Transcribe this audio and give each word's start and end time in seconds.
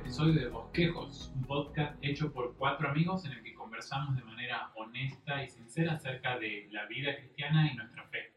episodio 0.00 0.32
de 0.32 0.48
Bosquejos, 0.48 1.30
un 1.36 1.44
podcast 1.44 1.94
hecho 2.00 2.32
por 2.32 2.56
cuatro 2.56 2.88
amigos 2.88 3.26
en 3.26 3.32
el 3.32 3.42
que 3.42 3.52
conversamos 3.52 4.16
de 4.16 4.22
manera 4.22 4.72
honesta 4.74 5.44
y 5.44 5.48
sincera 5.48 5.92
acerca 5.92 6.38
de 6.38 6.68
la 6.70 6.86
vida 6.86 7.14
cristiana 7.16 7.70
y 7.70 7.76
nuestra 7.76 8.04
fe. 8.08 8.32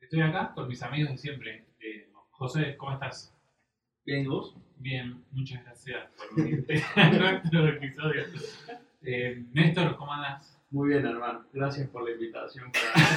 Estoy 0.00 0.22
acá 0.22 0.52
con 0.54 0.66
mis 0.66 0.82
amigos 0.82 1.12
de 1.12 1.18
siempre. 1.18 1.66
Eh, 1.78 2.10
José, 2.30 2.76
¿cómo 2.76 2.92
estás? 2.92 3.32
Bien, 4.04 4.24
¿y 4.24 4.26
vos? 4.26 4.56
Bien, 4.76 5.24
muchas 5.30 5.64
gracias 5.64 6.08
por 6.16 6.40
unirte 6.40 6.82
a 6.96 7.10
nuestro 7.10 7.68
episodio. 7.68 8.24
Eh, 9.02 9.44
Néstor, 9.52 9.96
¿cómo 9.96 10.12
andas? 10.12 10.60
Muy 10.70 10.88
bien, 10.88 11.06
hermano. 11.06 11.46
Gracias 11.52 11.88
por 11.90 12.04
la 12.04 12.10
invitación. 12.10 12.72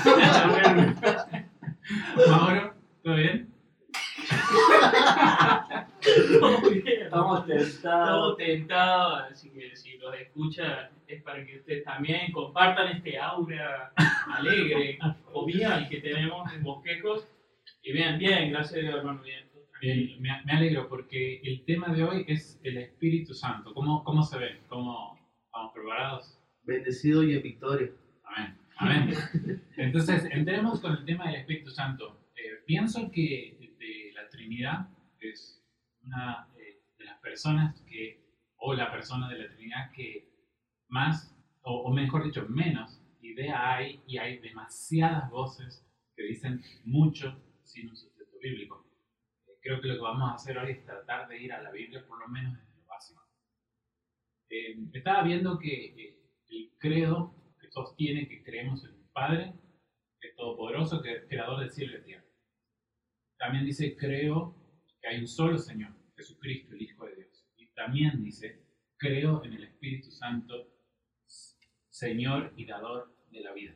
Mauro, 2.30 2.76
¿todo 3.04 3.16
bien? 3.16 3.52
Estamos 6.02 7.45
tentados. 7.45 7.49
Estamos 7.49 8.38
tentados, 8.38 9.31
así 9.31 9.49
que 9.52 9.76
si 9.76 9.98
los 9.98 10.16
escucha 10.16 10.90
es 11.07 11.21
para 11.23 11.45
que 11.45 11.57
ustedes 11.57 11.84
también 11.84 12.31
compartan 12.31 12.95
este 12.95 13.20
aura 13.20 13.94
alegre, 14.38 14.98
jovial 15.26 15.88
que 15.90 16.02
tenemos 16.02 16.52
en 16.54 16.63
Bosquejos. 16.63 17.27
Y 17.84 17.94
bien, 17.94 18.17
bien, 18.17 18.52
gracias 18.52 18.77
a 18.77 18.81
Dios, 18.81 18.95
hermano, 18.95 19.21
bien. 19.21 19.49
Bien, 19.81 20.21
me, 20.21 20.30
me 20.45 20.52
alegro 20.52 20.88
porque 20.88 21.41
el 21.43 21.66
tema 21.66 21.88
de 21.93 22.04
hoy 22.04 22.26
es 22.27 22.59
el 22.63 22.77
Espíritu 22.77 23.34
Santo. 23.34 23.73
¿Cómo, 23.73 24.04
cómo 24.04 24.21
se 24.21 24.38
ve? 24.38 24.62
¿Cómo 24.68 25.18
estamos 25.45 25.73
preparados? 25.73 26.40
Bendecido 26.63 27.23
y 27.23 27.35
en 27.35 27.41
victoria. 27.41 27.90
Amén. 28.23 28.57
Amén. 28.77 29.13
Entonces, 29.77 30.27
entremos 30.32 30.79
con 30.82 30.93
el 30.93 31.05
tema 31.05 31.27
del 31.27 31.41
Espíritu 31.41 31.71
Santo. 31.71 32.20
Eh, 32.35 32.63
pienso 32.66 33.10
que 33.12 33.57
Trinidad 34.42 34.90
es 35.20 35.64
una 36.04 36.48
eh, 36.58 36.82
de 36.98 37.06
las 37.06 37.20
personas 37.20 37.80
que, 37.82 38.26
o 38.58 38.74
la 38.74 38.92
persona 38.92 39.30
de 39.30 39.38
la 39.38 39.54
Trinidad 39.54 39.92
que 39.92 40.28
más, 40.88 41.38
o, 41.62 41.84
o 41.84 41.94
mejor 41.94 42.24
dicho, 42.24 42.48
menos 42.50 43.00
idea 43.22 43.76
hay 43.76 44.02
y 44.08 44.18
hay 44.18 44.40
demasiadas 44.40 45.30
voces 45.30 45.88
que 46.16 46.24
dicen 46.24 46.60
mucho 46.86 47.40
sin 47.64 47.90
un 47.90 47.96
sustento 47.96 48.38
bíblico. 48.40 48.88
Eh, 49.46 49.60
creo 49.62 49.80
que 49.80 49.90
lo 49.90 49.96
que 49.96 50.02
vamos 50.02 50.32
a 50.32 50.34
hacer 50.34 50.58
hoy 50.58 50.72
es 50.72 50.86
tratar 50.86 51.28
de 51.28 51.40
ir 51.40 51.54
a 51.54 51.62
la 51.62 51.72
Biblia 51.72 52.04
por 52.08 52.20
lo 52.20 52.28
menos 52.28 52.58
desde 52.58 52.82
lo 52.82 52.86
básico. 52.88 53.24
Eh, 54.50 54.76
estaba 54.94 55.24
viendo 55.24 55.60
que 55.60 56.18
el 56.50 56.72
credo 56.80 57.36
que 57.60 57.70
sostiene 57.70 58.28
que 58.28 58.44
creemos 58.44 58.84
en 58.86 58.96
un 58.96 59.12
Padre 59.14 59.54
que 60.20 60.30
es 60.30 60.36
todopoderoso, 60.36 61.02
que 61.02 61.14
es 61.14 61.26
creador 61.28 61.60
del 61.60 61.70
cielo 61.70 61.94
y 61.94 61.98
la 61.98 62.04
tierra. 62.04 62.30
También 63.42 63.66
dice, 63.66 63.98
creo 63.98 64.56
que 65.02 65.08
hay 65.09 65.20
un 65.20 65.28
solo 65.28 65.58
Señor, 65.58 65.92
Jesucristo, 66.16 66.75
el 66.75 66.84
Hijo 66.84 67.08
de 67.08 67.16
Dios. 67.16 67.47
Y 67.58 67.66
también 67.74 68.24
dice, 68.24 68.62
creo 68.97 69.44
en 69.44 69.53
el 69.53 69.64
Espíritu 69.64 70.12
Santo, 70.12 70.68
Señor 71.90 72.53
y 72.56 72.66
dador 72.66 73.16
de 73.31 73.42
la 73.42 73.52
vida. 73.53 73.74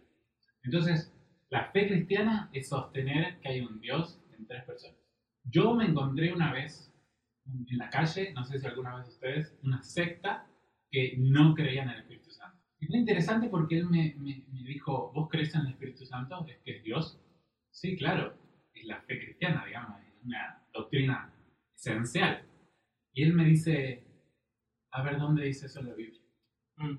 Entonces, 0.62 1.12
la 1.50 1.72
fe 1.72 1.88
cristiana 1.88 2.52
es 2.54 2.70
sostener 2.70 3.40
que 3.40 3.50
hay 3.50 3.62
un 3.62 3.80
Dios 3.82 4.22
en 4.38 4.46
tres 4.46 4.64
personas. 4.66 5.00
Yo 5.44 5.74
me 5.74 5.86
encontré 5.86 6.32
una 6.32 6.54
vez 6.54 6.94
en 7.48 7.66
la 7.80 7.90
calle, 7.90 8.34
no 8.34 8.44
sé 8.44 8.60
si 8.60 8.68
alguna 8.68 8.98
vez 8.98 9.08
ustedes, 9.08 9.58
una 9.64 9.82
secta 9.82 10.48
que 10.92 11.16
no 11.18 11.56
creía 11.56 11.82
en 11.84 11.90
el 11.90 12.02
Espíritu 12.02 12.30
Santo. 12.30 12.60
Y 12.80 12.86
fue 12.86 13.00
interesante 13.00 13.50
porque 13.50 13.80
él 13.80 13.86
me, 13.90 14.14
me- 14.20 14.46
me 14.52 14.64
dijo, 14.64 15.12
¿vos 15.12 15.28
crees 15.30 15.56
en 15.56 15.62
el 15.62 15.70
Espíritu 15.74 16.06
Santo? 16.06 16.46
¿Es 16.48 16.60
que 16.64 16.78
es 16.78 16.84
Dios? 16.84 17.20
Sí, 17.72 17.98
claro, 17.98 18.38
es 18.76 18.86
la 18.86 19.02
fe 19.02 19.20
cristiana, 19.20 19.66
digamos, 19.66 20.00
es 20.02 20.24
una 20.24 20.62
doctrina 20.74 21.34
esencial. 21.76 22.44
Y 23.14 23.24
él 23.24 23.34
me 23.34 23.46
dice, 23.46 24.04
a 24.92 25.04
ver, 25.04 25.18
¿dónde 25.18 25.46
dice 25.46 25.68
eso 25.68 25.80
en 25.80 25.88
la 25.88 25.94
Biblia? 25.94 26.22
Mm. 26.78 26.98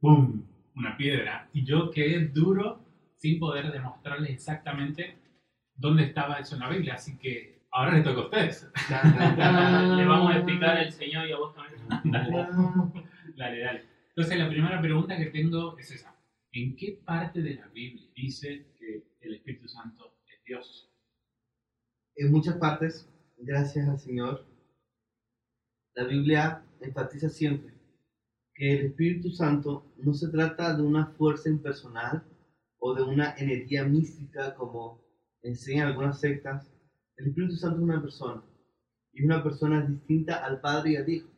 ¡Pum! 0.00 0.46
Una 0.74 0.96
piedra. 0.96 1.48
Y 1.52 1.64
yo 1.64 1.90
quedé 1.90 2.28
duro 2.28 2.84
sin 3.16 3.38
poder 3.38 3.70
demostrarles 3.70 4.30
exactamente 4.30 5.18
dónde 5.74 6.04
estaba 6.04 6.36
eso 6.36 6.54
en 6.54 6.60
la 6.60 6.70
Biblia. 6.70 6.94
Así 6.94 7.18
que 7.18 7.66
ahora 7.70 7.94
les 7.94 8.04
toca 8.04 8.20
a 8.20 8.24
ustedes. 8.24 8.72
Le 9.96 10.04
vamos 10.04 10.32
a 10.32 10.36
explicar 10.38 10.78
al 10.78 10.92
Señor 10.92 11.28
y 11.28 11.32
a 11.32 11.38
vos 11.38 11.54
también. 11.54 11.82
Dale, 13.36 13.60
dale. 13.60 13.84
Entonces, 14.08 14.38
la 14.38 14.48
primera 14.48 14.80
pregunta 14.80 15.16
que 15.16 15.26
tengo 15.26 15.78
es 15.78 15.90
esa. 15.90 16.14
¿En 16.52 16.76
qué 16.76 17.00
parte 17.04 17.40
de 17.40 17.54
la 17.54 17.66
Biblia 17.68 18.06
dice 18.14 18.66
que 18.78 19.04
el 19.22 19.34
Espíritu 19.36 19.68
Santo 19.68 20.18
es 20.26 20.44
Dios? 20.44 20.91
En 22.16 22.30
muchas 22.30 22.56
partes, 22.56 23.08
gracias 23.38 23.88
al 23.88 23.98
Señor, 23.98 24.44
la 25.94 26.04
Biblia 26.04 26.64
enfatiza 26.80 27.28
siempre 27.28 27.72
que 28.54 28.72
el 28.72 28.86
Espíritu 28.86 29.30
Santo 29.30 29.92
no 29.98 30.12
se 30.14 30.28
trata 30.28 30.76
de 30.76 30.82
una 30.82 31.06
fuerza 31.06 31.48
impersonal 31.48 32.22
o 32.78 32.94
de 32.94 33.02
una 33.02 33.34
energía 33.36 33.84
mística 33.84 34.54
como 34.54 35.00
enseñan 35.42 35.88
algunas 35.88 36.20
sectas. 36.20 36.70
El 37.16 37.28
Espíritu 37.28 37.56
Santo 37.56 37.78
es 37.78 37.82
una 37.82 38.02
persona 38.02 38.42
y 39.12 39.24
una 39.24 39.42
persona 39.42 39.84
distinta 39.86 40.44
al 40.44 40.60
Padre 40.60 40.92
y 40.92 40.96
al 40.96 41.08
Hijo. 41.08 41.28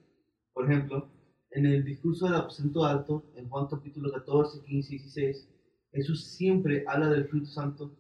Por 0.53 0.71
ejemplo, 0.71 1.09
en 1.51 1.67
el 1.67 1.85
discurso 1.85 2.27
del 2.27 2.37
aposento 2.37 2.85
alto, 2.85 3.25
en 3.37 3.49
Juan 3.49 3.67
capítulo 3.69 4.13
14, 4.13 4.65
15 4.65 4.95
y 4.95 4.99
16, 4.99 5.49
Jesús 5.93 6.25
siempre 6.25 6.85
habla 6.87 7.09
del 7.09 7.23
Espíritu 7.23 7.47
Santo 7.47 7.97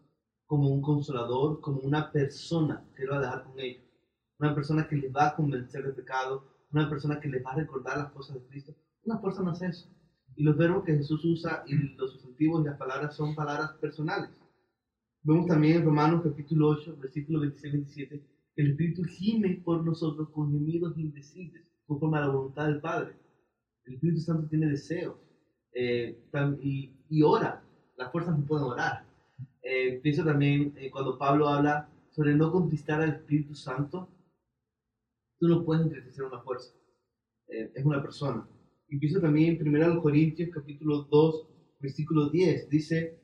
como 0.46 0.68
un 0.68 0.82
consolador, 0.82 1.60
como 1.60 1.80
una 1.80 2.10
persona 2.12 2.84
que 2.96 3.04
lo 3.04 3.12
va 3.12 3.18
a 3.18 3.20
dejar 3.22 3.44
con 3.44 3.58
ellos, 3.58 3.84
una 4.38 4.54
persona 4.54 4.86
que 4.88 4.96
les 4.96 5.14
va 5.14 5.28
a 5.28 5.36
convencer 5.36 5.84
de 5.84 5.92
pecado, 5.92 6.44
una 6.72 6.88
persona 6.88 7.20
que 7.20 7.28
les 7.28 7.44
va 7.44 7.52
a 7.52 7.56
recordar 7.56 7.98
las 7.98 8.12
cosas 8.12 8.34
de 8.36 8.46
Cristo. 8.46 8.74
Una 9.04 9.20
no 9.20 9.52
es 9.52 9.62
eso. 9.62 9.88
Y 10.36 10.42
los 10.42 10.56
verbos 10.56 10.84
que 10.84 10.96
Jesús 10.96 11.24
usa 11.24 11.62
y 11.66 11.74
los 11.96 12.12
sustantivos 12.12 12.62
y 12.62 12.64
las 12.64 12.78
palabras 12.78 13.14
son 13.14 13.34
palabras 13.34 13.72
personales. 13.80 14.30
Vemos 15.22 15.46
también 15.46 15.78
en 15.78 15.84
Romanos 15.84 16.22
capítulo 16.24 16.68
8, 16.68 16.96
versículo 17.00 17.40
26-27, 17.40 18.08
que 18.54 18.62
el 18.62 18.72
Espíritu 18.72 19.04
gime 19.04 19.62
por 19.64 19.84
nosotros 19.84 20.28
con 20.30 20.52
gemidos 20.52 20.98
indecibles, 20.98 21.62
conforme 21.86 22.18
a 22.18 22.22
la 22.22 22.28
voluntad 22.28 22.66
del 22.66 22.80
Padre. 22.80 23.16
El 23.84 23.94
Espíritu 23.94 24.20
Santo 24.20 24.48
tiene 24.48 24.66
deseos 24.66 25.16
eh, 25.72 26.18
y, 26.60 26.92
y 27.08 27.22
ora. 27.22 27.62
Las 27.96 28.10
fuerzas 28.10 28.36
no 28.38 28.44
pueden 28.44 28.66
orar. 28.66 29.06
Eh, 29.66 29.98
pienso 30.02 30.22
también 30.22 30.74
eh, 30.76 30.90
cuando 30.90 31.18
Pablo 31.18 31.48
habla 31.48 31.88
sobre 32.10 32.34
no 32.34 32.52
contristar 32.52 33.00
al 33.00 33.14
Espíritu 33.14 33.54
Santo, 33.54 34.10
tú 35.38 35.48
no 35.48 35.64
puedes 35.64 35.84
entristecer 35.84 36.24
una 36.24 36.42
fuerza, 36.42 36.72
Eh, 37.48 37.72
es 37.74 37.84
una 37.84 38.02
persona. 38.02 38.46
Y 38.88 38.98
pienso 38.98 39.20
también 39.20 39.58
en 39.60 39.68
1 39.68 40.02
Corintios 40.02 40.50
capítulo 40.52 41.08
2, 41.10 41.48
versículo 41.80 42.28
10, 42.28 42.68
dice, 42.68 43.18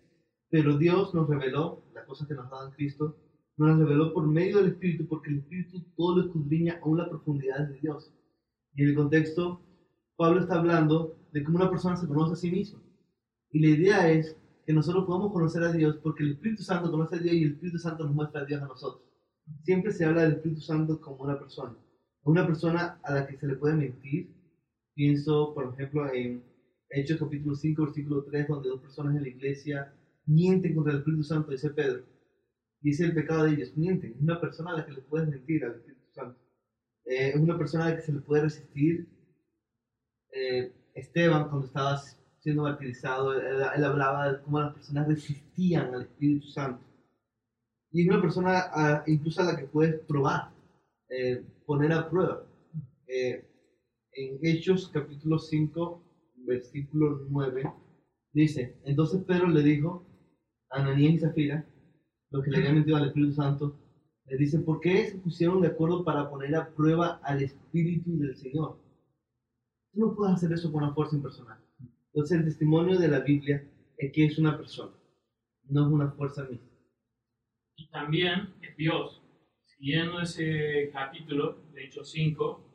pero 0.48 0.78
Dios 0.78 1.14
nos 1.14 1.28
reveló 1.28 1.84
las 1.94 2.06
cosas 2.06 2.26
que 2.26 2.34
nos 2.34 2.50
daban 2.50 2.72
Cristo, 2.72 3.16
nos 3.56 3.68
las 3.70 3.78
reveló 3.78 4.12
por 4.14 4.26
medio 4.26 4.58
del 4.58 4.72
Espíritu, 4.72 5.06
porque 5.06 5.30
el 5.30 5.38
Espíritu 5.38 5.82
todo 5.96 6.16
lo 6.16 6.24
escudriña 6.24 6.80
aún 6.82 6.98
la 6.98 7.08
profundidad 7.08 7.68
de 7.68 7.78
Dios. 7.80 8.12
Y 8.74 8.82
en 8.82 8.88
el 8.88 8.94
contexto, 8.94 9.60
Pablo 10.16 10.40
está 10.40 10.54
hablando 10.58 11.16
de 11.32 11.44
cómo 11.44 11.58
una 11.58 11.70
persona 11.70 11.96
se 11.96 12.08
conoce 12.08 12.32
a 12.32 12.36
sí 12.36 12.50
misma. 12.50 12.80
Y 13.52 13.60
la 13.60 13.68
idea 13.68 14.10
es 14.10 14.39
que 14.66 14.72
nosotros 14.72 15.04
podamos 15.06 15.32
conocer 15.32 15.62
a 15.62 15.72
Dios 15.72 15.98
porque 16.02 16.22
el 16.22 16.32
Espíritu 16.32 16.62
Santo 16.62 16.90
conoce 16.90 17.16
a 17.16 17.18
Dios 17.18 17.34
y 17.34 17.44
el 17.44 17.52
Espíritu 17.52 17.78
Santo 17.78 18.04
nos 18.04 18.14
muestra 18.14 18.42
a 18.42 18.44
Dios 18.44 18.62
a 18.62 18.66
nosotros. 18.66 19.02
Siempre 19.62 19.92
se 19.92 20.04
habla 20.04 20.22
del 20.22 20.32
Espíritu 20.32 20.60
Santo 20.60 21.00
como 21.00 21.24
una 21.24 21.38
persona. 21.38 21.76
Una 22.22 22.46
persona 22.46 23.00
a 23.02 23.14
la 23.14 23.26
que 23.26 23.36
se 23.36 23.46
le 23.46 23.56
puede 23.56 23.74
mentir. 23.74 24.34
Pienso, 24.94 25.54
por 25.54 25.72
ejemplo, 25.72 26.12
en 26.12 26.44
Hechos 26.90 27.18
capítulo 27.18 27.54
5, 27.54 27.84
versículo 27.84 28.24
3, 28.24 28.48
donde 28.48 28.68
dos 28.68 28.80
personas 28.80 29.16
en 29.16 29.22
la 29.22 29.28
iglesia 29.28 29.94
mienten 30.26 30.74
contra 30.74 30.92
el 30.92 30.98
Espíritu 30.98 31.24
Santo, 31.24 31.50
dice 31.50 31.70
Pedro. 31.70 32.04
Dice 32.80 33.04
el 33.04 33.14
pecado 33.14 33.44
de 33.44 33.52
ellos, 33.52 33.76
mienten. 33.76 34.12
Es 34.12 34.20
una 34.20 34.40
persona 34.40 34.72
a 34.72 34.78
la 34.78 34.86
que 34.86 34.92
le 34.92 35.02
puedes 35.02 35.28
mentir 35.28 35.64
al 35.64 35.76
Espíritu 35.76 36.06
Santo. 36.12 36.38
Eh, 37.04 37.30
es 37.30 37.36
una 37.36 37.58
persona 37.58 37.86
a 37.86 37.90
la 37.90 37.96
que 37.96 38.02
se 38.02 38.12
le 38.12 38.20
puede 38.20 38.42
resistir. 38.42 39.08
Eh, 40.32 40.72
Esteban, 40.94 41.48
cuando 41.48 41.66
estaba 41.66 42.00
siendo 42.40 42.62
martirizado, 42.62 43.32
él, 43.34 43.62
él 43.76 43.84
hablaba 43.84 44.32
de 44.32 44.40
cómo 44.42 44.60
las 44.60 44.74
personas 44.74 45.06
resistían 45.08 45.94
al 45.94 46.02
Espíritu 46.02 46.46
Santo. 46.48 46.82
Y 47.92 48.02
es 48.02 48.08
una 48.08 48.20
persona 48.20 48.58
a- 48.72 49.02
incluso 49.06 49.40
a 49.42 49.44
la 49.44 49.56
que 49.56 49.66
puedes 49.66 50.00
probar, 50.06 50.50
eh, 51.08 51.44
poner 51.66 51.92
a 51.92 52.08
prueba. 52.08 52.42
Eh, 53.06 53.44
en 54.12 54.38
Hechos 54.42 54.88
capítulo 54.92 55.38
5, 55.38 56.02
versículo 56.36 57.26
9, 57.28 57.72
dice, 58.32 58.76
entonces 58.84 59.22
Pedro 59.24 59.48
le 59.48 59.62
dijo 59.62 60.04
a 60.70 60.80
Ananías 60.80 61.14
y 61.14 61.18
Zafira, 61.18 61.64
los 62.30 62.44
que 62.44 62.50
le 62.50 62.58
habían 62.58 62.76
mentido 62.76 62.96
al 62.96 63.06
Espíritu 63.08 63.32
Santo, 63.34 63.74
le 64.26 64.36
dice, 64.36 64.60
¿por 64.60 64.80
qué 64.80 65.06
se 65.06 65.18
pusieron 65.18 65.60
de 65.60 65.68
acuerdo 65.68 66.04
para 66.04 66.30
poner 66.30 66.54
a 66.54 66.68
prueba 66.68 67.20
al 67.24 67.42
Espíritu 67.42 68.16
del 68.18 68.36
Señor? 68.36 68.76
Tú 69.92 70.00
no 70.00 70.14
puedes 70.14 70.34
hacer 70.36 70.52
eso 70.52 70.70
con 70.70 70.84
una 70.84 70.94
fuerza 70.94 71.16
impersonal. 71.16 71.58
Entonces 72.12 72.38
el 72.38 72.44
testimonio 72.44 72.98
de 72.98 73.08
la 73.08 73.20
Biblia 73.20 73.64
es 73.96 74.12
que 74.12 74.24
es 74.26 74.38
una 74.38 74.56
persona, 74.56 74.92
no 75.68 75.86
es 75.86 75.92
una 75.92 76.10
fuerza 76.12 76.44
mística. 76.44 76.74
Y 77.76 77.88
también 77.88 78.54
es 78.62 78.76
Dios. 78.76 79.22
Siguiendo 79.64 80.20
ese 80.20 80.90
capítulo, 80.92 81.58
de 81.72 81.84
Hechos 81.84 82.10
5, 82.10 82.66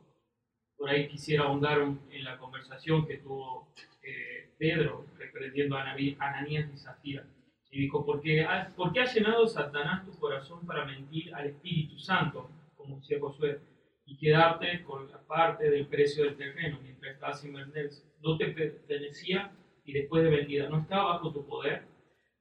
por 0.76 0.90
ahí 0.90 1.08
quisiera 1.08 1.44
ahondar 1.44 1.80
en 2.10 2.24
la 2.24 2.38
conversación 2.38 3.06
que 3.06 3.18
tuvo 3.18 3.68
eh, 4.02 4.50
Pedro 4.58 5.06
reprendiendo 5.16 5.76
a 5.76 5.84
Ananí- 5.84 6.16
Ananías 6.18 6.68
y 6.72 6.78
Zafira. 6.78 7.24
Y 7.70 7.80
dijo, 7.82 8.04
¿por 8.06 8.20
qué, 8.22 8.46
¿por 8.74 8.92
qué 8.92 9.00
ha 9.00 9.12
llenado 9.12 9.46
Satanás 9.46 10.04
tu 10.06 10.12
corazón 10.18 10.66
para 10.66 10.86
mentir 10.86 11.34
al 11.34 11.46
Espíritu 11.46 11.98
Santo, 11.98 12.48
como 12.76 12.96
decía 12.96 13.18
Josué, 13.20 13.60
y 14.06 14.16
quedarte 14.16 14.82
con 14.84 15.10
la 15.10 15.20
parte 15.26 15.68
del 15.68 15.86
precio 15.86 16.24
del 16.24 16.36
terreno 16.36 16.78
mientras 16.82 17.14
estás 17.14 17.40
sin 17.40 17.52
venderse? 17.52 18.04
No 18.22 18.36
te 18.38 18.46
pertenecía 18.48 19.52
y 19.84 19.92
después 19.92 20.24
de 20.24 20.30
vendida, 20.30 20.68
no 20.68 20.80
estaba 20.80 21.14
bajo 21.14 21.32
tu 21.32 21.46
poder. 21.46 21.86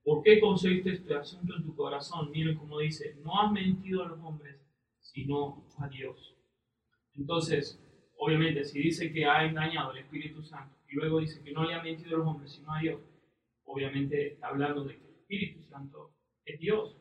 ¿Por 0.04 0.22
qué 0.24 0.40
concebiste 0.40 0.92
este 0.92 1.16
asunto 1.16 1.56
en 1.58 1.64
tu 1.64 1.76
corazón? 1.76 2.30
Miren 2.32 2.56
cómo 2.58 2.80
dice, 2.80 3.16
no 3.24 3.42
has 3.42 3.52
mentido 3.52 4.04
a 4.04 4.08
los 4.08 4.20
hombres, 4.20 4.56
sino 5.00 5.66
a 5.80 5.88
Dios. 5.90 6.36
Entonces, 7.16 7.82
obviamente, 8.18 8.64
si 8.64 8.80
dice 8.80 9.12
que 9.12 9.26
ha 9.26 9.44
engañado 9.44 9.92
al 9.92 9.98
Espíritu 9.98 10.44
Santo 10.44 10.76
y 10.88 10.96
luego 10.96 11.20
dice 11.20 11.44
que 11.44 11.52
no 11.52 11.64
le 11.64 11.74
ha 11.74 11.82
mentido 11.82 12.16
a 12.16 12.20
los 12.20 12.28
hombres, 12.28 12.52
sino 12.52 12.72
a 12.74 12.80
Dios, 12.80 13.02
obviamente 13.64 14.34
está 14.34 14.48
hablando 14.50 14.84
de 14.84 14.98
que 14.98 15.08
el 15.08 15.16
Espíritu 15.16 15.64
Santo 15.64 16.12
es 16.46 16.60
Dios, 16.60 16.96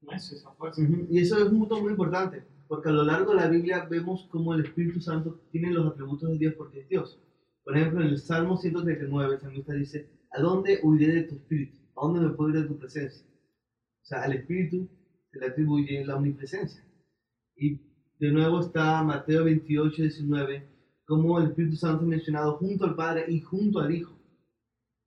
no 0.00 0.12
es 0.12 0.32
esa 0.32 0.52
fuerza. 0.52 0.82
Ujú, 0.82 1.06
Y 1.10 1.20
eso 1.20 1.38
es 1.38 1.44
un 1.44 1.60
punto 1.60 1.80
muy 1.80 1.92
importante, 1.92 2.44
porque 2.72 2.88
a 2.88 2.92
lo 2.92 3.04
largo 3.04 3.32
de 3.32 3.36
la 3.36 3.48
Biblia 3.48 3.84
vemos 3.84 4.26
cómo 4.30 4.54
el 4.54 4.64
Espíritu 4.64 4.98
Santo 4.98 5.42
tiene 5.50 5.72
los 5.72 5.92
atributos 5.92 6.30
de 6.30 6.38
Dios 6.38 6.54
porque 6.56 6.80
es 6.80 6.88
Dios. 6.88 7.20
Por 7.62 7.76
ejemplo, 7.76 8.00
en 8.00 8.06
el 8.06 8.18
Salmo 8.18 8.56
139, 8.56 9.34
el 9.34 9.40
salmista 9.42 9.74
dice, 9.74 10.08
¿a 10.30 10.40
dónde 10.40 10.80
huiré 10.82 11.16
de 11.16 11.22
tu 11.24 11.34
Espíritu? 11.34 11.76
¿A 11.94 12.06
dónde 12.06 12.20
me 12.20 12.30
puedo 12.30 12.48
ir 12.48 12.62
de 12.62 12.68
tu 12.68 12.78
presencia? 12.78 13.26
O 13.26 14.06
sea, 14.06 14.22
al 14.22 14.32
Espíritu 14.32 14.88
se 15.30 15.38
le 15.38 15.48
atribuye 15.48 16.02
la 16.06 16.16
omnipresencia. 16.16 16.82
Y 17.56 17.78
de 18.18 18.32
nuevo 18.32 18.60
está 18.60 19.02
Mateo 19.02 19.44
28, 19.44 20.04
19, 20.04 20.66
como 21.04 21.40
el 21.40 21.48
Espíritu 21.48 21.76
Santo 21.76 22.04
es 22.04 22.08
mencionado 22.08 22.56
junto 22.56 22.86
al 22.86 22.96
Padre 22.96 23.26
y 23.28 23.42
junto 23.42 23.80
al 23.80 23.94
Hijo. 23.94 24.18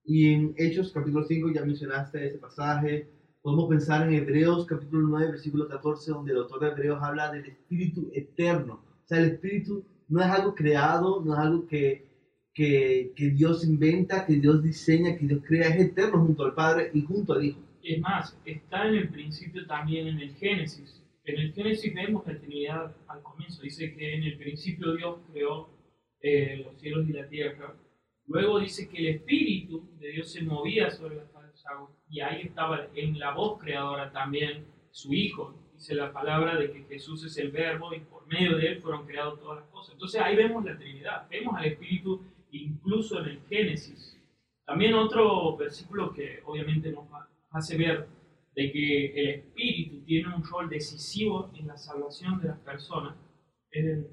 Y 0.03 0.27
en 0.27 0.53
Hechos 0.56 0.91
capítulo 0.94 1.25
5 1.25 1.51
ya 1.51 1.65
mencionaste 1.65 2.27
ese 2.27 2.38
pasaje, 2.38 3.09
Podemos 3.45 3.69
pensar 3.69 4.07
en 4.07 4.15
Hebreos 4.15 4.65
capítulo 4.65 5.07
9, 5.07 5.33
versículo 5.33 5.68
14, 5.68 6.09
donde 6.09 6.31
el 6.31 6.39
autor 6.39 6.62
de 6.62 6.69
Hebreos 6.69 6.97
habla 7.00 7.31
del 7.31 7.45
Espíritu 7.45 8.09
eterno. 8.12 8.83
O 9.03 9.07
sea, 9.07 9.19
el 9.19 9.33
Espíritu 9.33 9.86
no 10.07 10.19
es 10.19 10.25
algo 10.25 10.56
creado, 10.56 11.21
no 11.24 11.33
es 11.33 11.39
algo 11.39 11.68
que, 11.68 12.07
que, 12.56 13.13
que 13.15 13.30
Dios 13.30 13.63
inventa, 13.63 14.25
que 14.25 14.38
Dios 14.38 14.63
diseña, 14.63 15.15
que 15.15 15.27
Dios 15.27 15.44
crea, 15.45 15.68
es 15.68 15.80
eterno 15.80 16.25
junto 16.25 16.44
al 16.44 16.56
Padre 16.56 16.89
y 16.92 17.03
junto 17.03 17.33
al 17.33 17.45
Hijo. 17.45 17.59
Es 17.83 18.01
más, 18.01 18.36
está 18.45 18.88
en 18.88 18.95
el 18.95 19.09
principio 19.09 19.68
también 19.68 20.07
en 20.07 20.21
el 20.21 20.33
Génesis. 20.38 21.03
En 21.24 21.39
el 21.39 21.53
Génesis 21.53 21.94
vemos 21.94 22.25
la 22.25 22.39
Trinidad 22.39 22.95
al 23.07 23.21
comienzo. 23.21 23.62
Dice 23.62 23.94
que 23.95 24.15
en 24.15 24.24
el 24.24 24.39
principio 24.39 24.95
Dios 24.95 25.19
creó 25.31 25.69
eh, 26.19 26.63
los 26.65 26.81
cielos 26.81 27.07
y 27.07 27.13
la 27.13 27.30
tierra. 27.30 27.75
Luego 28.25 28.59
dice 28.59 28.89
que 28.89 28.98
el 28.98 29.07
Espíritu 29.18 29.88
de 30.00 30.13
Dios 30.13 30.31
se 30.31 30.41
movía 30.41 30.89
sobre 30.89 31.18
las 31.18 31.30
faz 31.30 31.34
Y 32.09 32.21
ahí 32.21 32.44
estaba 32.44 32.88
en 32.95 33.19
la 33.19 33.31
voz 33.33 33.59
creadora 33.59 34.12
también 34.12 34.65
su 34.91 35.13
Hijo. 35.13 35.53
Dice 35.73 35.95
la 35.95 36.13
palabra 36.13 36.56
de 36.56 36.71
que 36.71 36.83
Jesús 36.85 37.25
es 37.25 37.38
el 37.38 37.51
Verbo 37.51 37.94
y 37.94 38.00
por 38.00 38.25
medio 38.27 38.57
de 38.57 38.67
él 38.67 38.81
fueron 38.81 39.06
creadas 39.06 39.39
todas 39.39 39.62
las 39.62 39.69
cosas. 39.69 39.94
Entonces 39.94 40.21
ahí 40.21 40.35
vemos 40.35 40.63
la 40.63 40.77
Trinidad. 40.77 41.27
Vemos 41.29 41.56
al 41.57 41.65
Espíritu 41.65 42.23
incluso 42.51 43.19
en 43.19 43.29
el 43.29 43.41
Génesis. 43.50 44.17
También 44.65 44.94
otro 44.94 45.57
versículo 45.57 46.13
que 46.13 46.41
obviamente 46.45 46.91
nos 46.91 47.06
hace 47.51 47.77
ver 47.77 48.07
de 48.56 48.71
que 48.71 49.21
el 49.21 49.29
Espíritu 49.39 50.03
tiene 50.06 50.33
un 50.33 50.44
rol 50.44 50.69
decisivo 50.69 51.51
en 51.56 51.67
la 51.67 51.77
salvación 51.77 52.39
de 52.41 52.47
las 52.47 52.59
personas. 52.59 53.15
En, 53.71 54.07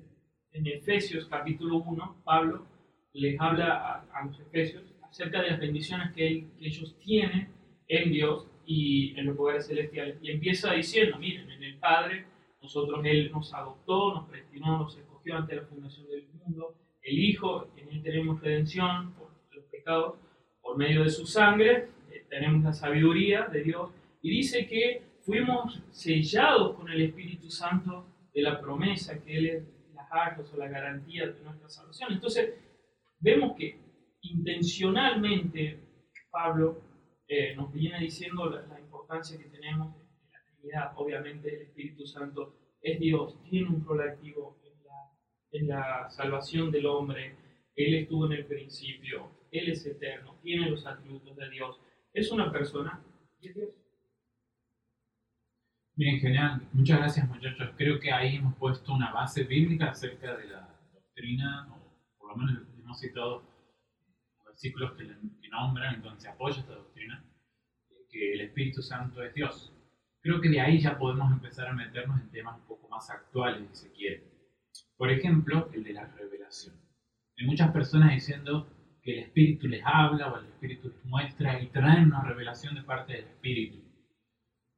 en 0.51 0.67
Efesios 0.67 1.27
capítulo 1.27 1.77
1, 1.77 2.23
Pablo 2.25 2.67
les 3.13 3.41
habla 3.41 3.77
a, 3.77 4.19
a 4.19 4.27
los 4.27 4.41
Efesios 4.41 4.92
acerca 5.13 5.43
de 5.43 5.51
las 5.51 5.61
bendiciones 5.61 6.11
que, 6.15 6.27
él- 6.27 6.47
que 6.59 6.67
ellos 6.69 6.97
tienen 6.99 7.49
en 7.87 8.11
Dios 8.11 8.47
y 8.65 9.15
en 9.19 9.27
los 9.27 9.37
lugares 9.37 9.67
celestiales. 9.67 10.17
Y 10.23 10.31
empieza 10.31 10.73
diciendo, 10.73 11.19
miren, 11.19 11.51
en 11.51 11.63
el 11.63 11.77
Padre, 11.79 12.25
nosotros 12.63 13.05
Él 13.05 13.31
nos 13.31 13.53
adoptó, 13.53 14.15
nos 14.15 14.29
predestinó, 14.29 14.79
nos 14.79 14.97
escogió 14.97 15.37
ante 15.37 15.55
la 15.57 15.63
fundación 15.65 16.07
del 16.09 16.25
mundo. 16.33 16.75
El 17.03 17.19
Hijo, 17.19 17.69
en 17.77 17.89
Él 17.91 18.03
tenemos 18.03 18.41
redención 18.41 19.13
por 19.13 19.29
los 19.55 19.65
pecados, 19.67 20.15
por 20.63 20.79
medio 20.79 21.03
de 21.03 21.11
su 21.11 21.27
sangre, 21.27 21.89
eh, 22.11 22.25
tenemos 22.31 22.65
la 22.65 22.73
sabiduría 22.73 23.43
de 23.49 23.65
Dios. 23.65 23.91
Y 24.23 24.31
dice 24.31 24.67
que 24.67 25.03
fuimos 25.27 25.83
sellados 25.91 26.75
con 26.77 26.91
el 26.91 27.03
Espíritu 27.03 27.51
Santo 27.51 28.07
de 28.33 28.41
la 28.41 28.59
promesa, 28.59 29.23
que 29.23 29.37
Él 29.37 29.47
es 29.47 29.63
las 29.95 30.11
arcas 30.11 30.51
o 30.55 30.57
la 30.57 30.69
garantía 30.69 31.27
de 31.27 31.43
nuestra 31.45 31.69
salvación. 31.69 32.13
Entonces, 32.15 32.55
vemos 33.21 33.55
que 33.59 33.92
intencionalmente 34.23 35.81
Pablo 36.31 36.81
eh, 37.29 37.55
nos 37.55 37.73
viene 37.73 38.01
diciendo 38.01 38.49
la, 38.49 38.81
importancia 38.81 39.39
que 39.39 39.45
tenemos 39.45 39.95
de 39.95 40.03
la 40.33 40.45
Trinidad. 40.45 40.93
Obviamente 40.97 41.55
el 41.55 41.63
Espíritu 41.63 42.07
Santo 42.07 42.55
es 42.81 42.99
Dios, 42.99 43.41
tiene 43.45 43.69
un 43.69 43.85
rol 43.85 44.01
activo 44.01 44.59
en 44.65 44.85
la, 44.85 45.11
en 45.53 45.69
la 45.69 46.11
salvación 46.11 46.71
del 46.71 46.87
hombre. 46.87 47.37
Él 47.77 47.95
estuvo 47.95 48.27
en 48.27 48.33
el 48.33 48.47
principio, 48.47 49.31
Él 49.51 49.71
es 49.71 49.85
eterno, 49.87 50.39
tiene 50.43 50.71
los 50.71 50.87
atributos 50.87 51.37
de 51.37 51.51
Dios. 51.51 51.81
Es 52.13 52.31
una 52.31 52.51
persona 52.51 53.03
y 53.41 53.49
es 53.49 53.55
Dios. 53.55 53.71
Bien, 55.95 56.19
genial. 56.19 56.69
Muchas 56.73 56.99
gracias, 56.99 57.29
muchachos. 57.29 57.71
Creo 57.77 58.01
que 58.01 58.11
ahí 58.11 58.37
hemos 58.37 58.57
puesto 58.57 58.95
una 58.95 59.13
base 59.13 59.45
bíblica 59.45 59.91
acerca 59.91 60.37
de 60.37 60.49
la 60.49 60.75
doctrina, 60.93 61.69
o 61.71 62.19
por 62.19 62.31
lo 62.31 62.37
menos 62.37 62.63
hemos 62.79 62.99
citado 62.99 63.52
versículos 64.63 64.93
que, 64.93 65.07
que 65.41 65.49
nombran, 65.49 65.97
entonces 65.97 66.31
apoya 66.31 66.61
esta 66.61 66.75
doctrina, 66.75 67.25
eh, 67.91 67.95
que 68.09 68.33
el 68.35 68.41
Espíritu 68.43 68.81
Santo 68.81 69.23
es 69.23 69.35
Dios. 69.35 69.73
Creo 70.21 70.41
que 70.41 70.49
de 70.49 70.61
ahí 70.61 70.79
ya 70.79 70.97
podemos 70.97 71.33
empezar 71.33 71.67
a 71.67 71.73
meternos 71.73 72.21
en 72.21 72.31
temas 72.31 72.57
un 72.61 72.67
poco 72.67 72.89
más 72.89 73.11
actuales, 73.11 73.69
si 73.73 73.87
se 73.87 73.93
quiere. 73.93 74.23
Por 74.97 75.11
ejemplo, 75.11 75.69
el 75.73 75.83
de 75.83 75.95
la 75.95 76.07
revelación. 76.07 76.77
Hay 77.37 77.47
muchas 77.47 77.73
personas 77.73 78.13
diciendo 78.13 78.69
que 79.03 79.15
el 79.15 79.19
Espíritu 79.25 79.67
les 79.67 79.83
habla 79.85 80.33
o 80.33 80.39
el 80.39 80.47
Espíritu 80.47 80.91
les 80.91 81.05
muestra 81.07 81.61
y 81.61 81.67
traen 81.69 82.07
una 82.07 82.23
revelación 82.23 82.77
de 82.77 82.83
parte 82.83 83.15
del 83.15 83.25
Espíritu. 83.25 83.79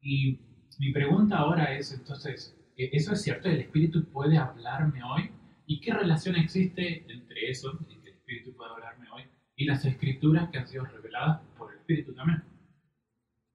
Y 0.00 0.38
mi 0.78 0.92
pregunta 0.92 1.36
ahora 1.36 1.76
es, 1.76 1.92
entonces, 1.92 2.58
¿e- 2.78 2.88
¿eso 2.92 3.12
es 3.12 3.20
cierto? 3.20 3.50
¿El 3.50 3.60
Espíritu 3.60 4.10
puede 4.10 4.38
hablarme 4.38 5.02
hoy? 5.02 5.30
¿Y 5.66 5.80
qué 5.80 5.92
relación 5.92 6.36
existe 6.36 7.04
entre 7.12 7.50
eso, 7.50 7.78
en 7.90 8.00
que 8.00 8.08
el 8.08 8.16
Espíritu 8.16 8.56
puede 8.56 8.70
hablarme 8.72 9.10
hoy, 9.10 9.24
y 9.56 9.66
las 9.66 9.84
escrituras 9.84 10.50
que 10.50 10.58
han 10.58 10.66
sido 10.66 10.84
reveladas 10.84 11.40
por 11.56 11.72
el 11.72 11.78
Espíritu 11.78 12.14
también? 12.14 12.42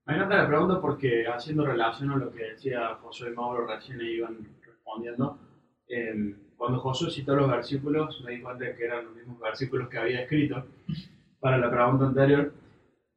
Me 0.05 0.15
encanta 0.15 0.37
la 0.37 0.47
pregunta 0.47 0.81
porque 0.81 1.27
haciendo 1.27 1.65
relación 1.65 2.11
a 2.11 2.17
lo 2.17 2.31
que 2.31 2.43
decía 2.43 2.95
Josué 3.01 3.31
y 3.31 3.35
Mauro 3.35 3.67
recién 3.67 4.01
iban 4.01 4.37
respondiendo, 4.65 5.37
eh, 5.87 6.35
cuando 6.57 6.79
Josué 6.79 7.09
citó 7.11 7.35
los 7.35 7.49
versículos 7.49 8.21
me 8.25 8.31
di 8.33 8.41
cuenta 8.41 8.75
que 8.75 8.85
eran 8.85 9.05
los 9.05 9.15
mismos 9.15 9.39
versículos 9.39 9.87
que 9.87 9.97
había 9.97 10.21
escrito 10.23 10.65
para 11.39 11.57
la 11.57 11.69
pregunta 11.69 12.07
anterior. 12.07 12.53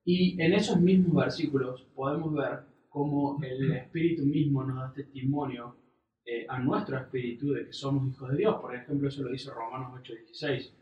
Y 0.04 0.40
en 0.40 0.52
esos 0.52 0.80
mismos 0.80 1.24
versículos 1.24 1.82
podemos 1.94 2.34
ver 2.34 2.60
cómo 2.88 3.38
el 3.42 3.72
Espíritu 3.72 4.24
mismo 4.24 4.64
nos 4.64 4.76
da 4.76 4.92
testimonio 4.92 5.76
eh, 6.24 6.46
a 6.48 6.58
nuestro 6.60 6.98
espíritu 6.98 7.52
de 7.52 7.66
que 7.66 7.72
somos 7.72 8.08
hijos 8.08 8.30
de 8.30 8.36
Dios. 8.36 8.60
Por 8.60 8.74
ejemplo, 8.74 9.08
eso 9.08 9.22
lo 9.24 9.30
dice 9.30 9.50
Romanos 9.50 10.00
8:16. 10.00 10.72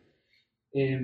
Eh, 0.72 1.00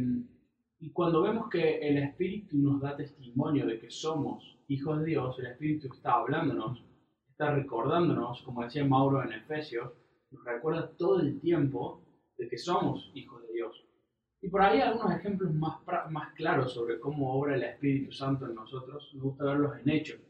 y 0.79 0.91
cuando 0.93 1.23
vemos 1.23 1.49
que 1.49 1.79
el 1.79 1.99
Espíritu 1.99 2.59
nos 2.59 2.81
da 2.81 2.97
testimonio 2.97 3.67
de 3.67 3.79
que 3.79 3.91
somos 3.91 4.59
hijos 4.69 5.01
de 5.01 5.07
Dios, 5.07 5.39
el 5.39 5.47
Espíritu 5.47 5.89
está 5.93 6.13
hablándonos, 6.15 6.85
está 7.29 7.55
recordándonos, 7.55 8.43
como 8.43 8.63
decía 8.63 8.85
Mauro 8.85 9.23
en 9.23 9.33
Efesios, 9.33 9.93
nos 10.31 10.45
recuerda 10.45 10.91
todo 10.97 11.21
el 11.21 11.41
tiempo 11.41 12.03
de 12.37 12.49
que 12.49 12.59
somos 12.59 13.11
hijos 13.15 13.43
de 13.47 13.53
Dios. 13.55 13.85
Y 14.43 14.49
por 14.49 14.61
ahí 14.63 14.81
algunos 14.81 15.17
ejemplos 15.17 15.53
más, 15.55 15.79
más 16.11 16.35
claros 16.35 16.75
sobre 16.75 17.01
cómo 17.01 17.33
obra 17.33 17.55
el 17.57 17.63
Espíritu 17.63 18.13
Santo 18.13 18.47
en 18.47 18.55
nosotros, 18.55 19.11
me 19.15 19.23
gusta 19.23 19.45
verlos 19.45 19.73
en 19.79 19.89
Hechos. 19.89 20.21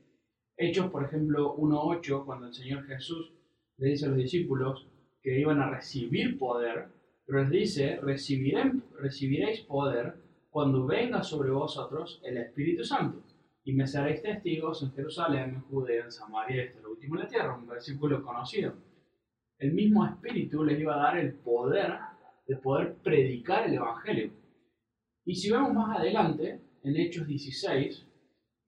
Hechos, 0.57 0.91
por 0.91 1.05
ejemplo, 1.05 1.55
1.8, 1.57 2.25
cuando 2.25 2.47
el 2.47 2.55
Señor 2.55 2.85
Jesús 2.87 3.33
le 3.79 3.89
dice 3.89 4.07
a 4.07 4.09
los 4.11 4.19
discípulos 4.19 4.89
que 5.23 5.39
iban 5.41 5.61
a 5.61 5.71
recibir 5.71 6.39
poder, 6.39 6.89
pero 7.27 7.41
les 7.41 7.51
dice, 7.51 8.01
"Recibirán- 8.01 8.85
recibiréis 9.01 9.61
poder 9.63 10.15
cuando 10.57 10.87
venga 10.87 11.23
sobre 11.23 11.51
vosotros 11.51 12.19
el 12.25 12.39
Espíritu 12.39 12.83
Santo, 12.83 13.23
y 13.63 13.75
me 13.75 13.87
seréis 13.87 14.23
testigos 14.23 14.83
en 14.83 14.91
Jerusalén, 14.93 15.51
en 15.51 15.61
Judea, 15.61 16.05
en 16.05 16.11
Samaria 16.11 16.57
y 16.57 16.69
hasta 16.69 16.81
lo 16.81 16.93
último 16.93 17.17
de 17.17 17.25
la 17.25 17.29
tierra, 17.29 17.59
un 17.59 17.67
versículo 17.67 18.23
conocido. 18.23 18.73
El 19.59 19.75
mismo 19.75 20.07
Espíritu 20.07 20.65
les 20.65 20.81
iba 20.81 20.95
a 20.95 21.13
dar 21.13 21.19
el 21.19 21.35
poder 21.35 21.99
de 22.49 22.57
poder 22.57 22.95
predicar 23.05 23.67
el 23.69 23.75
Evangelio. 23.75 24.33
Y 25.27 25.35
si 25.35 25.51
vemos 25.51 25.75
más 25.75 25.99
adelante, 25.99 26.63
en 26.83 26.97
Hechos 26.97 27.27
16, 27.27 28.07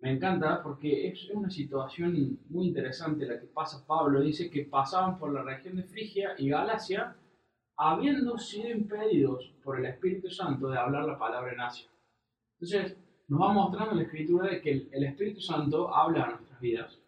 me 0.01 0.13
encanta 0.13 0.63
porque 0.63 1.09
es 1.09 1.31
una 1.31 1.49
situación 1.49 2.39
muy 2.51 2.67
interesante 2.67 3.25
la 3.25 3.41
que 3.41 3.47
pasa 3.47 3.87
Pablo. 3.87 4.21
Dice 4.21 4.51
que 4.51 4.67
pasaban 4.67 5.19
por 5.19 5.33
la 5.33 5.43
región 5.43 5.77
de 5.77 5.85
Frigia 5.85 6.35
y 6.37 6.51
Galacia 6.51 7.17
habiendo 7.79 8.37
sido 8.37 8.71
impedidos 8.71 9.55
por 9.63 9.79
el 9.79 9.87
Espíritu 9.87 10.29
Santo 10.29 10.69
de 10.69 10.79
hablar 10.79 11.05
la 11.05 11.19
palabra 11.19 11.53
en 11.53 11.61
Asia. 11.61 11.89
Entonces, 12.61 12.97
nos 13.29 13.41
va 13.41 13.53
mostrando 13.53 13.95
la 13.95 14.03
escritura 14.03 14.51
de 14.51 14.61
que 14.61 14.89
el, 14.91 15.05
Espíritu 15.05 15.41
Santo 15.41 15.95
habla 15.95 16.25
a 16.25 16.31
nuestras 16.31 16.61
vidas, 16.61 16.99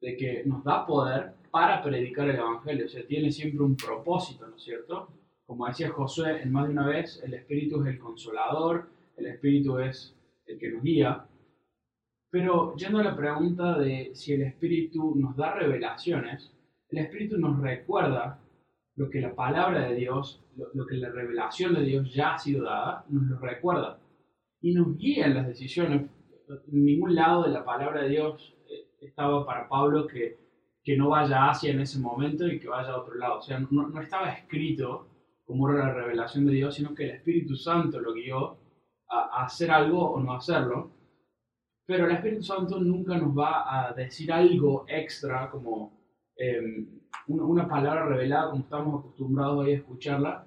de 0.00 0.16
que 0.16 0.44
nos 0.44 0.62
da 0.62 0.86
poder 0.86 1.32
para 1.50 1.82
predicar 1.82 2.28
el 2.28 2.36
Evangelio, 2.36 2.86
o 2.86 2.88
sea, 2.88 3.04
tiene 3.06 3.30
siempre 3.32 3.64
un 3.64 3.76
propósito, 3.76 4.46
¿no 4.46 4.56
es 4.56 4.62
cierto? 4.62 5.08
Como 5.44 5.66
decía 5.66 5.90
Josué 5.90 6.42
en 6.42 6.52
más 6.52 6.66
de 6.66 6.72
una 6.72 6.86
vez, 6.86 7.20
el 7.24 7.34
Espíritu 7.34 7.82
es 7.82 7.88
el 7.88 7.98
consolador, 7.98 8.88
el 9.16 9.26
Espíritu 9.26 9.78
es 9.78 10.14
el 10.46 10.58
que 10.58 10.70
nos 10.70 10.82
guía. 10.82 11.26
Pero 12.30 12.74
yendo 12.76 13.00
a 13.00 13.04
la 13.04 13.16
pregunta 13.16 13.78
de 13.78 14.12
si 14.14 14.34
el 14.34 14.42
Espíritu 14.42 15.14
nos 15.16 15.36
da 15.36 15.54
revelaciones, 15.54 16.52
el 16.88 16.98
Espíritu 16.98 17.38
nos 17.38 17.60
recuerda 17.60 18.38
lo 18.96 19.08
que 19.10 19.20
la 19.20 19.34
palabra 19.34 19.88
de 19.88 19.94
Dios, 19.94 20.44
lo, 20.56 20.66
lo 20.74 20.86
que 20.86 20.96
la 20.96 21.10
revelación 21.10 21.74
de 21.74 21.82
Dios 21.82 22.12
ya 22.12 22.34
ha 22.34 22.38
sido 22.38 22.64
dada, 22.64 23.04
nos 23.08 23.24
lo 23.24 23.38
recuerda. 23.38 23.98
Y 24.60 24.74
nos 24.74 24.96
guía 24.96 25.26
en 25.26 25.34
las 25.34 25.46
decisiones. 25.46 26.10
En 26.48 26.84
ningún 26.84 27.14
lado 27.14 27.44
de 27.44 27.50
la 27.50 27.64
palabra 27.64 28.02
de 28.02 28.10
Dios 28.10 28.54
eh, 28.68 28.88
estaba 29.00 29.46
para 29.46 29.68
Pablo 29.68 30.06
que, 30.06 30.38
que 30.82 30.96
no 30.96 31.08
vaya 31.10 31.48
hacia 31.48 31.72
en 31.72 31.80
ese 31.80 31.98
momento 31.98 32.46
y 32.46 32.60
que 32.60 32.68
vaya 32.68 32.90
a 32.90 33.00
otro 33.00 33.14
lado. 33.14 33.38
O 33.38 33.42
sea, 33.42 33.58
no, 33.58 33.88
no 33.88 34.00
estaba 34.00 34.32
escrito 34.32 35.08
como 35.44 35.70
era 35.70 35.86
la 35.86 35.94
revelación 35.94 36.46
de 36.46 36.52
Dios, 36.52 36.74
sino 36.74 36.94
que 36.94 37.04
el 37.04 37.10
Espíritu 37.10 37.56
Santo 37.56 38.00
lo 38.00 38.12
guió 38.12 38.58
a, 39.08 39.40
a 39.40 39.44
hacer 39.44 39.70
algo 39.70 40.12
o 40.12 40.20
no 40.20 40.34
hacerlo. 40.34 40.92
Pero 41.86 42.06
el 42.06 42.12
Espíritu 42.12 42.42
Santo 42.42 42.78
nunca 42.78 43.16
nos 43.18 43.36
va 43.36 43.88
a 43.88 43.92
decir 43.92 44.32
algo 44.32 44.84
extra 44.86 45.50
como 45.50 46.00
eh, 46.36 47.01
una, 47.28 47.68
palabra 47.68 48.06
revelada, 48.06 48.50
como 48.50 48.62
estamos 48.62 49.00
acostumbrados 49.00 49.66
a 49.66 49.70
escucharla, 49.70 50.46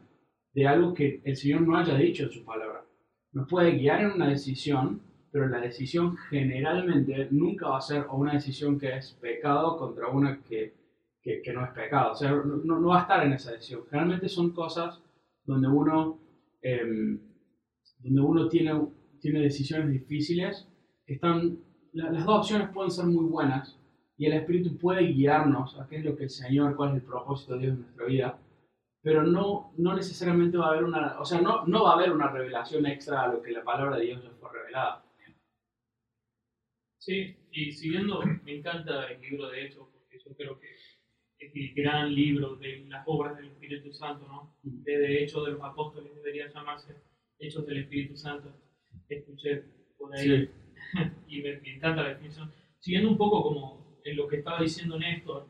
de 0.54 0.68
algo 0.68 0.94
que 0.94 1.22
el 1.24 1.36
Señor 1.36 1.62
no 1.62 1.78
haya 1.78 1.96
dicho 1.96 2.24
en 2.24 2.32
su 2.32 2.46
palabra. 2.46 2.86
Nos 3.34 3.48
puede 3.50 3.72
guiar 3.72 4.02
en 4.02 4.12
una 4.12 4.30
decisión, 4.30 5.02
pero 5.32 5.48
la 5.48 5.60
decisión 5.60 6.16
generalmente 6.30 7.28
nunca 7.32 7.70
va 7.70 7.78
a 7.78 7.82
ser 7.82 8.06
una 8.10 8.34
decisión 8.34 8.80
que 8.80 8.96
es 8.96 9.12
pecado 9.14 9.78
contra 9.78 10.08
una 10.08 10.42
que, 10.42 10.74
que, 11.22 11.54
no 11.54 11.66
es 11.66 11.72
pecado. 11.72 12.14
O 12.14 12.16
sea, 12.16 12.32
no, 12.32 12.82
va 12.88 13.00
a 13.00 13.02
estar 13.02 13.26
en 13.26 13.34
esa 13.34 13.52
decisión. 13.52 13.82
Generalmente 13.90 14.30
son 14.30 14.52
cosas 14.52 15.02
donde 15.44 15.68
uno, 15.68 16.20
eh, 16.62 17.20
donde 18.00 18.22
uno 18.22 18.48
tiene, 18.48 18.80
tiene 19.20 19.42
decisiones 19.42 19.92
difíciles 19.92 20.68
están, 21.06 21.60
las 21.94 22.26
dos 22.26 22.40
opciones 22.40 22.70
pueden 22.70 22.92
ser 22.92 23.06
muy 23.06 23.26
buenas, 23.26 23.78
y 24.18 24.26
el 24.26 24.34
Espíritu 24.34 24.78
puede 24.78 25.04
guiarnos 25.04 25.80
a 25.80 25.88
qué 25.88 25.98
es 25.98 26.06
lo 26.06 26.16
que 26.16 26.24
el 26.24 26.30
Señor, 26.30 26.76
cuál 26.76 26.90
es 26.92 26.96
el 26.96 27.02
propósito 27.04 27.54
de 27.54 27.60
Dios 27.60 27.74
en 27.74 27.82
nuestra 27.82 28.06
vida, 28.06 28.40
pero 29.02 29.24
no, 29.24 29.74
no 29.78 29.96
necesariamente 29.96 30.58
va 30.58 30.68
a 30.68 30.70
haber 30.70 30.84
una, 30.84 31.20
o 31.20 31.26
sea, 31.26 31.42
no, 31.42 31.66
no 31.68 31.84
va 31.84 31.92
a 31.92 31.94
haber 31.96 32.12
una 32.12 32.32
revelación 32.32 32.86
extra 32.86 33.24
a 33.24 33.28
lo 33.28 33.42
que 33.42 33.52
la 33.52 33.64
palabra 33.64 33.98
de 33.98 34.06
Dios 34.06 34.24
ya 34.24 34.32
fue 34.32 34.52
revelada. 34.52 35.06
Sí, 36.98 37.36
y 37.52 37.72
siguiendo, 37.72 38.22
me 38.44 38.56
encanta 38.56 39.06
el 39.12 39.22
libro 39.22 39.50
de 39.50 39.66
Hechos, 39.66 39.88
porque 39.94 40.18
yo 40.18 40.36
creo 40.36 40.60
que 40.60 40.68
es 41.38 41.56
el 41.56 41.74
gran 41.76 42.16
libro 42.16 42.56
de 42.56 42.86
las 42.88 43.04
obras 43.06 43.38
del 43.38 43.50
Espíritu 43.50 43.94
Santo, 43.94 44.28
¿no? 44.28 44.58
De 44.64 45.24
Hechos 45.24 45.46
de 45.46 45.52
los 45.52 45.62
Apóstoles 45.62 46.16
debería 46.16 46.52
llamarse 46.52 46.96
Hechos 47.38 47.68
del 47.68 47.80
Espíritu 47.84 48.18
Santo. 48.18 48.52
Escuché 49.08 49.66
por 50.00 50.16
ahí 50.16 50.48
sí. 50.48 50.50
y 51.28 51.42
me, 51.44 51.60
me 51.60 51.76
encanta 51.76 52.02
la 52.02 52.10
definición. 52.10 52.52
Siguiendo 52.80 53.12
un 53.12 53.18
poco 53.18 53.44
como 53.44 53.85
en 54.06 54.16
lo 54.16 54.28
que 54.28 54.38
estaba 54.38 54.62
diciendo 54.62 54.98
Néstor, 54.98 55.48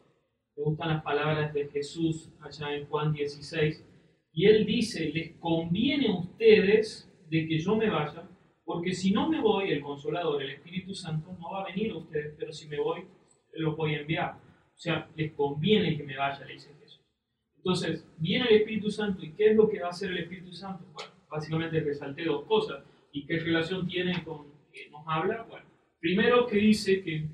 me 0.55 0.63
gustan 0.63 0.89
las 0.89 1.03
palabras 1.03 1.53
de 1.53 1.67
Jesús 1.67 2.31
allá 2.41 2.73
en 2.73 2.87
Juan 2.87 3.13
16, 3.13 3.85
y 4.31 4.45
él 4.47 4.65
dice, 4.65 5.11
les 5.13 5.35
conviene 5.37 6.07
a 6.07 6.19
ustedes 6.19 7.11
de 7.29 7.47
que 7.47 7.59
yo 7.59 7.75
me 7.75 7.89
vaya, 7.89 8.27
porque 8.63 8.93
si 8.93 9.11
no 9.11 9.29
me 9.29 9.41
voy, 9.41 9.71
el 9.71 9.81
consolador, 9.81 10.41
el 10.41 10.51
Espíritu 10.51 10.95
Santo, 10.95 11.37
no 11.39 11.51
va 11.51 11.63
a 11.63 11.67
venir 11.67 11.91
a 11.91 11.97
ustedes, 11.97 12.33
pero 12.37 12.51
si 12.51 12.67
me 12.67 12.79
voy, 12.79 13.05
los 13.53 13.75
voy 13.77 13.93
a 13.95 13.99
enviar. 13.99 14.33
O 14.33 14.77
sea, 14.77 15.09
les 15.15 15.33
conviene 15.33 15.95
que 15.95 16.03
me 16.03 16.17
vaya, 16.17 16.43
le 16.45 16.53
dice 16.53 16.73
Jesús. 16.79 17.01
Entonces, 17.57 18.07
viene 18.17 18.47
el 18.49 18.55
Espíritu 18.57 18.89
Santo, 18.89 19.23
¿y 19.23 19.33
qué 19.33 19.51
es 19.51 19.55
lo 19.55 19.69
que 19.69 19.79
va 19.79 19.87
a 19.87 19.89
hacer 19.91 20.11
el 20.11 20.17
Espíritu 20.17 20.51
Santo? 20.51 20.85
Bueno, 20.93 21.11
básicamente 21.29 21.79
resalté 21.79 22.23
dos 22.23 22.45
cosas. 22.45 22.83
¿Y 23.11 23.25
qué 23.25 23.39
relación 23.39 23.87
tiene 23.87 24.23
con 24.23 24.47
que 24.73 24.89
nos 24.89 25.03
habla? 25.07 25.43
Bueno, 25.43 25.65
primero 25.99 26.47
que 26.47 26.57
dice 26.57 27.03
que 27.03 27.27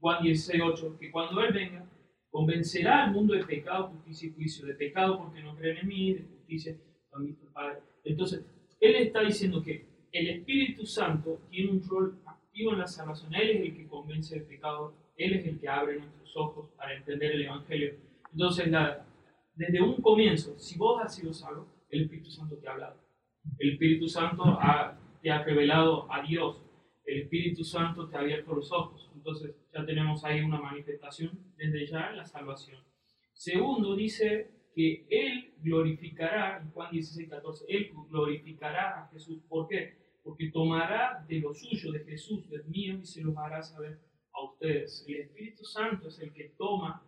Juan 0.00 0.22
16, 0.22 0.62
que 0.98 1.10
cuando 1.10 1.42
Él 1.42 1.52
venga, 1.52 1.86
convencerá 2.30 3.04
al 3.04 3.12
mundo 3.12 3.34
de 3.34 3.44
pecado, 3.44 3.88
justicia 3.88 4.28
y 4.28 4.32
juicio. 4.32 4.66
De 4.66 4.74
pecado 4.74 5.18
porque 5.18 5.42
no 5.42 5.56
creen 5.56 5.78
en 5.78 5.88
mí, 5.88 6.14
de 6.14 6.22
justicia 6.22 6.76
porque 7.10 7.26
visto 7.26 7.52
Padre. 7.52 7.80
Entonces, 8.04 8.44
Él 8.80 8.96
está 8.96 9.22
diciendo 9.22 9.62
que 9.62 9.86
el 10.12 10.28
Espíritu 10.28 10.86
Santo 10.86 11.40
tiene 11.50 11.70
un 11.70 11.82
rol 11.86 12.18
activo 12.26 12.72
en 12.72 12.78
la 12.78 12.86
salvación. 12.86 13.34
Él 13.34 13.50
es 13.50 13.60
el 13.62 13.76
que 13.76 13.88
convence 13.88 14.34
del 14.34 14.44
pecado, 14.44 14.94
Él 15.16 15.34
es 15.34 15.46
el 15.46 15.60
que 15.60 15.68
abre 15.68 15.98
nuestros 15.98 16.36
ojos 16.36 16.70
para 16.76 16.96
entender 16.96 17.32
el 17.32 17.42
Evangelio. 17.42 17.94
Entonces, 18.32 18.72
desde 19.54 19.82
un 19.82 20.00
comienzo, 20.00 20.58
si 20.58 20.78
vos 20.78 21.02
has 21.02 21.14
sido 21.14 21.32
salvo, 21.32 21.66
el 21.90 22.02
Espíritu 22.02 22.30
Santo 22.30 22.56
te 22.56 22.68
ha 22.68 22.72
hablado. 22.72 22.96
El 23.58 23.72
Espíritu 23.72 24.08
Santo 24.08 24.44
ha, 24.44 24.98
te 25.20 25.30
ha 25.30 25.42
revelado 25.42 26.10
a 26.12 26.22
Dios. 26.22 26.62
El 27.04 27.22
Espíritu 27.22 27.64
Santo 27.64 28.08
te 28.08 28.16
ha 28.16 28.20
abierto 28.20 28.54
los 28.54 28.70
ojos. 28.72 29.09
Entonces, 29.20 29.54
ya 29.70 29.84
tenemos 29.84 30.24
ahí 30.24 30.40
una 30.40 30.58
manifestación 30.58 31.38
desde 31.58 31.86
ya 31.86 32.08
en 32.08 32.16
la 32.16 32.24
salvación. 32.24 32.82
Segundo, 33.34 33.94
dice 33.94 34.50
que 34.74 35.06
Él 35.10 35.52
glorificará, 35.58 36.58
en 36.62 36.70
Juan 36.70 36.90
16, 36.90 37.28
14, 37.28 37.66
Él 37.68 37.92
glorificará 38.08 39.02
a 39.02 39.08
Jesús. 39.08 39.42
¿Por 39.46 39.68
qué? 39.68 39.98
Porque 40.24 40.50
tomará 40.50 41.22
de 41.28 41.38
lo 41.40 41.52
suyo, 41.52 41.92
de 41.92 42.00
Jesús, 42.00 42.48
del 42.48 42.64
mío, 42.64 42.98
y 42.98 43.04
se 43.04 43.20
los 43.20 43.36
hará 43.36 43.62
saber 43.62 44.00
a 44.32 44.42
ustedes. 44.42 45.04
El 45.06 45.16
Espíritu 45.16 45.64
Santo 45.64 46.08
es 46.08 46.18
el 46.20 46.32
que 46.32 46.54
toma 46.56 47.06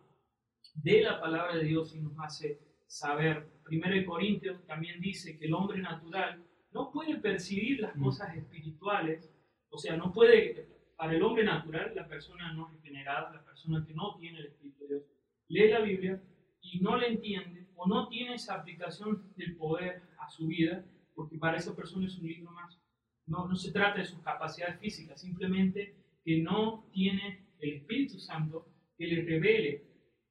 de 0.75 1.01
la 1.01 1.19
palabra 1.19 1.57
de 1.57 1.63
Dios 1.63 1.95
y 1.95 1.99
nos 1.99 2.13
hace 2.19 2.59
saber. 2.85 3.47
Primero 3.63 3.95
de 3.95 4.05
Corintios 4.05 4.63
también 4.67 5.01
dice 5.01 5.39
que 5.39 5.47
el 5.47 5.53
hombre 5.55 5.79
natural 5.79 6.43
no 6.73 6.91
puede 6.91 7.17
percibir 7.17 7.79
las 7.79 7.97
cosas 7.97 8.37
espirituales, 8.37 9.33
o 9.71 9.79
sea, 9.79 9.97
no 9.97 10.13
puede, 10.13 10.72
para 10.95 11.13
el 11.13 11.23
hombre 11.23 11.43
natural, 11.43 11.93
la 11.95 12.07
persona 12.07 12.53
no 12.53 12.67
regenerada, 12.69 13.33
la 13.33 13.43
persona 13.43 13.85
que 13.85 13.93
no 13.93 14.15
tiene 14.17 14.39
el 14.39 14.45
Espíritu 14.47 14.83
de 14.83 14.87
Dios, 14.87 15.03
lee 15.47 15.69
la 15.69 15.81
Biblia 15.81 16.21
y 16.61 16.79
no 16.79 16.97
la 16.97 17.07
entiende 17.07 17.67
o 17.75 17.87
no 17.87 18.07
tiene 18.07 18.35
esa 18.35 18.55
aplicación 18.55 19.33
del 19.35 19.55
poder 19.57 20.01
a 20.19 20.29
su 20.29 20.47
vida, 20.47 20.85
porque 21.13 21.37
para 21.37 21.57
esa 21.57 21.75
persona 21.75 22.05
es 22.05 22.17
un 22.17 22.27
libro 22.27 22.51
más. 22.51 22.79
No, 23.25 23.47
no 23.47 23.55
se 23.55 23.71
trata 23.71 23.99
de 23.99 24.05
sus 24.05 24.19
capacidades 24.21 24.79
físicas, 24.79 25.21
simplemente 25.21 25.95
que 26.23 26.41
no 26.41 26.85
tiene 26.91 27.47
el 27.59 27.73
Espíritu 27.73 28.19
Santo 28.19 28.67
que 28.97 29.07
le 29.07 29.23
revele 29.23 29.83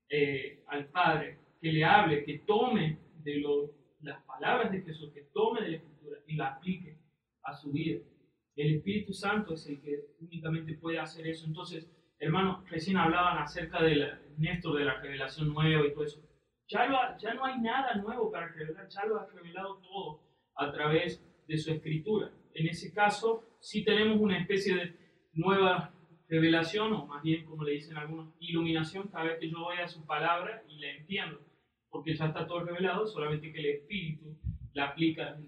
eh, 0.09 0.63
al 0.69 0.87
Padre, 0.89 1.39
que 1.61 1.73
le 1.73 1.85
hable, 1.85 2.25
que 2.25 2.41
tome 2.41 2.99
de 3.23 3.41
lo, 3.41 3.75
las 4.01 4.23
palabras 4.25 4.71
de 4.73 4.83
Jesús, 4.83 5.13
que 5.13 5.29
tome 5.33 5.63
de 5.63 5.69
la 5.71 5.77
Escritura 5.77 6.19
y 6.27 6.37
la 6.37 6.55
aplique 6.55 6.99
a 7.43 7.55
su 7.55 7.73
vida. 7.73 8.01
El 8.55 8.77
Espíritu 8.77 9.13
Santo 9.13 9.55
es 9.55 9.67
el 9.67 9.81
que 9.81 9.99
únicamente 10.21 10.75
puede 10.75 10.99
hacer 10.99 11.27
eso. 11.27 11.47
Entonces, 11.47 11.91
hermanos, 12.19 12.69
recién 12.69 12.97
hablaban 12.97 13.39
acerca 13.39 13.83
de 13.83 13.97
la, 13.97 14.21
Néstor 14.39 14.79
de 14.79 14.85
la 14.85 15.01
revelación 15.01 15.53
nueva 15.53 15.87
y 15.87 15.93
todo 15.93 16.05
eso. 16.05 16.21
Ya, 16.69 16.87
lo 16.87 16.97
ha, 16.97 17.17
ya 17.19 17.35
no 17.35 17.45
hay 17.45 17.61
nada 17.61 17.95
nuevo 17.97 18.31
para 18.31 18.49
revelar, 18.49 18.89
ya 18.89 19.05
lo 19.05 19.21
ha 19.21 19.27
revelado 19.27 19.79
todo 19.81 20.23
a 20.57 20.73
través 20.73 21.23
de 21.47 21.59
su 21.59 21.73
escritura. 21.73 22.31
En 22.55 22.67
ese 22.67 22.93
caso, 22.93 23.57
sí 23.61 23.85
tenemos 23.85 24.21
una 24.21 24.39
especie 24.39 24.75
de 24.75 24.97
nueva 25.35 25.95
revelación, 26.29 26.93
o 26.93 27.07
más 27.07 27.23
bien, 27.23 27.45
como 27.45 27.65
le 27.65 27.73
dicen 27.73 27.97
algunos, 27.97 28.35
iluminación 28.41 29.09
cada 29.09 29.25
vez 29.25 29.39
que 29.39 29.51
yo 29.51 29.59
voy 29.61 29.77
a 29.77 29.89
su 29.89 30.07
palabra 30.07 30.63
y 30.69 30.79
la 30.79 30.93
entiendo, 30.93 31.41
porque 31.91 32.15
ya 32.15 32.27
está 32.27 32.47
todo 32.47 32.65
revelado, 32.65 33.07
solamente 33.07 33.53
que 33.53 33.59
el 33.59 33.67
Espíritu 33.67 34.39
la 34.73 34.87
aplica. 34.87 35.39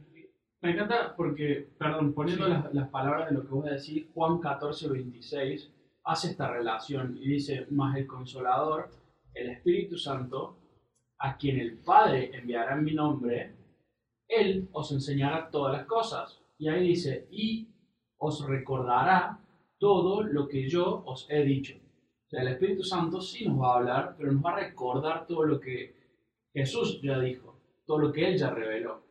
Me 0.64 0.71
encanta 0.71 1.14
porque, 1.14 1.68
perdón, 1.78 2.14
poniendo 2.14 2.47
sí. 2.47 2.50
las, 2.50 2.73
las, 2.73 2.88
palabras 2.88 3.28
de 3.28 3.35
lo 3.35 3.42
que 3.42 3.49
vos 3.49 3.66
decís, 3.66 4.06
Juan 4.14 4.38
14, 4.38 4.88
26 4.88 5.71
hace 6.04 6.30
esta 6.30 6.50
relación 6.50 7.18
y 7.21 7.28
dice, 7.28 7.66
más 7.68 7.94
el 7.99 8.06
consolador, 8.06 8.88
el 9.35 9.50
Espíritu 9.50 9.99
Santo, 9.99 10.56
a 11.18 11.37
quien 11.37 11.61
el 11.61 11.76
Padre 11.76 12.30
enviará 12.35 12.76
en 12.76 12.85
mi 12.85 12.94
nombre, 12.94 13.54
Él 14.26 14.66
os 14.73 14.90
enseñará 14.90 15.50
todas 15.50 15.75
las 15.76 15.87
cosas. 15.87 16.40
Y 16.56 16.68
ahí 16.68 16.88
dice, 16.88 17.28
y 17.30 17.68
os 18.16 18.47
recordará 18.47 19.38
todo 19.78 20.23
lo 20.23 20.49
que 20.49 20.66
yo 20.66 21.02
os 21.04 21.26
he 21.28 21.44
dicho. 21.44 21.75
O 21.76 22.30
sea, 22.30 22.40
el 22.40 22.49
Espíritu 22.49 22.85
Santo 22.85 23.21
sí 23.21 23.47
nos 23.47 23.61
va 23.61 23.75
a 23.75 23.76
hablar, 23.76 24.14
pero 24.16 24.33
nos 24.33 24.42
va 24.42 24.52
a 24.52 24.61
recordar 24.61 25.26
todo 25.26 25.44
lo 25.44 25.61
que 25.61 25.94
Jesús 26.54 27.02
ya 27.02 27.18
dijo, 27.18 27.61
todo 27.85 27.99
lo 27.99 28.11
que 28.11 28.26
Él 28.28 28.38
ya 28.38 28.49
reveló. 28.49 29.03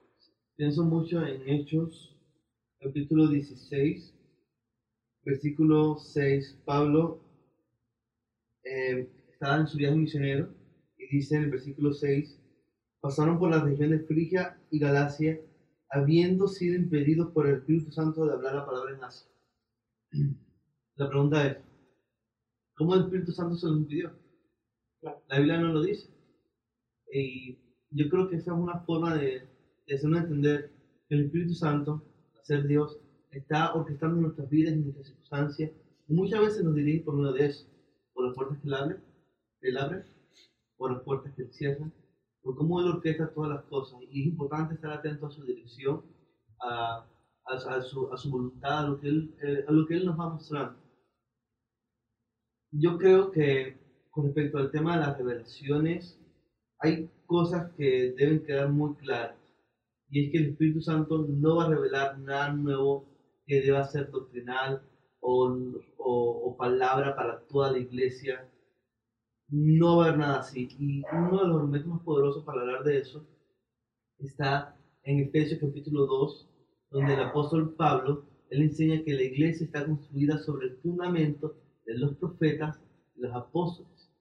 Pienso 0.64 0.86
mucho 0.86 1.22
en 1.26 1.46
Hechos, 1.46 2.16
capítulo 2.80 3.28
16, 3.28 4.14
versículo 5.26 5.98
6. 5.98 6.62
Pablo 6.64 7.20
eh, 8.64 9.10
estaba 9.30 9.58
en 9.58 9.68
su 9.68 9.78
viaje 9.78 9.98
misionero 9.98 10.54
y 10.98 11.18
dice 11.18 11.36
en 11.36 11.44
el 11.44 11.52
versículo 11.52 11.92
6, 11.92 12.40
pasaron 13.02 13.38
por 13.40 13.50
las 13.50 13.66
regiones 13.66 14.08
Frigia 14.08 14.58
y 14.72 14.80
Galacia, 14.80 15.38
habiendo 15.90 16.48
sido 16.48 16.76
impedidos 16.78 17.34
por 17.34 17.46
el 17.46 17.56
Espíritu 17.56 17.92
Santo 17.92 18.26
de 18.26 18.32
hablar 18.32 18.56
la 18.56 18.66
palabra 18.66 18.96
en 18.96 19.04
Asia. 19.04 19.28
La 20.96 21.10
pregunta 21.10 21.46
es, 21.46 21.58
¿cómo 22.76 22.96
el 22.96 23.02
Espíritu 23.02 23.34
Santo 23.34 23.58
se 23.58 23.68
lo 23.68 23.76
impidió? 23.76 24.14
La 25.02 25.40
Biblia 25.40 25.58
no 25.58 25.74
lo 25.74 25.82
dice. 25.82 26.08
Y 27.12 27.58
yo 27.90 28.08
creo 28.08 28.30
que 28.30 28.38
esa 28.38 28.54
es 28.54 28.58
una 28.58 28.80
forma 28.80 29.18
de, 29.18 29.52
de 29.86 29.96
hacernos 29.96 30.22
entender 30.22 30.72
que 31.08 31.16
el 31.16 31.26
Espíritu 31.26 31.54
Santo, 31.54 32.04
al 32.36 32.46
ser 32.46 32.68
Dios, 32.68 33.00
está 33.32 33.74
orquestando 33.74 34.22
nuestras 34.22 34.50
vidas 34.50 34.74
y 34.74 34.78
nuestras 34.78 35.08
circunstancias. 35.08 35.72
Muchas 36.08 36.42
veces 36.42 36.64
nos 36.64 36.76
dirige 36.76 37.04
por 37.04 37.16
medio 37.16 37.34
de 37.34 37.46
eso, 37.48 37.68
por 38.14 38.26
las 38.26 38.36
puertas 38.36 38.60
que 38.60 38.68
él 38.68 38.74
abre, 38.74 38.98
él 39.62 39.78
abre, 39.78 40.04
por 40.78 40.92
las 40.92 41.02
puertas 41.02 41.34
que 41.36 41.44
él 41.44 41.54
cierra, 41.54 41.92
por 42.42 42.56
cómo 42.56 42.82
él 42.82 42.88
orquesta 42.88 43.34
todas 43.34 43.52
las 43.52 43.64
cosas. 43.66 44.00
Y 44.12 44.22
es 44.22 44.28
importante 44.28 44.76
estar 44.76 44.92
atento 44.92 45.28
a 45.28 45.32
su 45.32 45.44
dirección, 45.44 46.04
a 46.60 47.08
su 48.18 48.30
voluntad, 48.30 48.80
a 48.80 48.88
lo, 48.90 49.00
que 49.00 49.08
él, 49.08 49.36
eh, 49.42 49.66
a 49.68 49.72
lo 49.72 49.86
que 49.88 49.96
él 49.96 50.06
nos 50.06 50.20
va 50.20 50.30
mostrando. 50.30 50.80
Yo 52.72 52.98
creo 52.98 53.32
que 53.32 53.78
con 54.14 54.26
respecto 54.26 54.60
al 54.60 54.70
tema 54.70 54.96
de 54.96 55.06
las 55.08 55.18
revelaciones, 55.18 56.20
hay 56.80 57.10
cosas 57.26 57.72
que 57.72 58.14
deben 58.16 58.46
quedar 58.46 58.70
muy 58.70 58.94
claras. 58.96 59.43
Y 60.14 60.26
es 60.26 60.32
que 60.32 60.38
el 60.38 60.50
Espíritu 60.52 60.80
Santo 60.80 61.26
no 61.28 61.56
va 61.56 61.66
a 61.66 61.70
revelar 61.70 62.20
nada 62.20 62.54
nuevo 62.54 63.10
que 63.48 63.62
deba 63.62 63.84
ser 63.84 64.12
doctrinal 64.12 64.84
o, 65.20 65.58
o, 65.98 66.56
palabra 66.56 67.16
para 67.16 67.40
toda 67.48 67.72
la 67.72 67.80
iglesia. 67.80 68.48
No 69.50 69.98
va 69.98 70.06
a 70.06 70.08
haber 70.10 70.20
nada 70.20 70.40
así. 70.42 70.68
Y 70.78 71.02
uno 71.12 71.42
de 71.42 71.48
los 71.48 71.56
argumentos 71.56 71.90
más 71.90 72.02
poderosos 72.04 72.44
para 72.44 72.62
hablar 72.62 72.84
de 72.84 73.00
eso 73.00 73.26
está 74.20 74.78
en 75.02 75.20
Efesios 75.22 75.60
capítulo 75.60 76.06
2, 76.06 76.48
donde 76.92 77.16
el 77.16 77.20
apóstol 77.20 77.74
Pablo, 77.74 78.24
él 78.52 78.62
enseña 78.62 79.04
que 79.04 79.14
la 79.14 79.24
iglesia 79.24 79.66
está 79.66 79.84
construida 79.84 80.38
sobre 80.38 80.68
el 80.68 80.78
fundamento 80.78 81.56
de 81.88 81.98
los 81.98 82.16
profetas 82.18 82.80
y 83.16 83.22
los 83.22 83.34
apóstoles. 83.34 84.12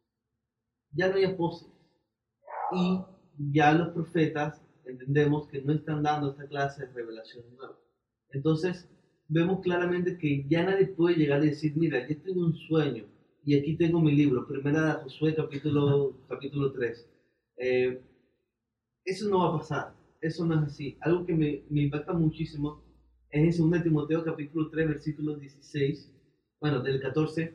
Ya 0.93 1.09
no 1.09 1.17
hay 1.17 1.25
apóstoles. 1.25 1.77
Y 2.73 2.99
ya 3.53 3.75
los 3.75 3.91
profetas 3.91 4.63
entendemos 4.85 5.49
que 5.49 5.63
no 5.63 5.73
están 5.73 6.03
dando 6.03 6.31
esta 6.31 6.47
clase 6.47 6.87
de 6.87 6.93
revelación 6.93 7.45
nueva. 7.57 7.79
Entonces, 8.31 8.89
vemos 9.29 9.61
claramente 9.61 10.19
que 10.19 10.47
ya 10.49 10.65
nadie 10.65 10.87
puede 10.87 11.17
llegar 11.17 11.45
y 11.45 11.51
decir, 11.51 11.73
mira, 11.77 12.07
yo 12.07 12.21
tengo 12.23 12.41
un 12.41 12.55
sueño 12.55 13.05
y 13.45 13.59
aquí 13.59 13.77
tengo 13.77 14.01
mi 14.01 14.13
libro, 14.13 14.47
Primera 14.47 14.97
de 14.97 15.03
Josué 15.03 15.35
capítulo, 15.35 16.15
capítulo 16.29 16.73
3. 16.73 17.09
Eh, 17.57 18.03
eso 19.05 19.29
no 19.29 19.41
va 19.41 19.49
a 19.49 19.59
pasar, 19.59 19.95
eso 20.21 20.45
no 20.47 20.55
es 20.55 20.73
así. 20.73 20.97
Algo 21.01 21.27
que 21.27 21.35
me, 21.35 21.65
me 21.71 21.83
impacta 21.83 22.13
muchísimo 22.13 22.83
es 23.31 23.59
en 23.59 23.71
2 23.71 23.83
Timoteo 23.83 24.25
capítulo 24.25 24.71
3, 24.71 24.89
versículo 24.89 25.37
16, 25.37 26.13
bueno, 26.61 26.81
del 26.81 27.01
14. 27.01 27.55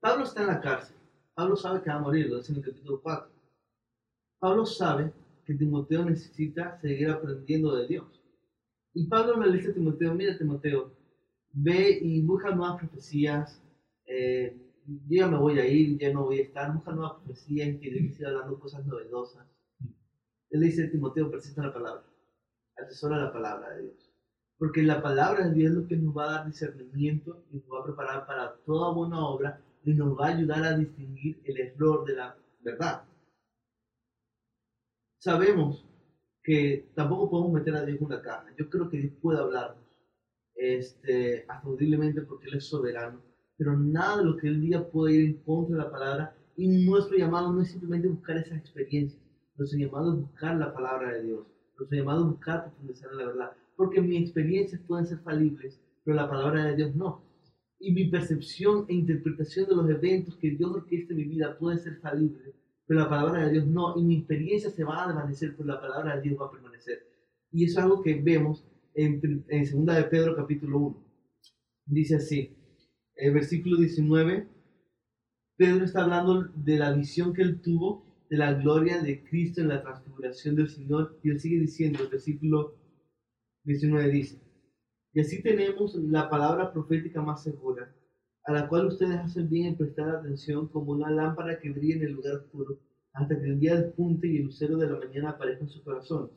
Pablo 0.00 0.24
está 0.24 0.42
en 0.42 0.48
la 0.48 0.60
cárcel, 0.60 0.96
Pablo 1.34 1.56
sabe 1.56 1.82
que 1.82 1.90
va 1.90 1.96
a 1.96 2.00
morir, 2.00 2.28
lo 2.28 2.36
dice 2.36 2.52
en 2.52 2.58
el 2.58 2.64
capítulo 2.64 3.00
4. 3.02 3.32
Pablo 4.38 4.66
sabe 4.66 5.12
que 5.44 5.54
Timoteo 5.54 6.04
necesita 6.04 6.78
seguir 6.80 7.10
aprendiendo 7.10 7.74
de 7.76 7.86
Dios. 7.86 8.06
Y 8.94 9.06
Pablo 9.06 9.40
le 9.40 9.56
dice 9.56 9.70
a 9.70 9.74
Timoteo, 9.74 10.14
mira 10.14 10.38
Timoteo, 10.38 10.92
ve 11.52 11.98
y 12.00 12.22
busca 12.22 12.54
nuevas 12.54 12.78
profecías, 12.78 13.60
eh, 14.06 14.56
yo 14.86 15.16
ya 15.16 15.28
me 15.28 15.38
voy 15.38 15.58
a 15.58 15.66
ir, 15.66 15.98
ya 15.98 16.12
no 16.12 16.24
voy 16.24 16.40
a 16.40 16.42
estar, 16.42 16.72
busca 16.72 16.92
nuevas 16.92 17.14
profecías 17.22 17.68
y 17.68 17.78
que 17.78 17.90
Dios 17.90 18.16
siga 18.16 18.30
hablando 18.30 18.58
cosas 18.58 18.86
novedosas. 18.86 19.46
Él 20.50 20.60
le 20.60 20.66
dice 20.66 20.84
a 20.84 20.90
Timoteo, 20.90 21.30
persista 21.30 21.62
la 21.62 21.72
palabra, 21.72 22.04
atesora 22.76 23.18
la 23.18 23.32
palabra 23.32 23.70
de 23.70 23.82
Dios. 23.82 24.10
Porque 24.56 24.82
la 24.82 25.02
palabra 25.02 25.48
de 25.48 25.54
Dios 25.54 25.70
es 25.72 25.76
lo 25.76 25.88
que 25.88 25.96
nos 25.96 26.16
va 26.16 26.24
a 26.24 26.32
dar 26.32 26.46
discernimiento 26.46 27.44
y 27.50 27.56
nos 27.56 27.66
va 27.66 27.80
a 27.80 27.84
preparar 27.84 28.26
para 28.26 28.54
toda 28.64 28.94
buena 28.94 29.26
obra 29.26 29.60
y 29.84 29.94
nos 29.94 30.18
va 30.18 30.28
a 30.28 30.36
ayudar 30.36 30.64
a 30.64 30.78
distinguir 30.78 31.40
el 31.44 31.58
error 31.58 32.04
de 32.04 32.14
la 32.14 32.36
verdad. 32.62 33.04
Sabemos 35.24 35.82
que 36.42 36.90
tampoco 36.94 37.30
podemos 37.30 37.52
meter 37.54 37.74
a 37.74 37.86
Dios 37.86 37.98
en 37.98 38.04
una 38.04 38.20
caja. 38.20 38.44
Yo 38.58 38.68
creo 38.68 38.90
que 38.90 38.98
Dios 38.98 39.14
puede 39.22 39.38
hablarnos 39.38 39.82
este, 40.54 41.46
audiblemente 41.48 42.20
porque 42.20 42.48
Él 42.48 42.58
es 42.58 42.66
soberano, 42.66 43.22
pero 43.56 43.74
nada 43.74 44.18
de 44.18 44.24
lo 44.26 44.36
que 44.36 44.48
Él 44.48 44.60
diga 44.60 44.86
puede 44.86 45.14
ir 45.14 45.24
en 45.30 45.42
contra 45.44 45.78
de 45.78 45.82
la 45.82 45.90
palabra 45.90 46.36
y 46.58 46.68
nuestro 46.84 47.16
llamado 47.16 47.50
no 47.50 47.62
es 47.62 47.70
simplemente 47.70 48.08
buscar 48.08 48.36
esas 48.36 48.58
experiencias, 48.58 49.18
nuestro 49.56 49.78
llamado 49.78 50.12
es 50.12 50.20
buscar 50.20 50.56
la 50.56 50.74
palabra 50.74 51.14
de 51.14 51.22
Dios, 51.22 51.46
nuestro 51.78 51.96
llamado 51.96 52.20
es 52.20 52.30
buscar 52.32 52.64
profundizar 52.64 53.10
en 53.12 53.16
la 53.16 53.24
verdad, 53.24 53.52
porque 53.76 54.02
mis 54.02 54.20
experiencias 54.20 54.82
pueden 54.86 55.06
ser 55.06 55.20
falibles, 55.20 55.80
pero 56.04 56.18
la 56.18 56.28
palabra 56.28 56.66
de 56.66 56.76
Dios 56.76 56.94
no. 56.94 57.22
Y 57.78 57.92
mi 57.92 58.10
percepción 58.10 58.84
e 58.90 58.92
interpretación 58.92 59.70
de 59.70 59.74
los 59.74 59.88
eventos 59.88 60.36
que 60.36 60.50
Dios 60.50 60.70
orquesta 60.70 61.14
en 61.14 61.16
mi 61.16 61.24
vida 61.24 61.56
puede 61.56 61.78
ser 61.78 61.96
falible, 62.02 62.52
pero 62.86 63.00
la 63.00 63.08
palabra 63.08 63.44
de 63.44 63.52
Dios 63.52 63.66
no. 63.66 63.98
Y 63.98 64.02
mi 64.02 64.18
experiencia 64.18 64.70
se 64.70 64.84
va 64.84 65.04
a 65.04 65.06
desvanecer, 65.08 65.54
pero 65.56 65.68
la 65.68 65.80
palabra 65.80 66.16
de 66.16 66.22
Dios 66.22 66.40
va 66.40 66.46
a 66.46 66.50
permanecer. 66.50 67.06
Y 67.50 67.64
eso 67.64 67.78
es 67.78 67.84
algo 67.84 68.02
que 68.02 68.20
vemos 68.20 68.66
en, 68.94 69.44
en 69.48 69.86
2 69.86 69.96
de 69.96 70.04
Pedro 70.04 70.36
capítulo 70.36 70.78
1. 70.78 71.04
Dice 71.86 72.16
así, 72.16 72.56
el 73.16 73.34
versículo 73.34 73.76
19, 73.76 74.48
Pedro 75.56 75.84
está 75.84 76.02
hablando 76.02 76.44
de 76.54 76.78
la 76.78 76.92
visión 76.92 77.32
que 77.32 77.42
él 77.42 77.60
tuvo 77.60 78.04
de 78.28 78.38
la 78.38 78.54
gloria 78.54 79.00
de 79.02 79.22
Cristo 79.22 79.60
en 79.60 79.68
la 79.68 79.82
transfiguración 79.82 80.56
del 80.56 80.68
Señor. 80.68 81.18
Y 81.22 81.30
él 81.30 81.40
sigue 81.40 81.60
diciendo, 81.60 82.02
el 82.02 82.08
versículo 82.08 82.74
19 83.64 84.10
dice, 84.10 84.44
y 85.14 85.20
así 85.20 85.42
tenemos 85.42 85.94
la 85.94 86.28
palabra 86.28 86.72
profética 86.72 87.22
más 87.22 87.44
segura, 87.44 87.73
a 88.44 88.52
la 88.52 88.68
cual 88.68 88.86
ustedes 88.86 89.16
hacen 89.16 89.48
bien 89.48 89.68
en 89.68 89.76
prestar 89.76 90.08
atención 90.10 90.68
como 90.68 90.92
una 90.92 91.10
lámpara 91.10 91.58
que 91.58 91.70
brilla 91.70 91.96
en 91.96 92.02
el 92.02 92.12
lugar 92.12 92.36
oscuro, 92.36 92.78
hasta 93.14 93.40
que 93.40 93.46
el 93.46 93.60
día 93.60 93.80
despunte 93.80 94.28
y 94.28 94.38
el 94.38 94.46
lucero 94.46 94.76
de 94.76 94.90
la 94.90 94.98
mañana 94.98 95.30
aparezca 95.30 95.64
en 95.64 95.70
su 95.70 95.82
corazón. 95.82 96.30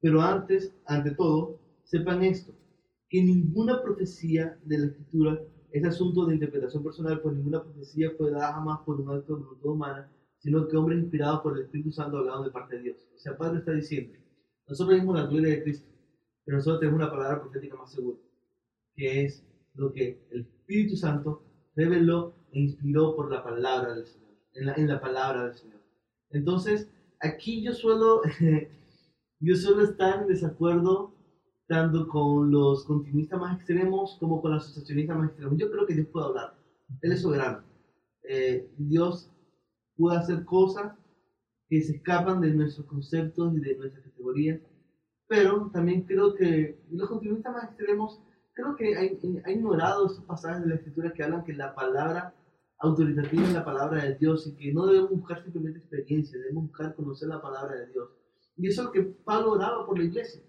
Pero 0.00 0.20
antes, 0.20 0.74
ante 0.86 1.12
todo, 1.12 1.60
sepan 1.84 2.22
esto, 2.24 2.52
que 3.08 3.22
ninguna 3.22 3.82
profecía 3.82 4.58
de 4.64 4.78
la 4.78 4.86
Escritura 4.86 5.40
es 5.70 5.84
asunto 5.84 6.26
de 6.26 6.34
interpretación 6.34 6.82
personal, 6.82 7.20
pues 7.20 7.36
ninguna 7.36 7.62
profecía 7.62 8.10
fue 8.16 8.30
dada 8.30 8.54
jamás 8.54 8.80
por 8.80 9.00
un 9.00 9.10
acto 9.10 9.36
de 9.36 9.42
voluntad 9.42 9.70
humana, 9.70 10.10
sino 10.38 10.66
que 10.66 10.76
hombres 10.76 10.98
inspirados 10.98 11.40
por 11.40 11.56
el 11.56 11.64
Espíritu 11.64 11.92
Santo 11.92 12.18
hablaron 12.18 12.44
de 12.44 12.50
parte 12.50 12.76
de 12.76 12.82
Dios. 12.82 13.08
O 13.14 13.18
sea, 13.18 13.36
Padre 13.36 13.58
está 13.58 13.72
diciendo, 13.72 14.18
nosotros 14.68 14.98
vimos 14.98 15.16
la 15.16 15.26
gloria 15.26 15.50
de 15.50 15.62
Cristo, 15.62 15.88
pero 16.44 16.58
nosotros 16.58 16.80
tenemos 16.80 17.00
una 17.00 17.10
palabra 17.10 17.40
profética 17.40 17.76
más 17.76 17.92
segura, 17.92 18.18
que 18.94 19.24
es 19.24 19.45
lo 19.76 19.92
que 19.92 20.26
el 20.30 20.42
Espíritu 20.42 20.96
Santo 20.96 21.42
reveló 21.74 22.34
e 22.52 22.60
inspiró 22.60 23.14
por 23.14 23.30
la 23.30 23.42
palabra 23.44 23.94
del 23.94 24.06
Señor, 24.06 24.34
en 24.54 24.66
la, 24.66 24.74
en 24.74 24.88
la 24.88 25.00
palabra 25.00 25.44
del 25.44 25.54
Señor. 25.54 25.80
Entonces, 26.30 26.88
aquí 27.20 27.62
yo 27.62 27.72
suelo, 27.72 28.22
yo 29.40 29.56
suelo 29.56 29.82
estar 29.82 30.22
en 30.22 30.28
desacuerdo 30.28 31.14
tanto 31.68 32.08
con 32.08 32.50
los 32.50 32.84
continuistas 32.84 33.40
más 33.40 33.56
extremos 33.56 34.16
como 34.20 34.40
con 34.40 34.52
los 34.52 34.64
asociacionistas 34.64 35.16
más 35.16 35.28
extremos. 35.28 35.58
Yo 35.58 35.70
creo 35.70 35.86
que 35.86 35.94
Dios 35.94 36.08
puede 36.08 36.26
hablar. 36.26 36.54
Él 37.02 37.12
es 37.12 37.22
soberano. 37.22 37.64
Eh, 38.28 38.70
Dios 38.78 39.30
puede 39.96 40.18
hacer 40.18 40.44
cosas 40.44 40.96
que 41.68 41.82
se 41.82 41.96
escapan 41.96 42.40
de 42.40 42.52
nuestros 42.52 42.86
conceptos 42.86 43.54
y 43.54 43.60
de 43.60 43.76
nuestras 43.76 44.04
categorías. 44.04 44.60
Pero 45.28 45.70
también 45.72 46.02
creo 46.02 46.34
que 46.34 46.78
los 46.90 47.08
continuistas 47.08 47.52
más 47.52 47.64
extremos, 47.64 48.22
creo 48.56 48.74
que 48.74 48.96
han 48.96 49.52
ignorado 49.52 50.06
esos 50.06 50.24
pasajes 50.24 50.62
de 50.62 50.70
la 50.70 50.74
Escritura 50.76 51.12
que 51.12 51.22
hablan 51.22 51.44
que 51.44 51.52
la 51.52 51.74
palabra 51.74 52.34
autoritativa 52.78 53.42
es 53.42 53.52
la 53.52 53.64
palabra 53.64 54.02
de 54.02 54.14
Dios 54.16 54.46
y 54.46 54.56
que 54.56 54.72
no 54.72 54.86
debemos 54.86 55.10
buscar 55.10 55.42
simplemente 55.42 55.78
experiencia, 55.80 56.38
debemos 56.38 56.68
buscar 56.68 56.94
conocer 56.94 57.28
la 57.28 57.40
palabra 57.40 57.76
de 57.76 57.86
Dios. 57.92 58.08
Y 58.56 58.66
eso 58.66 58.80
es 58.80 58.86
lo 58.86 58.92
que 58.92 59.02
Pablo 59.02 59.52
oraba 59.52 59.84
por 59.86 59.98
la 59.98 60.04
iglesia. 60.04 60.42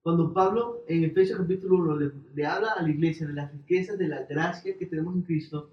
Cuando 0.00 0.32
Pablo 0.32 0.84
en 0.86 1.04
Efesios 1.04 1.38
capítulo 1.38 1.76
1 1.78 1.96
le, 1.96 2.12
le, 2.34 2.46
habla 2.46 2.72
a 2.72 2.82
la 2.82 2.90
iglesia 2.90 3.26
de 3.26 3.32
las 3.32 3.50
riquezas 3.50 3.98
de 3.98 4.06
la 4.06 4.22
gracia 4.24 4.78
que 4.78 4.86
tenemos 4.86 5.16
en 5.16 5.22
Cristo, 5.22 5.72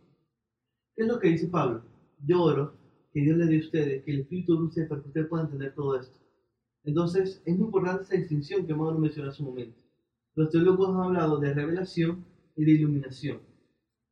¿qué 0.96 1.04
es 1.04 1.08
lo 1.08 1.20
que 1.20 1.28
dice 1.28 1.48
Pablo? 1.48 1.84
Yo 2.26 2.42
oro 2.42 2.74
que 3.14 3.22
Dios 3.22 3.38
le 3.38 3.46
dé 3.46 3.58
a 3.58 3.60
ustedes, 3.60 4.04
que 4.04 4.12
el 4.12 4.22
Espíritu 4.22 4.58
ustedes 4.64 4.90
para 4.90 5.02
que 5.02 5.10
ustedes 5.10 5.28
puedan 5.28 5.46
entender 5.46 5.76
todo 5.76 6.00
esto. 6.00 6.18
Entonces, 6.84 7.44
es 7.46 7.56
muy 7.56 7.66
importante 7.66 8.04
esa 8.04 8.16
distinción 8.16 8.66
que 8.66 8.74
Mauro 8.74 8.98
mencionó 8.98 9.30
hace 9.30 9.44
un 9.44 9.50
momento. 9.50 9.78
Los 10.36 10.50
teólogos 10.50 10.90
han 10.90 11.02
hablado 11.02 11.40
de 11.40 11.54
revelación 11.54 12.26
y 12.56 12.66
de 12.66 12.72
iluminación. 12.72 13.40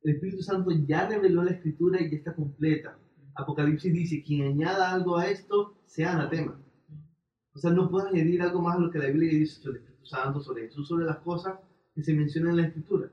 El 0.01 0.15
Espíritu 0.15 0.41
Santo 0.41 0.71
ya 0.87 1.07
reveló 1.07 1.43
la 1.43 1.51
Escritura 1.51 2.01
y 2.01 2.09
ya 2.09 2.17
está 2.17 2.33
completa. 2.33 2.97
Apocalipsis 3.35 3.93
dice, 3.93 4.23
quien 4.23 4.47
añada 4.47 4.91
algo 4.91 5.17
a 5.17 5.27
esto, 5.27 5.75
sea 5.85 6.13
anatema. 6.13 6.59
O 7.53 7.59
sea, 7.59 7.71
no 7.71 7.89
puedes 7.89 8.11
añadir 8.11 8.41
algo 8.41 8.61
más 8.61 8.75
a 8.75 8.79
lo 8.79 8.91
que 8.91 8.99
la 8.99 9.07
Biblia 9.07 9.31
dice 9.31 9.61
sobre 9.61 9.79
el 9.79 9.83
Espíritu 9.83 10.05
Santo, 10.05 10.41
sobre 10.41 10.67
Jesús, 10.67 10.87
sobre 10.87 11.05
las 11.05 11.17
cosas 11.17 11.59
que 11.95 12.03
se 12.03 12.13
mencionan 12.13 12.51
en 12.51 12.57
la 12.57 12.67
Escritura. 12.67 13.11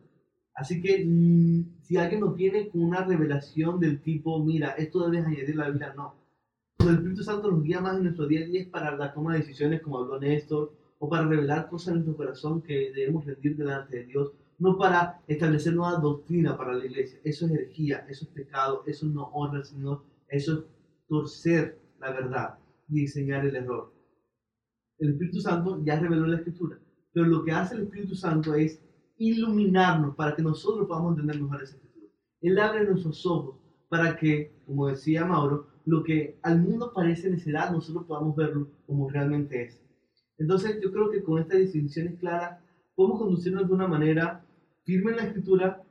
Así 0.55 0.81
que 0.81 1.05
mmm, 1.05 1.83
si 1.83 1.97
alguien 1.97 2.21
nos 2.21 2.35
viene 2.35 2.69
con 2.69 2.83
una 2.83 3.05
revelación 3.05 3.79
del 3.79 4.01
tipo, 4.01 4.43
mira, 4.45 4.71
esto 4.71 5.09
debes 5.09 5.27
añadir 5.27 5.55
a 5.61 5.65
la 5.65 5.71
Biblia, 5.71 5.95
no. 5.95 6.15
Cuando 6.77 6.93
el 6.93 6.99
Espíritu 6.99 7.23
Santo 7.23 7.51
nos 7.51 7.63
guía 7.63 7.81
más 7.81 7.97
en 7.97 8.05
nuestro 8.05 8.27
día 8.27 8.41
a 8.41 8.47
día 8.47 8.67
para 8.71 8.97
la 8.97 9.13
toma 9.13 9.33
de 9.33 9.41
decisiones, 9.41 9.81
como 9.83 9.99
habló 9.99 10.19
Néstor, 10.19 10.73
o 10.99 11.09
para 11.09 11.27
revelar 11.27 11.69
cosas 11.69 11.89
en 11.89 11.95
nuestro 11.95 12.17
corazón 12.17 12.63
que 12.63 12.93
debemos 12.93 13.25
rendir 13.25 13.57
delante 13.57 13.99
de 13.99 14.05
Dios, 14.07 14.33
no 14.59 14.79
para 14.79 15.21
establecer 15.27 15.75
nueva 15.75 15.99
doctrina 15.99 16.57
para 16.57 16.75
la 16.75 16.85
iglesia. 16.85 17.21
Eso 17.25 17.47
es 17.47 17.53
herejía, 17.53 18.07
eso 18.09 18.25
es 18.25 18.31
pecado, 18.31 18.83
eso 18.87 19.07
no 19.07 19.25
honra 19.35 19.59
al 19.59 19.65
Señor, 19.65 20.03
eso 20.29 20.53
es 20.55 20.65
torcer 21.09 21.79
la 22.01 22.13
verdad 22.13 22.59
y 22.89 23.03
enseñar 23.03 23.45
el 23.45 23.57
error. 23.57 23.93
El 24.99 25.11
Espíritu 25.11 25.41
Santo 25.41 25.83
ya 25.85 25.99
reveló 25.99 26.27
la 26.27 26.37
Escritura, 26.37 26.79
pero 27.13 27.27
lo 27.27 27.45
que 27.45 27.53
hace 27.53 27.75
el 27.75 27.83
Espíritu 27.83 28.15
Santo 28.15 28.55
es 28.55 28.83
iluminarnos 29.19 30.15
para 30.15 30.35
que 30.35 30.43
nosotros 30.43 30.87
podamos 30.87 31.13
entender 31.13 31.41
mejor 31.41 31.63
esa 31.63 31.77
Escritura. 31.77 32.07
Él 32.41 32.59
abre 32.59 32.85
nuestros 32.85 33.25
ojos 33.27 33.57
para 33.89 34.17
que, 34.17 34.53
como 34.67 34.89
decía 34.89 35.25
Mauro, 35.25 35.69
lo 35.85 36.03
que 36.03 36.39
al 36.43 36.61
mundo 36.61 36.93
parece 36.95 37.31
necedad, 37.31 37.71
nosotros 37.71 38.07
podamos 38.07 38.35
verlo 38.35 38.69
como 38.87 39.09
realmente 39.09 39.63
es. 39.63 39.86
Entonces 40.39 40.79
yo 40.83 40.93
creo 40.93 41.11
que 41.11 41.23
con 41.23 41.41
estas 41.41 41.59
distinciones 41.59 42.19
claras 42.19 42.61
podemos 42.95 43.21
conducirnos 43.21 43.67
de 43.67 43.75
una 43.75 43.87
manera 43.87 44.45
firme 44.85 45.11
en 45.13 45.17
la 45.17 45.25
escritura, 45.25 45.83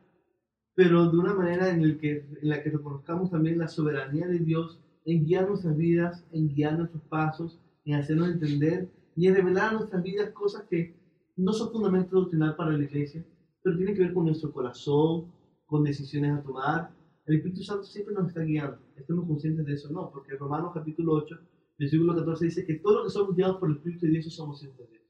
pero 0.73 1.09
de 1.09 1.17
una 1.17 1.33
manera 1.33 1.69
en, 1.69 1.81
el 1.81 1.97
que, 1.97 2.25
en 2.41 2.49
la 2.49 2.61
que 2.61 2.69
reconozcamos 2.69 3.31
también 3.31 3.57
la 3.57 3.67
soberanía 3.67 4.27
de 4.27 4.39
Dios 4.39 4.79
en 5.05 5.25
guiar 5.25 5.47
nuestras 5.47 5.77
vidas, 5.77 6.25
en 6.31 6.47
guiar 6.47 6.77
nuestros 6.77 7.03
pasos, 7.03 7.59
en 7.85 7.95
hacernos 7.95 8.29
entender 8.29 8.89
y 9.15 9.27
en 9.27 9.35
revelar 9.35 9.69
a 9.69 9.73
nuestras 9.73 10.03
vidas 10.03 10.31
cosas 10.31 10.63
que 10.69 10.95
no 11.37 11.53
son 11.53 11.71
fundamentos 11.71 12.11
doctrinal 12.11 12.55
para 12.55 12.71
la 12.71 12.83
iglesia, 12.83 13.23
pero 13.61 13.77
tienen 13.77 13.95
que 13.95 14.01
ver 14.01 14.13
con 14.13 14.25
nuestro 14.25 14.51
corazón, 14.51 15.31
con 15.65 15.83
decisiones 15.83 16.31
a 16.33 16.41
tomar. 16.41 16.91
El 17.25 17.37
Espíritu 17.37 17.63
Santo 17.63 17.83
siempre 17.83 18.13
nos 18.13 18.27
está 18.27 18.41
guiando. 18.41 18.77
Estemos 18.95 19.25
conscientes 19.25 19.65
de 19.65 19.73
eso, 19.73 19.91
no, 19.91 20.09
porque 20.11 20.35
Romanos 20.35 20.71
capítulo 20.73 21.13
8, 21.13 21.39
versículo 21.77 22.15
14 22.15 22.45
dice 22.45 22.65
que 22.65 22.75
todo 22.75 22.99
lo 22.99 23.03
que 23.05 23.09
somos 23.09 23.35
guiados 23.35 23.57
por 23.57 23.69
el 23.69 23.77
Espíritu 23.77 24.05
de 24.05 24.11
Dios 24.13 24.33
somos 24.33 24.63
hijos 24.63 24.77
de 24.77 24.87
Dios. 24.87 25.03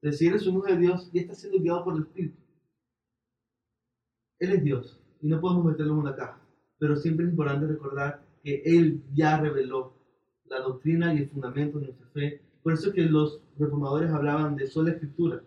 Entonces, 0.00 0.18
si 0.18 0.26
eres 0.26 0.46
un 0.46 0.56
hijo 0.56 0.66
de 0.66 0.78
Dios 0.78 1.10
y 1.12 1.18
estás 1.18 1.40
siendo 1.40 1.58
guiado 1.58 1.84
por 1.84 1.96
el 1.96 2.02
Espíritu, 2.02 2.38
Él 4.38 4.52
es 4.52 4.64
Dios 4.64 5.00
y 5.20 5.28
no 5.28 5.40
podemos 5.40 5.64
meterlo 5.64 5.94
en 5.94 5.98
una 6.00 6.14
caja. 6.14 6.40
Pero 6.78 6.96
siempre 6.96 7.24
es 7.24 7.30
importante 7.30 7.66
recordar 7.66 8.22
que 8.42 8.62
Él 8.64 9.02
ya 9.14 9.40
reveló 9.40 9.94
la 10.44 10.60
doctrina 10.60 11.14
y 11.14 11.18
el 11.18 11.30
fundamento 11.30 11.78
de 11.78 11.86
nuestra 11.86 12.06
fe. 12.08 12.42
Por 12.62 12.74
eso 12.74 12.92
que 12.92 13.02
los 13.02 13.40
reformadores 13.58 14.10
hablaban 14.10 14.56
de 14.56 14.66
sola 14.66 14.90
escritura. 14.90 15.42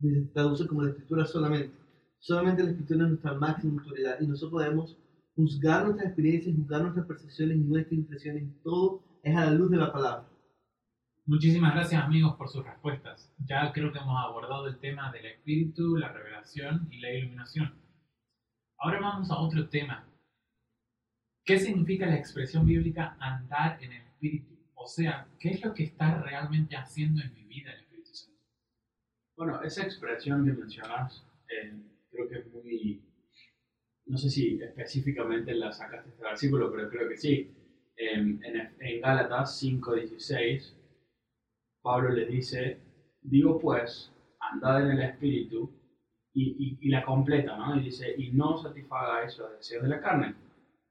Se 0.00 0.22
traduce 0.32 0.66
como 0.66 0.82
la 0.82 0.90
escritura 0.90 1.24
solamente. 1.24 1.74
Solamente 2.18 2.64
la 2.64 2.70
escritura 2.70 3.04
es 3.04 3.10
nuestra 3.10 3.34
máxima 3.34 3.80
autoridad 3.80 4.20
y 4.20 4.26
nosotros 4.26 4.62
podemos 4.62 4.98
juzgar 5.36 5.84
nuestras 5.84 6.08
experiencias, 6.08 6.56
juzgar 6.56 6.82
nuestras 6.82 7.06
percepciones 7.06 7.56
y 7.56 7.60
nuestras 7.60 7.92
impresiones. 7.92 8.44
Todo 8.64 9.04
es 9.22 9.36
a 9.36 9.44
la 9.44 9.50
luz 9.50 9.70
de 9.70 9.76
la 9.76 9.92
palabra. 9.92 10.28
Muchísimas 11.26 11.74
gracias 11.74 12.02
amigos 12.02 12.36
por 12.36 12.48
sus 12.48 12.64
respuestas. 12.64 13.32
Ya 13.44 13.70
creo 13.72 13.92
que 13.92 13.98
hemos 13.98 14.16
abordado 14.18 14.66
el 14.66 14.78
tema 14.78 15.12
del 15.12 15.26
espíritu, 15.26 15.96
la 15.96 16.10
revelación 16.10 16.88
y 16.90 17.00
la 17.00 17.12
iluminación. 17.12 17.74
Ahora 18.78 19.00
vamos 19.00 19.30
a 19.30 19.38
otro 19.38 19.68
tema. 19.68 20.08
¿Qué 21.44 21.58
significa 21.58 22.06
la 22.06 22.16
expresión 22.16 22.64
bíblica 22.64 23.16
andar 23.20 23.82
en 23.82 23.92
el 23.92 24.02
espíritu? 24.06 24.58
O 24.74 24.86
sea, 24.86 25.26
¿qué 25.38 25.50
es 25.50 25.64
lo 25.64 25.74
que 25.74 25.84
está 25.84 26.22
realmente 26.22 26.76
haciendo 26.76 27.20
en 27.20 27.34
mi 27.34 27.42
vida 27.44 27.72
el 27.72 27.80
Espíritu 27.80 28.14
Santo? 28.14 28.40
Bueno, 29.36 29.62
esa 29.62 29.82
expresión 29.82 30.44
que 30.44 30.52
mencionas 30.52 31.26
eh, 31.48 31.74
creo 32.10 32.28
que 32.28 32.38
es 32.38 32.52
muy, 32.52 33.02
no 34.06 34.16
sé 34.16 34.30
si 34.30 34.62
específicamente 34.62 35.54
la 35.54 35.72
sacaste 35.72 36.10
este 36.10 36.22
versículo, 36.22 36.70
pero 36.72 36.88
creo 36.88 37.08
que 37.08 37.16
sí. 37.16 37.54
En, 37.98 38.40
en, 38.44 39.00
Gálatas 39.00 39.60
5:16, 39.62 40.72
Pablo 41.82 42.10
les 42.10 42.28
dice, 42.28 42.78
digo 43.20 43.58
pues, 43.58 44.12
andad 44.38 44.82
en 44.82 44.98
el 44.98 45.02
Espíritu, 45.02 45.70
y, 46.32 46.88
la 46.88 47.04
completa, 47.04 47.56
¿no? 47.56 47.76
Y 47.76 47.84
dice, 47.84 48.14
y 48.16 48.30
no 48.30 48.56
satisfagáis 48.56 49.36
los 49.38 49.56
deseos 49.56 49.82
de 49.82 49.88
la 49.88 50.00
carne, 50.00 50.34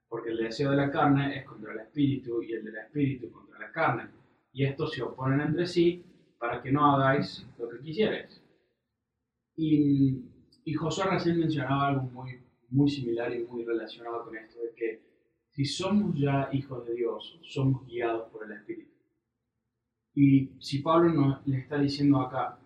porque 0.10 0.32
el 0.32 0.38
deseo 0.38 0.72
de 0.72 0.78
la 0.78 0.92
carne 0.92 1.38
es 1.38 1.46
contra 1.46 1.72
el 1.74 1.80
Espíritu 1.80 2.44
y 2.44 2.54
el 2.54 2.66
del 2.66 2.76
Espíritu 2.76 3.32
contra 3.32 3.60
la 3.60 3.72
carne, 3.72 4.10
y 4.52 4.66
estos 4.66 4.92
se 4.92 5.04
oponen 5.04 5.42
entre 5.42 5.66
sí 5.66 6.04
para 6.38 6.62
que 6.62 6.72
no 6.72 6.86
hagáis 6.86 7.48
lo 7.58 7.70
que 7.70 7.80
quisierais. 7.80 8.42
Y, 9.56 10.26
y 10.66 10.74
Josué 10.74 11.06
recién 11.06 11.40
mencionaba 11.40 11.88
algo 11.88 12.02
muy, 12.04 12.42
muy 12.70 12.90
similar 12.90 13.34
y 13.34 13.44
muy 13.46 13.64
relacionado 13.64 14.26
con 14.26 14.36
esto, 14.36 14.62
de 14.62 14.74
que 14.76 15.17
si 15.58 15.66
somos 15.66 16.16
ya 16.16 16.50
hijos 16.54 16.86
de 16.86 16.94
Dios, 16.94 17.40
somos 17.42 17.84
guiados 17.88 18.30
por 18.32 18.46
el 18.46 18.52
Espíritu. 18.52 18.92
Y 20.14 20.52
si 20.60 20.84
Pablo 20.84 21.12
nos 21.12 21.48
le 21.48 21.58
está 21.58 21.80
diciendo 21.80 22.22
acá 22.22 22.60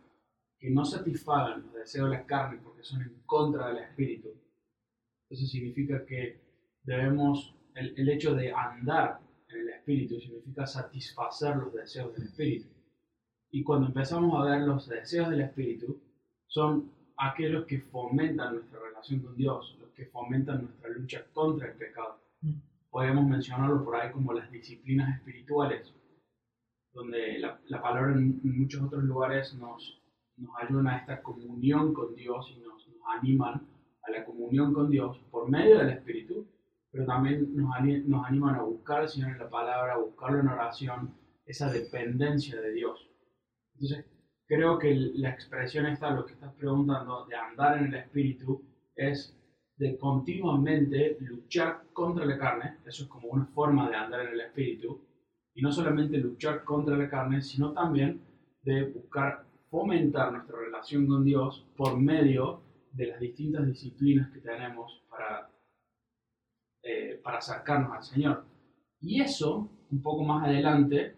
que 0.60 0.70
no 0.70 0.84
satisfagan 0.84 1.62
los 1.62 1.74
deseos 1.74 2.10
de 2.10 2.18
la 2.18 2.26
carne 2.26 2.60
porque 2.62 2.84
son 2.84 3.02
en 3.02 3.22
contra 3.26 3.70
del 3.70 3.78
Espíritu, 3.78 4.28
eso 5.30 5.46
significa 5.46 6.06
que 6.06 6.42
debemos, 6.84 7.56
el, 7.76 7.98
el 7.98 8.10
hecho 8.10 8.36
de 8.36 8.52
andar 8.52 9.22
en 9.48 9.62
el 9.62 9.70
Espíritu 9.70 10.20
significa 10.20 10.68
satisfacer 10.68 11.56
los 11.56 11.74
deseos 11.74 12.14
del 12.14 12.26
Espíritu. 12.26 12.68
Y 13.52 13.64
cuando 13.64 13.88
empezamos 13.88 14.38
a 14.38 14.50
ver 14.52 14.64
los 14.64 14.90
deseos 14.90 15.30
del 15.30 15.40
Espíritu, 15.40 15.98
son 16.46 16.92
aquellos 17.16 17.66
que 17.66 17.80
fomentan 17.80 18.56
nuestra 18.56 18.82
relación 18.82 19.22
con 19.22 19.34
Dios, 19.38 19.78
los 19.80 19.92
que 19.92 20.08
fomentan 20.08 20.64
nuestra 20.64 20.90
lucha 20.90 21.26
contra 21.32 21.72
el 21.72 21.78
pecado. 21.78 22.20
Podemos 22.92 23.26
mencionarlo 23.26 23.86
por 23.86 23.96
ahí 23.96 24.12
como 24.12 24.34
las 24.34 24.52
disciplinas 24.52 25.18
espirituales, 25.18 25.96
donde 26.94 27.40
la, 27.40 27.60
la 27.68 27.82
palabra 27.82 28.12
en, 28.14 28.42
muchos 28.44 28.84
otros 28.84 29.04
lugares 29.06 29.54
nos, 29.56 30.04
nos 30.36 30.52
ayudan 30.62 30.88
a 30.88 30.98
esta 30.98 31.24
comunión 31.24 31.94
con 31.94 32.14
Dios 32.16 32.54
y 32.54 32.60
nos, 32.60 32.86
nos, 32.90 32.98
animan 33.18 33.66
a 34.04 34.12
la 34.12 34.26
comunión 34.26 34.74
con 34.74 34.90
Dios 34.90 35.18
por 35.32 35.50
medio 35.50 35.78
del 35.80 35.90
Espíritu, 35.90 36.46
pero 36.92 37.06
también 37.06 37.56
nos, 37.56 37.70
nos 38.06 38.26
animan 38.26 38.56
a 38.56 38.64
buscar 38.64 39.02
al 39.02 39.10
Señor 39.10 39.32
en 39.32 39.40
la 39.40 39.50
palabra, 39.50 39.94
a 39.94 39.98
buscarlo 39.98 40.42
en 40.42 40.50
oración, 40.50 41.16
esa 41.46 41.72
dependencia 41.72 42.60
de 42.60 42.74
Dios. 42.74 43.10
Entonces, 43.74 44.06
creo 44.48 44.78
que 44.78 44.94
la 44.94 45.30
expresión 45.30 45.86
esta, 45.86 46.12
lo 46.12 46.26
que 46.26 46.34
estás 46.34 46.54
preguntando, 46.56 47.26
de 47.26 47.36
andar 47.36 47.78
en 47.78 47.86
el 47.86 47.96
Espíritu, 47.96 48.62
es 48.96 49.41
de 49.78 49.98
continuamente 49.98 51.18
luchar 51.22 51.84
contra 51.94 52.26
la 52.26 52.38
carne, 52.38 52.78
eso 52.86 53.04
es 53.04 53.10
como 53.10 53.30
una 53.30 53.46
forma 53.48 53.90
de 53.90 53.96
andar 53.96 54.22
en 54.22 54.34
el 54.34 54.42
Espíritu, 54.42 55.02
y 55.54 55.62
no 55.62 55.72
solamente 55.72 56.18
luchar 56.18 56.64
contra 56.64 56.96
la 56.96 57.10
carne, 57.10 57.42
sino 57.42 57.74
también 57.74 58.22
de 58.62 58.84
buscar 58.86 59.46
fomentar 59.70 60.32
nuestra 60.32 60.60
relación 60.60 61.08
con 61.08 61.24
Dios 61.24 61.66
por 61.76 61.98
medio 61.98 62.62
de 62.92 63.08
las 63.08 63.20
distintas 63.20 63.66
disciplinas 63.66 64.30
que 64.32 64.40
tenemos 64.40 65.04
para, 65.10 65.50
eh, 66.84 67.20
para 67.24 67.38
acercarnos 67.38 67.94
al 67.94 68.04
Señor. 68.04 68.46
Y 69.00 69.22
eso, 69.22 69.70
un 69.90 70.02
poco 70.02 70.24
más 70.24 70.46
adelante, 70.46 71.16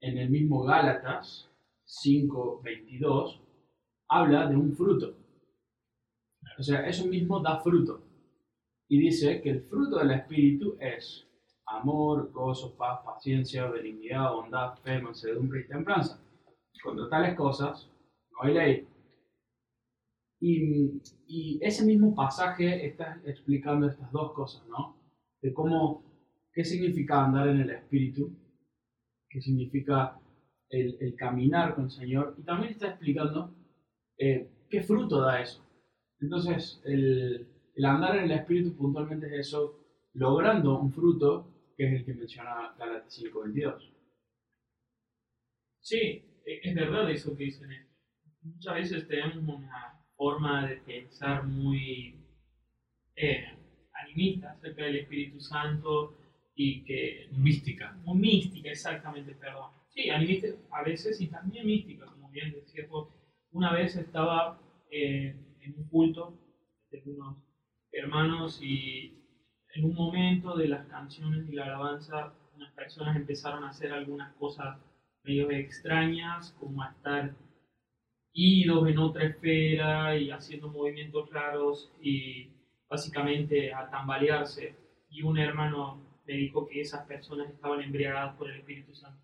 en 0.00 0.18
el 0.18 0.30
mismo 0.30 0.64
Gálatas 0.64 1.50
5.22, 2.04 3.40
habla 4.08 4.48
de 4.48 4.56
un 4.56 4.72
fruto. 4.74 5.21
O 6.62 6.64
sea, 6.64 6.86
eso 6.86 7.08
mismo 7.08 7.40
da 7.40 7.58
fruto. 7.58 8.00
Y 8.88 8.96
dice 9.00 9.42
que 9.42 9.50
el 9.50 9.62
fruto 9.62 9.98
del 9.98 10.12
Espíritu 10.12 10.76
es 10.78 11.26
amor, 11.66 12.30
gozo, 12.30 12.76
paz, 12.76 13.00
paciencia, 13.04 13.66
benignidad, 13.66 14.32
bondad, 14.32 14.76
fe, 14.76 15.02
mansedumbre 15.02 15.62
y 15.62 15.66
templanza. 15.66 16.22
Contra 16.80 17.08
tales 17.08 17.34
cosas 17.34 17.90
no 18.30 18.44
hay 18.44 18.54
ley. 18.54 18.88
Y, 20.38 21.58
ese 21.60 21.84
mismo 21.84 22.14
pasaje 22.14 22.86
está 22.86 23.20
explicando 23.24 23.88
estas 23.88 24.12
dos 24.12 24.32
cosas, 24.32 24.64
¿no? 24.68 24.94
De 25.40 25.52
cómo, 25.52 26.04
qué 26.52 26.64
significa 26.64 27.24
andar 27.24 27.48
en 27.48 27.62
el 27.62 27.70
Espíritu, 27.70 28.30
qué 29.28 29.40
significa 29.40 30.16
el, 30.70 30.96
el 31.00 31.16
caminar 31.16 31.74
con 31.74 31.86
el 31.86 31.90
Señor, 31.90 32.36
y 32.38 32.42
también 32.42 32.74
está 32.74 32.90
explicando 32.90 33.52
eh, 34.16 34.48
qué 34.70 34.80
fruto 34.84 35.20
da 35.20 35.42
eso. 35.42 35.60
Entonces, 36.22 36.80
el, 36.84 37.46
el 37.74 37.84
andar 37.84 38.16
en 38.16 38.24
el 38.24 38.32
Espíritu 38.32 38.76
puntualmente 38.76 39.26
es 39.26 39.48
eso, 39.48 39.78
logrando 40.14 40.78
un 40.78 40.92
fruto 40.92 41.48
que 41.76 41.86
es 41.86 41.92
el 41.92 42.04
que 42.04 42.14
menciona 42.14 42.74
Gálatas 42.78 43.18
5.22. 43.20 43.90
Sí, 45.80 46.22
es 46.44 46.74
verdad 46.74 47.10
eso 47.10 47.36
que 47.36 47.44
dicen. 47.44 47.70
Muchas 48.42 48.74
veces 48.74 49.08
tenemos 49.08 49.36
una 49.36 50.00
forma 50.16 50.66
de 50.66 50.76
pensar 50.76 51.44
muy 51.44 52.14
eh, 53.16 53.44
animista 54.04 54.52
acerca 54.52 54.84
del 54.84 54.96
Espíritu 54.96 55.40
Santo 55.40 56.16
y 56.54 56.84
que... 56.84 57.28
Mística. 57.32 57.92
Muy 58.04 58.18
mística, 58.18 58.70
exactamente, 58.70 59.34
perdón. 59.34 59.70
Sí, 59.88 60.10
animista 60.10 60.48
a 60.70 60.82
veces 60.82 61.20
y 61.20 61.28
también 61.28 61.66
mística, 61.66 62.06
como 62.06 62.30
bien 62.30 62.52
decía. 62.52 62.86
Una 63.52 63.72
vez 63.72 63.96
estaba 63.96 64.60
eh, 64.90 65.34
en 65.62 65.74
un 65.76 65.88
culto 65.88 66.38
de 66.90 67.02
unos 67.06 67.36
hermanos 67.90 68.60
y 68.62 69.18
en 69.74 69.84
un 69.84 69.94
momento 69.94 70.56
de 70.56 70.68
las 70.68 70.86
canciones 70.88 71.48
y 71.48 71.52
la 71.52 71.64
alabanza 71.64 72.34
unas 72.56 72.72
personas 72.74 73.16
empezaron 73.16 73.64
a 73.64 73.70
hacer 73.70 73.92
algunas 73.92 74.32
cosas 74.34 74.78
medio 75.24 75.50
extrañas, 75.50 76.54
como 76.58 76.82
a 76.82 76.90
estar 76.90 77.34
idos 78.32 78.88
en 78.88 78.98
otra 78.98 79.24
esfera 79.24 80.16
y 80.16 80.30
haciendo 80.30 80.68
movimientos 80.68 81.30
raros 81.30 81.92
y 82.00 82.48
básicamente 82.88 83.72
a 83.72 83.88
tambalearse. 83.90 84.76
Y 85.10 85.22
un 85.22 85.38
hermano 85.38 86.02
me 86.26 86.34
dijo 86.34 86.66
que 86.68 86.80
esas 86.80 87.06
personas 87.06 87.50
estaban 87.50 87.80
embriagadas 87.82 88.36
por 88.36 88.50
el 88.50 88.60
Espíritu 88.60 88.94
Santo. 88.94 89.20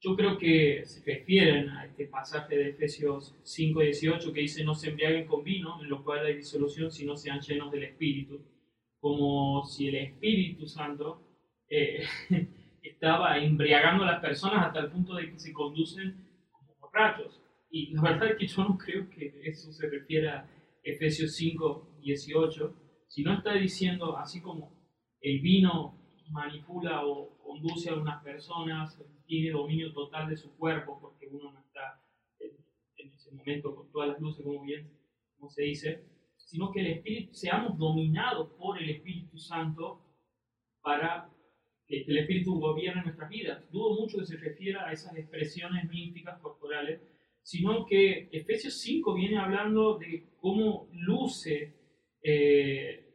Yo 0.00 0.14
creo 0.14 0.38
que 0.38 0.84
se 0.84 1.04
refieren 1.04 1.70
a 1.70 1.86
este 1.86 2.06
pasaje 2.06 2.56
de 2.56 2.68
Efesios 2.70 3.34
5:18 3.42 4.32
que 4.32 4.42
dice 4.42 4.62
no 4.62 4.74
se 4.74 4.90
embriaguen 4.90 5.26
con 5.26 5.42
vino, 5.42 5.82
en 5.82 5.90
lo 5.90 6.04
cual 6.04 6.24
hay 6.24 6.36
disolución, 6.36 6.90
sino 6.92 7.16
sean 7.16 7.40
llenos 7.40 7.72
del 7.72 7.82
Espíritu, 7.82 8.40
como 9.00 9.64
si 9.64 9.88
el 9.88 9.96
Espíritu 9.96 10.68
Santo 10.68 11.20
eh, 11.68 12.04
estaba 12.82 13.38
embriagando 13.38 14.04
a 14.04 14.12
las 14.12 14.20
personas 14.20 14.66
hasta 14.66 14.80
el 14.80 14.90
punto 14.90 15.16
de 15.16 15.32
que 15.32 15.38
se 15.38 15.52
conducen 15.52 16.48
como 16.52 16.76
borrachos. 16.76 17.42
Y 17.68 17.92
la 17.92 18.02
verdad 18.02 18.30
es 18.30 18.36
que 18.36 18.46
yo 18.46 18.64
no 18.64 18.78
creo 18.78 19.10
que 19.10 19.40
eso 19.44 19.72
se 19.72 19.90
refiere 19.90 20.28
a 20.28 20.48
Efesios 20.84 21.36
5:18, 21.36 22.72
sino 23.08 23.34
está 23.34 23.54
diciendo 23.54 24.16
así 24.16 24.40
como 24.40 24.78
el 25.20 25.40
vino 25.40 25.97
manipula 26.30 27.06
o 27.06 27.36
conduce 27.38 27.90
a 27.90 27.94
unas 27.94 28.22
personas, 28.22 28.98
tiene 29.26 29.50
dominio 29.50 29.92
total 29.92 30.28
de 30.28 30.36
su 30.36 30.56
cuerpo, 30.56 30.98
porque 31.00 31.26
uno 31.26 31.52
no 31.52 31.60
está 31.60 32.02
en, 32.38 33.12
ese 33.12 33.30
momento 33.32 33.74
con 33.74 33.90
todas 33.90 34.08
las 34.10 34.20
luces, 34.20 34.44
como 34.44 34.62
bien 34.62 34.90
como 35.36 35.50
se 35.50 35.62
dice, 35.62 36.04
sino 36.36 36.72
que 36.72 36.80
el 36.80 36.86
Espíritu, 36.88 37.34
seamos 37.34 37.78
dominados 37.78 38.50
por 38.58 38.80
el 38.80 38.90
Espíritu 38.90 39.38
Santo 39.38 40.02
para 40.80 41.30
que 41.86 42.02
el 42.02 42.18
Espíritu 42.18 42.58
gobierne 42.58 43.02
nuestras 43.02 43.28
vidas. 43.28 43.70
Dudo 43.70 44.00
mucho 44.00 44.18
que 44.18 44.26
se 44.26 44.36
refiera 44.36 44.88
a 44.88 44.92
esas 44.92 45.16
expresiones 45.16 45.88
místicas 45.88 46.38
corporales, 46.40 47.00
sino 47.42 47.86
que 47.86 48.28
Efesios 48.32 48.80
5 48.80 49.14
viene 49.14 49.38
hablando 49.38 49.98
de 49.98 50.28
cómo 50.40 50.88
luce 50.92 51.74
eh, 52.22 53.07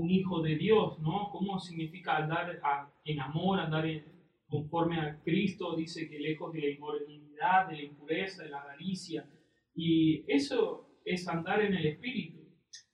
un 0.00 0.10
hijo 0.10 0.42
de 0.42 0.56
Dios, 0.56 0.98
¿no? 1.00 1.30
¿Cómo 1.30 1.58
significa 1.58 2.16
andar 2.16 2.60
en 3.04 3.20
amor, 3.20 3.60
andar 3.60 3.86
conforme 4.48 5.00
a 5.00 5.20
Cristo? 5.22 5.74
Dice 5.74 6.08
que 6.08 6.18
lejos 6.18 6.52
de 6.52 6.60
la 6.60 6.68
inmoralidad, 6.68 7.68
de 7.68 7.76
la 7.76 7.82
impureza, 7.82 8.44
de 8.44 8.50
la 8.50 8.60
avaricia. 8.60 9.28
Y 9.74 10.24
eso 10.30 11.00
es 11.04 11.26
andar 11.28 11.62
en 11.62 11.74
el 11.74 11.86
Espíritu. 11.86 12.40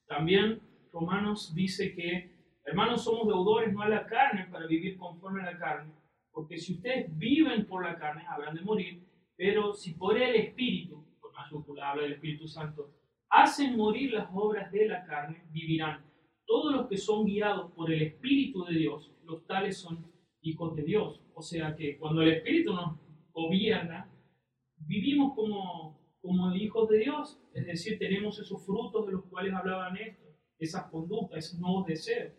También 0.07 0.61
Romanos 0.91 1.53
dice 1.53 1.93
que, 1.93 2.31
hermanos, 2.65 3.03
somos 3.03 3.27
deudores 3.27 3.73
no 3.73 3.81
a 3.81 3.89
la 3.89 4.05
carne 4.05 4.47
para 4.51 4.67
vivir 4.67 4.97
conforme 4.97 5.41
a 5.41 5.51
la 5.51 5.57
carne. 5.57 5.93
Porque 6.31 6.57
si 6.57 6.73
ustedes 6.73 7.15
viven 7.17 7.67
por 7.67 7.83
la 7.83 7.97
carne, 7.97 8.23
habrán 8.27 8.55
de 8.55 8.61
morir. 8.61 9.03
Pero 9.35 9.73
si 9.73 9.93
por 9.93 10.17
el 10.17 10.35
Espíritu, 10.35 11.05
por 11.19 11.33
mayúscula 11.33 11.91
habla 11.91 12.03
del 12.03 12.13
Espíritu 12.13 12.47
Santo, 12.47 12.91
hacen 13.29 13.75
morir 13.75 14.13
las 14.13 14.29
obras 14.33 14.71
de 14.71 14.87
la 14.87 15.03
carne, 15.05 15.43
vivirán 15.49 16.12
todos 16.45 16.73
los 16.73 16.87
que 16.87 16.97
son 16.97 17.25
guiados 17.25 17.71
por 17.71 17.91
el 17.91 18.01
Espíritu 18.01 18.63
de 18.65 18.75
Dios, 18.75 19.11
los 19.23 19.45
tales 19.45 19.77
son 19.77 20.11
hijos 20.41 20.75
de 20.75 20.83
Dios. 20.83 21.21
O 21.33 21.41
sea 21.41 21.75
que 21.75 21.97
cuando 21.97 22.21
el 22.21 22.33
Espíritu 22.33 22.73
nos 22.73 22.97
gobierna, 23.31 24.09
vivimos 24.77 25.33
como, 25.35 26.17
como 26.21 26.53
hijos 26.55 26.89
de 26.89 26.99
Dios, 26.99 27.39
es 27.53 27.65
decir, 27.65 27.97
tenemos 27.97 28.39
esos 28.39 28.63
frutos 28.65 29.07
de 29.07 29.13
los 29.13 29.25
cuales 29.25 29.53
hablaban 29.53 29.97
esto, 29.97 30.23
esas 30.59 30.89
conductas, 30.89 31.45
esos 31.45 31.59
nuevos 31.59 31.85
deseos. 31.85 32.33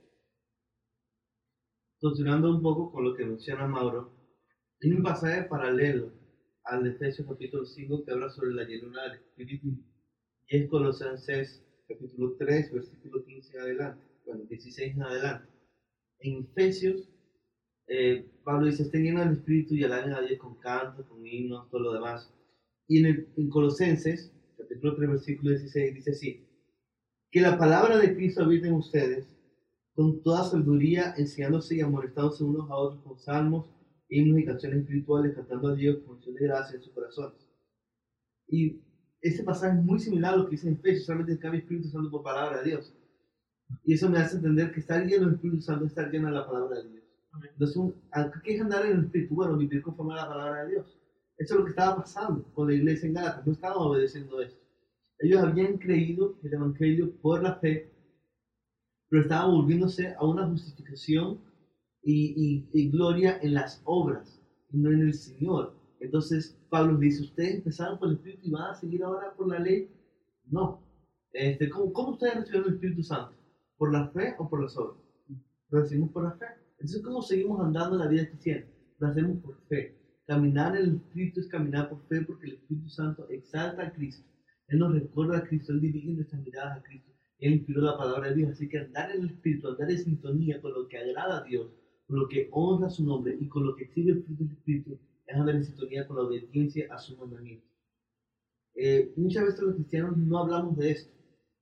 Continuando 2.00 2.50
un 2.50 2.62
poco 2.62 2.92
con 2.92 3.04
lo 3.04 3.14
que 3.14 3.24
menciona 3.24 3.66
Mauro, 3.66 4.12
hay 4.82 4.90
un 4.90 5.02
pasaje 5.02 5.44
paralelo 5.44 6.12
al 6.64 6.84
de 6.84 6.90
Efesios 6.90 7.26
capítulo 7.26 7.64
5 7.64 8.04
que 8.04 8.12
habla 8.12 8.28
sobre 8.28 8.52
la 8.52 8.64
llenura 8.64 9.04
del 9.04 9.14
Espíritu 9.14 9.68
y 10.46 10.56
es 10.56 10.68
Colosenses 10.68 11.63
capítulo 11.88 12.34
3, 12.38 12.72
versículo 12.72 13.24
15 13.24 13.56
en 13.56 13.60
adelante, 13.60 14.04
bueno, 14.24 14.44
16 14.44 14.94
en 14.94 15.02
adelante. 15.02 15.48
En 16.20 16.44
Efesios, 16.44 17.08
eh, 17.86 18.26
Pablo 18.42 18.66
dice, 18.66 18.84
estén 18.84 19.04
llenos 19.04 19.24
del 19.26 19.34
Espíritu 19.38 19.74
y 19.74 19.84
alaben 19.84 20.12
a 20.12 20.22
Dios 20.22 20.38
con 20.38 20.54
cantos, 20.56 21.06
con 21.06 21.24
himnos, 21.26 21.68
todo 21.70 21.82
lo 21.82 21.92
demás. 21.92 22.32
Y 22.88 23.00
en, 23.00 23.06
el, 23.06 23.28
en 23.36 23.50
Colosenses, 23.50 24.32
capítulo 24.56 24.96
3, 24.96 25.10
versículo 25.10 25.50
16, 25.50 25.94
dice 25.94 26.10
así, 26.12 26.46
que 27.30 27.40
la 27.40 27.58
palabra 27.58 27.98
de 27.98 28.14
Cristo 28.14 28.44
habite 28.44 28.68
en 28.68 28.74
ustedes, 28.74 29.28
con 29.94 30.22
toda 30.22 30.44
sabiduría, 30.44 31.14
enseñándose 31.16 31.76
y 31.76 31.80
amonestándose 31.80 32.44
unos 32.44 32.70
a 32.70 32.76
otros 32.76 33.02
con 33.02 33.18
salmos, 33.18 33.66
himnos 34.08 34.40
y 34.40 34.44
canciones 34.44 34.80
espirituales, 34.80 35.34
cantando 35.34 35.68
a 35.68 35.74
Dios 35.74 35.98
con 36.04 36.16
acción 36.16 36.34
de 36.34 36.44
gracia 36.46 36.76
en 36.76 36.82
sus 36.82 36.92
corazones. 36.92 37.46
Y 38.48 38.80
este 39.24 39.42
pasaje 39.42 39.78
es 39.78 39.82
muy 39.82 39.98
similar 39.98 40.34
a 40.34 40.36
lo 40.36 40.44
que 40.44 40.52
dice 40.52 40.68
en 40.68 40.74
Efesios, 40.74 41.06
solamente 41.06 41.38
cambia 41.38 41.60
Espíritu 41.60 41.88
Santo 41.88 42.10
por 42.10 42.22
palabra 42.22 42.58
de 42.58 42.68
Dios. 42.68 42.94
Y 43.82 43.94
eso 43.94 44.10
me 44.10 44.18
hace 44.18 44.36
entender 44.36 44.70
que 44.70 44.80
estar 44.80 45.02
lleno 45.06 45.24
del 45.24 45.36
Espíritu 45.36 45.62
Santo 45.62 45.86
es 45.86 45.92
estar 45.92 46.10
lleno 46.10 46.28
de 46.28 46.34
la 46.34 46.46
palabra 46.46 46.76
de 46.76 46.90
Dios. 46.90 47.04
Entonces, 47.52 47.94
¿qué 48.44 48.54
es 48.54 48.60
andar 48.60 48.84
en 48.84 48.98
el 48.98 49.04
Espíritu? 49.06 49.34
Bueno, 49.34 49.56
vivir 49.56 49.80
conforme 49.80 50.12
a 50.12 50.16
la 50.16 50.28
palabra 50.28 50.64
de 50.64 50.72
Dios. 50.72 51.00
Eso 51.38 51.54
es 51.54 51.58
lo 51.58 51.64
que 51.64 51.70
estaba 51.70 51.96
pasando 51.96 52.44
con 52.52 52.68
la 52.68 52.74
iglesia 52.74 53.06
en 53.06 53.14
Gálatas. 53.14 53.46
No 53.46 53.52
estaban 53.54 53.78
obedeciendo 53.78 54.42
esto. 54.42 54.60
Ellos 55.18 55.42
habían 55.42 55.78
creído 55.78 56.38
el 56.42 56.52
Evangelio 56.52 57.16
por 57.22 57.42
la 57.42 57.54
fe, 57.54 57.90
pero 59.08 59.22
estaban 59.22 59.52
volviéndose 59.52 60.14
a 60.18 60.24
una 60.26 60.46
justificación 60.48 61.40
y, 62.02 62.34
y, 62.36 62.68
y 62.78 62.90
gloria 62.90 63.38
en 63.40 63.54
las 63.54 63.80
obras, 63.86 64.38
no 64.70 64.90
en 64.90 65.00
el 65.00 65.14
Señor. 65.14 65.74
Entonces 66.04 66.58
Pablo 66.68 66.98
dice, 66.98 67.22
¿ustedes 67.22 67.56
empezaron 67.56 67.98
por 67.98 68.08
el 68.08 68.16
Espíritu 68.16 68.48
y 68.48 68.50
van 68.50 68.70
a 68.70 68.74
seguir 68.74 69.02
ahora 69.02 69.32
por 69.34 69.48
la 69.48 69.58
ley? 69.58 69.88
No. 70.46 70.80
Este, 71.32 71.68
¿cómo, 71.68 71.92
¿Cómo 71.92 72.10
ustedes 72.10 72.36
recibieron 72.36 72.68
el 72.68 72.74
Espíritu 72.74 73.02
Santo? 73.02 73.34
¿Por 73.76 73.92
la 73.92 74.08
fe 74.10 74.34
o 74.38 74.48
por 74.48 74.62
las 74.62 74.76
obras? 74.76 74.98
Lo 75.70 75.80
recibimos 75.80 76.10
por 76.10 76.24
la 76.24 76.32
fe. 76.32 76.46
Entonces, 76.72 77.02
¿cómo 77.02 77.22
seguimos 77.22 77.60
andando 77.60 77.96
en 77.96 78.02
la 78.02 78.08
vida 78.08 78.28
cristiana? 78.28 78.66
Lo 78.98 79.08
hacemos 79.08 79.38
por 79.38 79.58
fe. 79.68 79.96
Caminar 80.26 80.76
en 80.76 80.82
el 80.84 80.96
Espíritu 80.96 81.40
es 81.40 81.48
caminar 81.48 81.88
por 81.88 82.06
fe 82.06 82.22
porque 82.22 82.46
el 82.46 82.52
Espíritu 82.54 82.88
Santo 82.88 83.26
exalta 83.30 83.86
a 83.86 83.92
Cristo. 83.92 84.24
Él 84.68 84.78
nos 84.78 84.92
recuerda 84.92 85.38
a 85.38 85.44
Cristo, 85.44 85.72
Él 85.72 85.80
dirige 85.80 86.12
nuestras 86.12 86.42
miradas 86.42 86.78
a 86.78 86.82
Cristo. 86.82 87.12
Él 87.38 87.54
inspiró 87.54 87.82
la 87.82 87.98
palabra 87.98 88.28
de 88.28 88.36
Dios. 88.36 88.52
Así 88.52 88.68
que 88.68 88.78
andar 88.78 89.10
en 89.10 89.22
el 89.22 89.30
Espíritu, 89.30 89.68
andar 89.68 89.90
en 89.90 89.98
sintonía 89.98 90.60
con 90.60 90.72
lo 90.72 90.86
que 90.86 90.98
agrada 90.98 91.38
a 91.38 91.44
Dios, 91.44 91.70
con 92.06 92.20
lo 92.20 92.28
que 92.28 92.48
honra 92.52 92.88
su 92.90 93.04
nombre 93.04 93.36
y 93.40 93.48
con 93.48 93.66
lo 93.66 93.74
que 93.74 93.84
exige 93.84 94.10
el 94.10 94.22
fruto 94.22 94.44
del 94.44 94.52
Espíritu 94.52 94.98
es 95.26 95.36
andar 95.36 95.56
en 95.56 95.64
sintonía 95.64 96.06
con 96.06 96.16
la 96.16 96.22
obediencia 96.22 96.86
a 96.92 96.98
su 96.98 97.16
mandamiento. 97.16 97.66
Eh, 98.74 99.12
muchas 99.16 99.44
veces 99.44 99.60
los 99.60 99.74
cristianos 99.76 100.16
no 100.16 100.38
hablamos 100.38 100.76
de 100.76 100.90
esto. 100.90 101.12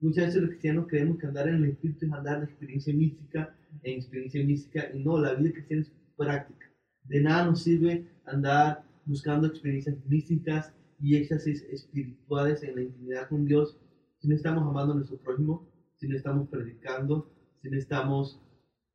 Muchas 0.01 0.27
veces 0.27 0.43
los 0.43 0.51
cristianos 0.51 0.87
creemos 0.89 1.19
que 1.19 1.27
andar 1.27 1.49
en 1.49 1.57
el 1.57 1.71
Espíritu 1.71 2.07
es 2.07 2.13
andar 2.13 2.41
de 2.41 2.47
experiencia 2.47 2.95
mística 2.95 3.57
en 3.83 3.99
experiencia 3.99 4.45
mística 4.45 4.91
y 4.93 5.03
no, 5.03 5.19
la 5.19 5.35
vida 5.35 5.53
cristiana 5.53 5.83
es 5.83 5.93
práctica. 6.17 6.67
De 7.05 7.21
nada 7.21 7.47
nos 7.47 7.63
sirve 7.63 8.07
andar 8.25 8.85
buscando 9.05 9.47
experiencias 9.47 9.97
místicas 10.07 10.73
y 11.01 11.17
éxtasis 11.17 11.63
espirituales 11.65 12.63
en 12.63 12.77
la 12.77 12.83
intimidad 12.83 13.29
con 13.29 13.45
Dios 13.45 13.79
si 14.21 14.29
no 14.29 14.37
estamos 14.37 14.63
amando 14.63 14.93
a 14.93 14.97
nuestro 14.97 15.19
prójimo, 15.19 15.69
si 15.97 16.07
no 16.07 16.17
estamos 16.17 16.49
predicando, 16.49 17.29
si 17.61 17.71
no 17.71 17.77
estamos 17.77 18.41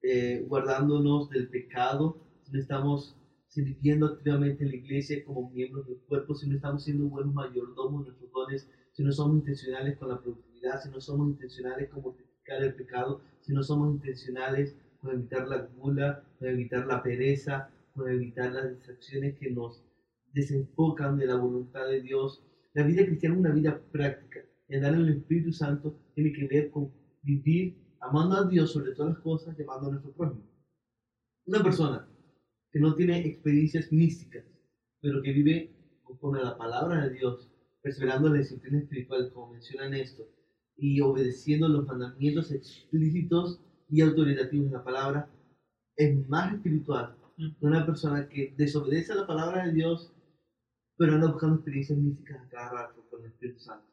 eh, 0.01 0.45
guardándonos 0.47 1.29
del 1.29 1.49
pecado, 1.49 2.25
si 2.43 2.53
no 2.53 2.59
estamos 2.59 3.17
sirviendo 3.57 4.05
activamente 4.05 4.63
en 4.63 4.69
la 4.69 4.75
iglesia 4.75 5.25
como 5.25 5.49
miembros 5.49 5.87
del 5.87 5.97
cuerpo, 6.01 6.35
si 6.35 6.47
no 6.47 6.55
estamos 6.55 6.83
siendo 6.83 7.07
buenos 7.07 7.33
mayordomos 7.33 8.05
de 8.05 8.11
nuestros 8.11 8.31
dones, 8.31 8.69
si 8.91 9.03
no 9.03 9.11
somos 9.11 9.37
intencionales 9.37 9.97
con 9.97 10.09
la 10.09 10.21
productividad, 10.21 10.79
si 10.79 10.89
no 10.91 11.01
somos 11.01 11.29
intencionales 11.29 11.89
con 11.89 12.03
mortificar 12.03 12.61
el 12.61 12.75
pecado, 12.75 13.21
si 13.41 13.53
no 13.53 13.63
somos 13.63 13.95
intencionales 13.95 14.75
con 15.01 15.15
evitar 15.15 15.47
la 15.47 15.63
gula, 15.75 16.23
con 16.37 16.49
evitar 16.49 16.85
la 16.85 17.01
pereza, 17.01 17.71
con 17.95 18.07
evitar 18.11 18.51
las 18.53 18.69
distracciones 18.69 19.35
que 19.39 19.49
nos 19.49 19.83
desenfocan 20.33 21.17
de 21.17 21.25
la 21.25 21.37
voluntad 21.37 21.87
de 21.87 22.01
Dios. 22.01 22.43
La 22.73 22.83
vida 22.83 23.07
cristiana 23.07 23.35
es 23.35 23.39
una 23.39 23.53
vida 23.53 23.81
práctica. 23.91 24.41
Y 24.69 24.75
en 24.75 24.83
el 24.83 25.09
Espíritu 25.09 25.51
Santo 25.51 25.99
tiene 26.13 26.31
que 26.31 26.45
ver 26.45 26.69
con 26.69 26.91
vivir 27.23 27.75
amando 28.01 28.35
a 28.35 28.47
Dios 28.47 28.71
sobre 28.71 28.91
todas 28.91 29.13
las 29.13 29.23
cosas, 29.23 29.57
llamando 29.57 29.87
a 29.87 29.91
nuestro 29.93 30.11
prójimo. 30.11 30.43
Una 31.47 31.63
persona 31.63 32.07
que 32.71 32.79
no 32.79 32.95
tiene 32.95 33.25
experiencias 33.25 33.91
místicas, 33.91 34.45
pero 35.01 35.21
que 35.21 35.31
vive 35.31 35.99
conforme 36.03 36.39
a 36.39 36.45
la 36.45 36.57
palabra 36.57 37.07
de 37.07 37.13
Dios, 37.13 37.51
perseverando 37.81 38.29
la 38.29 38.39
disciplina 38.39 38.79
espiritual, 38.79 39.31
como 39.33 39.53
mencionan 39.53 39.93
esto, 39.93 40.27
y 40.75 41.01
obedeciendo 41.01 41.67
los 41.67 41.85
mandamientos 41.85 42.51
explícitos 42.51 43.61
y 43.89 44.01
autoritativos 44.01 44.67
de 44.67 44.77
la 44.77 44.83
palabra, 44.83 45.31
es 45.95 46.27
más 46.27 46.53
espiritual 46.53 47.17
que 47.35 47.65
una 47.65 47.85
persona 47.85 48.27
que 48.27 48.53
desobedece 48.57 49.13
a 49.13 49.17
la 49.17 49.27
palabra 49.27 49.65
de 49.65 49.73
Dios, 49.73 50.13
pero 50.97 51.13
anda 51.13 51.31
buscando 51.31 51.55
experiencias 51.55 51.97
místicas 51.99 52.41
a 52.41 52.49
cada 52.49 52.71
rato 52.71 53.07
con 53.09 53.21
el 53.21 53.31
Espíritu 53.31 53.59
Santo. 53.59 53.87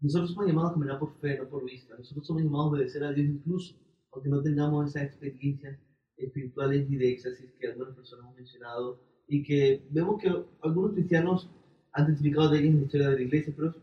Nosotros 0.00 0.30
somos 0.30 0.46
llamados 0.46 0.70
a 0.70 0.74
caminar 0.74 0.98
por 0.98 1.18
fe, 1.20 1.38
no 1.38 1.48
por 1.48 1.64
vista. 1.64 1.94
Nosotros 1.96 2.26
somos 2.26 2.42
llamados 2.42 2.66
a 2.66 2.70
obedecer 2.70 3.04
a 3.04 3.12
Dios 3.12 3.28
incluso, 3.28 3.76
aunque 4.12 4.30
no 4.30 4.42
tengamos 4.42 4.88
esa 4.88 5.04
experiencia 5.04 5.78
espirituales 6.20 6.90
y 6.90 6.96
de 6.96 7.12
éxtasis 7.12 7.52
que 7.58 7.68
algunas 7.68 7.94
personas 7.94 8.26
han 8.26 8.34
mencionado 8.34 9.00
y 9.26 9.42
que 9.42 9.86
vemos 9.90 10.20
que 10.20 10.28
algunos 10.62 10.92
cristianos 10.92 11.50
han 11.92 12.06
testificado 12.06 12.50
de 12.50 12.58
ellas 12.58 12.70
en 12.70 12.76
la 12.78 12.84
historia 12.84 13.08
de 13.10 13.16
la 13.16 13.22
iglesia, 13.22 13.54
pero 13.56 13.74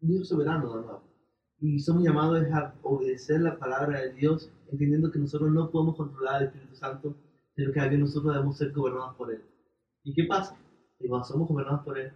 Dios 0.00 0.28
soberano 0.28 0.68
nuevo. 0.68 1.02
Y 1.58 1.78
somos 1.78 2.04
llamados 2.04 2.44
a 2.52 2.74
obedecer 2.82 3.40
la 3.40 3.58
palabra 3.58 4.00
de 4.00 4.12
Dios, 4.12 4.52
entendiendo 4.70 5.10
que 5.10 5.18
nosotros 5.18 5.50
no 5.52 5.70
podemos 5.70 5.96
controlar 5.96 6.36
al 6.36 6.44
Espíritu 6.44 6.76
Santo, 6.76 7.16
sino 7.54 7.72
que 7.72 7.80
también 7.80 8.02
nosotros 8.02 8.34
debemos 8.34 8.58
ser 8.58 8.72
gobernados 8.72 9.16
por 9.16 9.32
Él. 9.32 9.42
¿Y 10.04 10.14
qué 10.14 10.24
pasa? 10.24 10.58
Y 11.00 11.08
cuando 11.08 11.26
somos 11.26 11.48
gobernados 11.48 11.84
por 11.84 11.98
Él, 11.98 12.12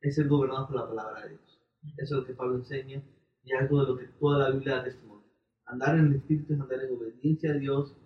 es 0.00 0.14
ser 0.16 0.28
gobernados 0.28 0.68
por 0.68 0.76
la 0.76 0.88
palabra 0.88 1.22
de 1.22 1.30
Dios. 1.30 1.60
Eso 1.98 2.14
es 2.14 2.20
lo 2.20 2.26
que 2.26 2.34
Pablo 2.34 2.56
enseña 2.56 3.02
y 3.44 3.52
algo 3.52 3.80
de 3.80 3.86
lo 3.86 3.96
que 3.96 4.06
toda 4.18 4.38
la 4.38 4.50
Biblia 4.50 4.76
da 4.76 4.84
testimonio. 4.84 5.24
Andar 5.66 5.98
en 5.98 6.06
el 6.06 6.14
Espíritu 6.16 6.54
es 6.54 6.60
andar 6.60 6.80
en 6.80 6.96
obediencia 6.96 7.52
a 7.52 7.54
Dios 7.54 7.96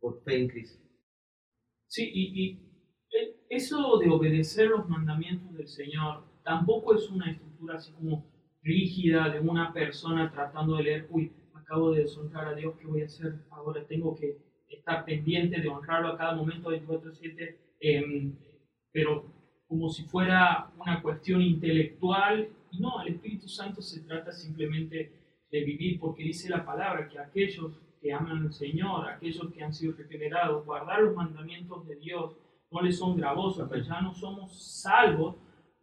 por 0.00 0.22
fe 0.22 0.40
en 0.40 0.48
Cristo. 0.48 0.82
Sí, 1.86 2.10
y, 2.12 2.44
y 2.44 2.50
eh, 3.16 3.46
eso 3.48 3.98
de 3.98 4.10
obedecer 4.10 4.68
los 4.68 4.88
mandamientos 4.88 5.56
del 5.56 5.68
Señor 5.68 6.24
tampoco 6.44 6.94
es 6.94 7.08
una 7.10 7.30
estructura 7.30 7.76
así 7.76 7.92
como 7.92 8.30
rígida 8.62 9.28
de 9.28 9.40
una 9.40 9.72
persona 9.72 10.30
tratando 10.30 10.76
de 10.76 10.82
leer, 10.82 11.06
uy, 11.10 11.32
acabo 11.54 11.92
de 11.92 12.02
deshonrar 12.02 12.48
a 12.48 12.54
Dios, 12.54 12.74
¿qué 12.78 12.86
voy 12.86 13.02
a 13.02 13.06
hacer? 13.06 13.44
Ahora 13.50 13.86
tengo 13.86 14.14
que 14.14 14.38
estar 14.68 15.04
pendiente 15.04 15.60
de 15.60 15.68
honrarlo 15.68 16.08
a 16.08 16.18
cada 16.18 16.34
momento 16.34 16.70
24/7, 16.70 17.58
eh, 17.80 18.32
pero 18.92 19.24
como 19.66 19.88
si 19.90 20.04
fuera 20.04 20.72
una 20.78 21.02
cuestión 21.02 21.42
intelectual. 21.42 22.48
No, 22.78 23.02
el 23.02 23.14
Espíritu 23.14 23.48
Santo 23.48 23.82
se 23.82 24.02
trata 24.02 24.32
simplemente 24.32 25.12
de 25.50 25.64
vivir, 25.64 26.00
porque 26.00 26.22
dice 26.22 26.48
la 26.48 26.64
palabra 26.64 27.08
que 27.08 27.18
aquellos 27.18 27.80
que 28.00 28.12
aman 28.12 28.46
al 28.46 28.52
Señor, 28.52 29.08
aquellos 29.08 29.52
que 29.52 29.62
han 29.62 29.72
sido 29.72 29.94
regenerados, 29.96 30.64
guardar 30.64 31.02
los 31.02 31.14
mandamientos 31.14 31.86
de 31.86 31.96
Dios, 31.96 32.36
no 32.70 32.82
les 32.82 32.98
son 32.98 33.16
gravosos, 33.16 33.70
que 33.70 33.82
ya 33.82 34.00
no 34.00 34.12
somos 34.14 34.80
salvos 34.82 35.36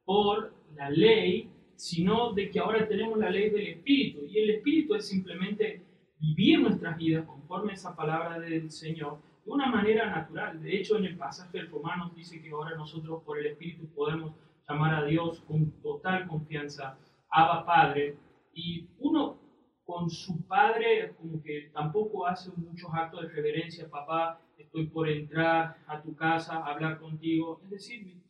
por 0.03 0.53
la 0.75 0.89
ley, 0.89 1.49
sino 1.75 2.33
de 2.33 2.49
que 2.49 2.59
ahora 2.59 2.87
tenemos 2.87 3.17
la 3.17 3.29
ley 3.29 3.49
del 3.49 3.67
Espíritu. 3.67 4.25
Y 4.25 4.37
el 4.39 4.49
Espíritu 4.51 4.95
es 4.95 5.07
simplemente 5.07 5.83
vivir 6.19 6.61
nuestras 6.61 6.97
vidas 6.97 7.25
conforme 7.25 7.71
a 7.71 7.75
esa 7.75 7.95
palabra 7.95 8.39
del 8.39 8.71
Señor 8.71 9.19
de 9.43 9.51
una 9.51 9.67
manera 9.67 10.09
natural. 10.09 10.61
De 10.61 10.77
hecho, 10.77 10.97
en 10.97 11.05
el 11.05 11.17
pasaje 11.17 11.57
del 11.57 11.69
Romanos 11.69 12.15
dice 12.15 12.41
que 12.41 12.49
ahora 12.49 12.75
nosotros 12.75 13.23
por 13.23 13.39
el 13.39 13.47
Espíritu 13.47 13.87
podemos 13.93 14.33
llamar 14.67 14.95
a 14.95 15.05
Dios 15.05 15.41
con 15.41 15.71
total 15.81 16.27
confianza, 16.27 16.97
Abba 17.29 17.65
Padre, 17.65 18.17
y 18.53 18.87
uno 18.99 19.37
con 19.85 20.09
su 20.09 20.45
padre 20.47 21.13
como 21.15 21.41
que 21.41 21.69
tampoco 21.73 22.25
hace 22.25 22.51
muchos 22.57 22.89
actos 22.93 23.21
de 23.21 23.29
reverencia, 23.29 23.89
papá, 23.89 24.41
estoy 24.57 24.87
por 24.87 25.07
entrar 25.07 25.77
a 25.87 26.01
tu 26.01 26.15
casa 26.15 26.57
a 26.57 26.73
hablar 26.73 26.99
contigo. 26.99 27.61
Es 27.63 27.69
decir, 27.69 28.21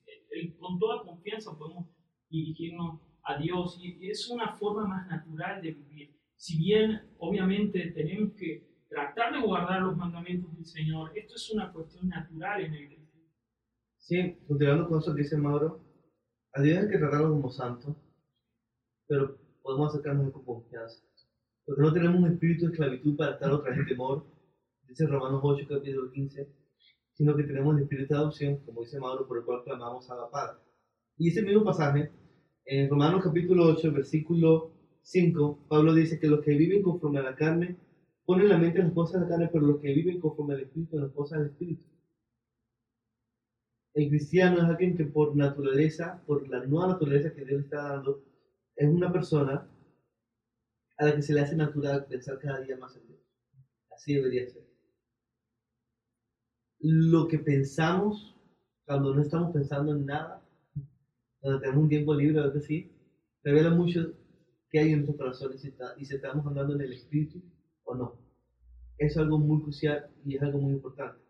con 0.59 0.77
toda 0.77 1.03
confianza 1.03 1.57
podemos 1.57 1.87
dirigirnos 2.29 2.99
a 3.23 3.37
Dios 3.37 3.79
y 3.81 4.09
es 4.09 4.29
una 4.29 4.55
forma 4.55 4.85
más 4.85 5.07
natural 5.07 5.61
de 5.61 5.71
vivir. 5.71 6.15
Si 6.35 6.57
bien 6.57 7.09
obviamente 7.17 7.91
tenemos 7.91 8.33
que 8.33 8.85
tratar 8.89 9.33
de 9.33 9.41
guardar 9.41 9.81
los 9.81 9.95
mandamientos 9.95 10.53
del 10.55 10.65
Señor, 10.65 11.11
esto 11.15 11.35
es 11.35 11.51
una 11.53 11.71
cuestión 11.71 12.09
natural 12.09 12.61
en 12.61 12.73
el. 12.73 13.05
Sí, 13.97 14.37
continuando 14.47 14.87
con 14.87 14.99
eso 14.99 15.15
que 15.15 15.23
dice 15.23 15.37
Mauro, 15.37 15.81
a 16.53 16.61
Dios 16.61 16.83
hay 16.83 16.89
que 16.91 16.99
tratarlo 16.99 17.31
como 17.31 17.49
santo, 17.49 17.95
pero 19.07 19.39
podemos 19.63 19.89
acercarnos 19.89 20.31
con 20.31 20.45
confianza. 20.45 21.01
Porque 21.65 21.81
no 21.81 21.93
tenemos 21.93 22.19
un 22.19 22.31
espíritu 22.31 22.65
de 22.65 22.71
esclavitud 22.71 23.15
para 23.17 23.33
estar 23.33 23.51
otra 23.51 23.71
vez 23.71 23.79
en 23.79 23.87
temor, 23.87 24.23
dice 24.87 25.07
Romanos 25.07 25.41
8, 25.43 25.65
capítulo 25.67 26.11
15, 26.11 26.47
sino 27.13 27.35
que 27.35 27.43
tenemos 27.43 27.75
el 27.75 27.83
espíritu 27.83 28.13
de 28.13 28.19
adopción, 28.19 28.57
como 28.57 28.81
dice 28.81 28.99
Mauro, 28.99 29.27
por 29.27 29.39
el 29.39 29.45
cual 29.45 29.63
clamamos 29.63 30.09
a 30.11 30.15
la 30.15 30.29
Padre. 30.29 30.59
Y 31.17 31.29
ese 31.29 31.41
mismo 31.41 31.63
pasaje, 31.63 32.11
en 32.65 32.89
Romanos 32.89 33.23
capítulo 33.23 33.65
8, 33.65 33.91
versículo 33.93 34.73
5, 35.01 35.65
Pablo 35.67 35.95
dice 35.95 36.19
que 36.19 36.27
los 36.27 36.41
que 36.41 36.51
viven 36.51 36.83
conforme 36.83 37.19
a 37.19 37.23
la 37.23 37.35
carne 37.35 37.77
ponen 38.25 38.49
la 38.49 38.57
mente 38.57 38.79
en 38.79 38.85
las 38.85 38.93
cosas 38.93 39.21
de 39.21 39.21
la 39.21 39.29
carne, 39.29 39.49
pero 39.51 39.65
los 39.65 39.79
que 39.79 39.91
viven 39.91 40.19
conforme 40.19 40.53
al 40.53 40.61
espíritu 40.61 40.97
en 40.97 41.03
las 41.03 41.11
cosas 41.13 41.39
del 41.39 41.49
espíritu. 41.49 41.83
El 43.95 44.09
cristiano 44.09 44.57
es 44.57 44.63
alguien 44.65 44.95
que 44.95 45.05
por 45.05 45.35
naturaleza, 45.35 46.21
por 46.27 46.47
la 46.47 46.63
nueva 46.63 46.89
naturaleza 46.89 47.33
que 47.33 47.45
Dios 47.45 47.63
está 47.63 47.89
dando, 47.89 48.23
es 48.75 48.87
una 48.87 49.11
persona 49.11 49.67
a 50.97 51.05
la 51.05 51.15
que 51.15 51.21
se 51.21 51.33
le 51.33 51.41
hace 51.41 51.55
natural 51.55 52.05
pensar 52.05 52.39
cada 52.39 52.61
día 52.61 52.77
más 52.77 52.95
en 52.95 53.07
Dios. 53.07 53.19
Así 53.91 54.13
debería 54.13 54.47
ser. 54.49 54.65
Lo 56.79 57.27
que 57.27 57.39
pensamos 57.39 58.35
cuando 58.85 59.13
no 59.13 59.21
estamos 59.21 59.51
pensando 59.51 59.93
en 59.93 60.05
nada, 60.05 60.43
cuando 61.39 61.59
tenemos 61.59 61.83
un 61.83 61.89
tiempo 61.89 62.13
libre 62.13 62.39
o 62.39 62.43
algo 62.43 62.59
así, 62.59 62.91
revela 63.43 63.71
mucho 63.71 64.13
qué 64.69 64.79
hay 64.79 64.91
en 64.91 64.99
nuestro 64.99 65.17
corazón 65.17 65.53
y 65.55 65.57
si, 65.57 65.67
está, 65.69 65.93
y 65.97 66.05
si 66.05 66.15
estamos 66.15 66.45
andando 66.45 66.75
en 66.75 66.81
el 66.81 66.93
espíritu 66.93 67.41
o 67.83 67.95
no. 67.95 68.19
Es 68.97 69.17
algo 69.17 69.37
muy 69.37 69.61
crucial 69.61 70.09
y 70.25 70.35
es 70.35 70.41
algo 70.41 70.59
muy 70.59 70.73
importante. 70.73 71.21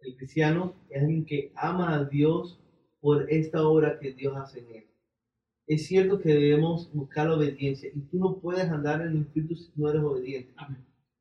El 0.00 0.16
cristiano 0.16 0.74
es 0.88 1.02
alguien 1.02 1.24
que 1.24 1.52
ama 1.56 1.94
a 1.94 2.04
Dios 2.04 2.60
por 3.00 3.30
esta 3.30 3.66
obra 3.66 3.98
que 3.98 4.12
Dios 4.12 4.36
hace 4.36 4.60
en 4.60 4.70
él. 4.74 4.89
Es 5.70 5.86
cierto 5.86 6.18
que 6.18 6.34
debemos 6.34 6.92
buscar 6.92 7.28
la 7.28 7.36
obediencia 7.36 7.90
y 7.94 8.00
tú 8.00 8.18
no 8.18 8.40
puedes 8.40 8.68
andar 8.68 9.02
en 9.02 9.12
el 9.12 9.22
espíritu 9.22 9.54
si 9.54 9.70
no 9.76 9.88
eres 9.88 10.02
obediente. 10.02 10.52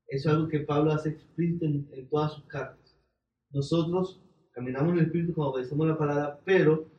Eso 0.08 0.30
es 0.30 0.36
algo 0.36 0.48
que 0.48 0.62
Pablo 0.62 0.92
hace 0.92 1.10
explícito 1.10 1.66
en, 1.66 1.88
en 1.92 2.10
todas 2.10 2.34
sus 2.34 2.46
cartas. 2.46 2.98
Nosotros 3.52 4.20
caminamos 4.52 4.94
en 4.94 5.00
el 5.02 5.06
espíritu 5.06 5.36
cuando 5.36 5.54
obedecemos 5.54 5.88
la 5.88 6.00
palabra, 6.00 6.40
pero 6.44 6.90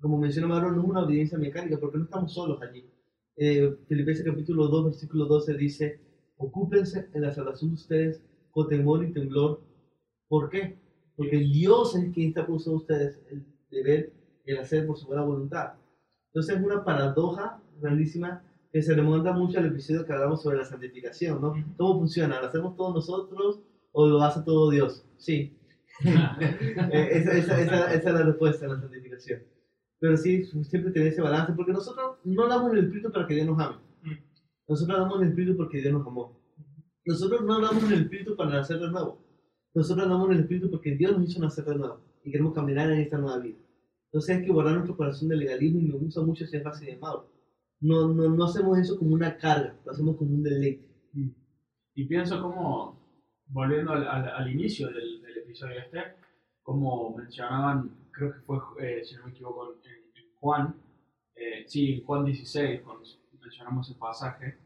como 0.00 0.16
menciona 0.16 0.48
Mauro, 0.48 0.72
no 0.72 0.80
es 0.80 0.88
una 0.88 1.04
obediencia 1.04 1.36
mecánica 1.36 1.78
porque 1.78 1.98
no 1.98 2.04
estamos 2.04 2.32
solos 2.32 2.58
allí. 2.62 2.90
Eh, 3.36 3.76
Filipenses 3.86 4.24
capítulo 4.24 4.68
2, 4.68 4.86
versículo 4.86 5.26
12 5.26 5.54
dice, 5.58 6.00
ocúpense 6.38 7.10
en 7.12 7.20
la 7.20 7.34
salvación 7.34 7.72
de 7.72 7.74
ustedes 7.74 8.22
con 8.50 8.70
temor 8.70 9.04
y 9.04 9.12
temblor. 9.12 9.60
¿Por 10.28 10.48
qué? 10.48 10.78
Porque 11.14 11.36
Dios 11.40 11.94
es 11.94 12.10
quien 12.14 12.28
está 12.28 12.46
a 12.46 12.50
ustedes 12.50 13.20
el 13.30 13.44
deber 13.70 14.14
y 14.46 14.52
el 14.52 14.60
hacer 14.60 14.86
por 14.86 14.96
su 14.96 15.06
buena 15.06 15.24
voluntad. 15.24 15.74
Entonces 16.34 16.56
es 16.56 16.64
una 16.64 16.84
paradoja 16.84 17.62
grandísima 17.80 18.42
que 18.72 18.82
se 18.82 18.92
remonta 18.92 19.32
mucho 19.32 19.60
al 19.60 19.66
episodio 19.66 20.04
que 20.04 20.12
hablamos 20.12 20.42
sobre 20.42 20.58
la 20.58 20.64
santificación, 20.64 21.40
¿no? 21.40 21.54
¿Cómo 21.76 22.00
funciona? 22.00 22.40
¿Lo 22.40 22.48
hacemos 22.48 22.74
todos 22.74 22.92
nosotros 22.92 23.62
o 23.92 24.06
lo 24.08 24.20
hace 24.20 24.42
todo 24.42 24.70
Dios? 24.70 25.06
Sí. 25.16 25.56
Eh, 26.04 27.08
esa, 27.12 27.36
esa, 27.36 27.60
esa, 27.60 27.94
esa, 27.94 28.08
es 28.08 28.14
la 28.14 28.22
respuesta 28.24 28.66
a 28.66 28.70
la 28.70 28.80
santificación. 28.80 29.44
Pero 30.00 30.16
sí, 30.16 30.44
siempre 30.64 30.90
tener 30.90 31.08
ese 31.08 31.22
balance, 31.22 31.52
porque 31.52 31.72
nosotros 31.72 32.16
no 32.24 32.48
damos 32.48 32.72
el 32.72 32.80
espíritu 32.80 33.12
para 33.12 33.28
que 33.28 33.34
Dios 33.34 33.46
nos 33.46 33.60
ame. 33.60 33.76
Nosotros 34.66 34.98
damos 34.98 35.22
el 35.22 35.28
espíritu 35.28 35.56
porque 35.56 35.80
Dios 35.80 35.92
nos 35.92 36.04
amó. 36.04 36.36
Nosotros 37.06 37.42
no 37.42 37.60
damos 37.60 37.84
el 37.84 38.02
espíritu 38.02 38.34
para 38.34 38.50
nacer 38.50 38.80
de 38.80 38.90
nuevo. 38.90 39.24
Nosotros 39.72 40.08
damos 40.08 40.30
el 40.30 40.40
espíritu 40.40 40.68
porque 40.68 40.96
Dios 40.96 41.16
nos 41.16 41.30
hizo 41.30 41.40
nacer 41.40 41.64
de 41.64 41.76
nuevo 41.76 42.00
y 42.24 42.32
queremos 42.32 42.54
caminar 42.54 42.90
en 42.90 42.98
esta 42.98 43.18
nueva 43.18 43.38
vida. 43.38 43.58
Entonces 44.14 44.36
hay 44.36 44.44
que 44.44 44.52
guardar 44.52 44.74
nuestro 44.74 44.96
corazón 44.96 45.28
de 45.28 45.36
legalismo 45.36 45.80
y 45.80 45.86
me 45.86 45.98
gusta 45.98 46.20
mucho 46.20 46.44
ese 46.44 46.58
énfasis 46.58 46.86
de 46.86 46.96
Mauro. 46.98 47.28
No, 47.80 48.06
no, 48.06 48.28
no 48.28 48.44
hacemos 48.44 48.78
eso 48.78 48.96
como 48.96 49.12
una 49.12 49.36
carga, 49.36 49.76
lo 49.84 49.90
hacemos 49.90 50.16
como 50.16 50.34
un 50.34 50.42
deleite. 50.44 50.88
Y 51.96 52.04
pienso 52.04 52.40
como, 52.40 52.96
volviendo 53.48 53.90
al, 53.90 54.52
inicio 54.52 54.86
del, 54.86 55.20
del, 55.20 55.38
episodio 55.38 55.80
este, 55.80 55.98
como 56.62 57.16
mencionaban, 57.16 57.90
creo 58.12 58.34
que 58.34 58.38
fue, 58.42 58.58
eh, 58.78 59.04
si 59.04 59.16
no 59.16 59.24
me 59.24 59.32
equivoco, 59.32 59.72
en, 59.82 60.30
Juan, 60.38 60.76
eh, 61.34 61.64
sí, 61.66 61.94
en 61.94 62.04
Juan 62.04 62.24
16, 62.24 62.82
cuando 62.82 63.02
mencionamos 63.40 63.90
el 63.90 63.96
pasaje, 63.96 64.58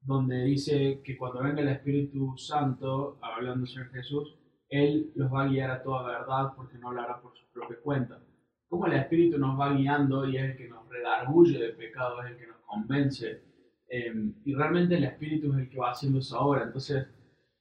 donde 0.00 0.44
dice 0.44 1.00
que 1.02 1.16
cuando 1.16 1.42
venga 1.42 1.60
el 1.60 1.70
Espíritu 1.70 2.38
Santo, 2.38 3.18
hablando 3.20 3.64
del 3.64 3.68
Señor 3.68 3.90
Jesús, 3.90 4.38
Él 4.68 5.10
los 5.16 5.32
va 5.32 5.42
a 5.42 5.48
guiar 5.48 5.72
a 5.72 5.82
toda 5.82 6.06
verdad 6.06 6.52
porque 6.54 6.78
no 6.78 6.90
hablará 6.90 7.20
por 7.20 7.36
su 7.36 7.44
propia 7.52 7.80
cuenta. 7.82 8.22
Como 8.68 8.86
el 8.86 8.94
Espíritu 8.94 9.38
nos 9.38 9.58
va 9.58 9.72
guiando 9.72 10.26
y 10.26 10.36
es 10.36 10.42
el 10.42 10.56
que 10.56 10.68
nos 10.68 10.88
redarguye 10.88 11.58
del 11.58 11.76
pecado, 11.76 12.22
es 12.22 12.32
el 12.32 12.36
que 12.36 12.46
nos 12.46 12.56
convence. 12.58 13.42
Eh, 13.88 14.32
y 14.44 14.54
realmente 14.54 14.96
el 14.96 15.04
Espíritu 15.04 15.52
es 15.52 15.58
el 15.58 15.68
que 15.68 15.78
va 15.78 15.90
haciendo 15.90 16.18
esa 16.18 16.40
obra. 16.40 16.64
Entonces, 16.64 17.06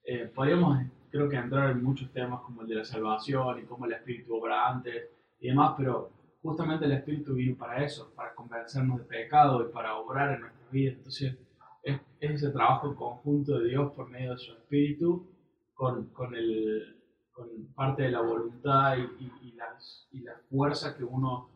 eh, 0.03 0.31
podríamos, 0.33 0.79
creo 1.09 1.29
que, 1.29 1.35
entrar 1.35 1.71
en 1.71 1.83
muchos 1.83 2.11
temas 2.11 2.41
como 2.41 2.61
el 2.61 2.67
de 2.67 2.75
la 2.75 2.85
salvación 2.85 3.59
y 3.59 3.65
cómo 3.65 3.85
el 3.85 3.93
Espíritu 3.93 4.35
obra 4.35 4.69
antes 4.69 5.09
y 5.39 5.49
demás, 5.49 5.75
pero 5.77 6.11
justamente 6.41 6.85
el 6.85 6.93
Espíritu 6.93 7.35
vino 7.35 7.55
para 7.55 7.83
eso, 7.83 8.11
para 8.15 8.33
convencernos 8.33 8.99
de 8.99 9.05
pecado 9.05 9.67
y 9.67 9.71
para 9.71 9.95
obrar 9.97 10.33
en 10.33 10.41
nuestras 10.41 10.71
vidas. 10.71 10.97
Entonces, 10.97 11.37
es, 11.83 11.99
es 12.19 12.31
ese 12.31 12.49
trabajo 12.49 12.95
conjunto 12.95 13.59
de 13.59 13.69
Dios 13.69 13.91
por 13.93 14.09
medio 14.09 14.31
de 14.31 14.37
su 14.37 14.53
Espíritu 14.53 15.27
con, 15.75 16.07
con, 16.07 16.33
el, 16.35 16.95
con 17.35 17.73
parte 17.75 18.03
de 18.03 18.11
la 18.11 18.21
voluntad 18.21 18.97
y, 18.97 19.23
y, 19.23 19.49
y, 19.49 19.51
las, 19.55 20.07
y 20.11 20.21
la 20.21 20.33
fuerza 20.49 20.95
que 20.95 21.03
uno 21.03 21.49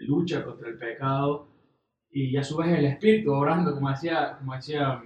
lucha 0.00 0.44
contra 0.44 0.68
el 0.68 0.78
pecado 0.78 1.48
y 2.10 2.36
a 2.36 2.42
su 2.42 2.56
vez 2.56 2.78
el 2.78 2.86
Espíritu 2.86 3.32
obrando, 3.32 3.74
como 3.74 3.90
decía, 3.90 4.36
como 4.38 4.54
decía 4.54 5.02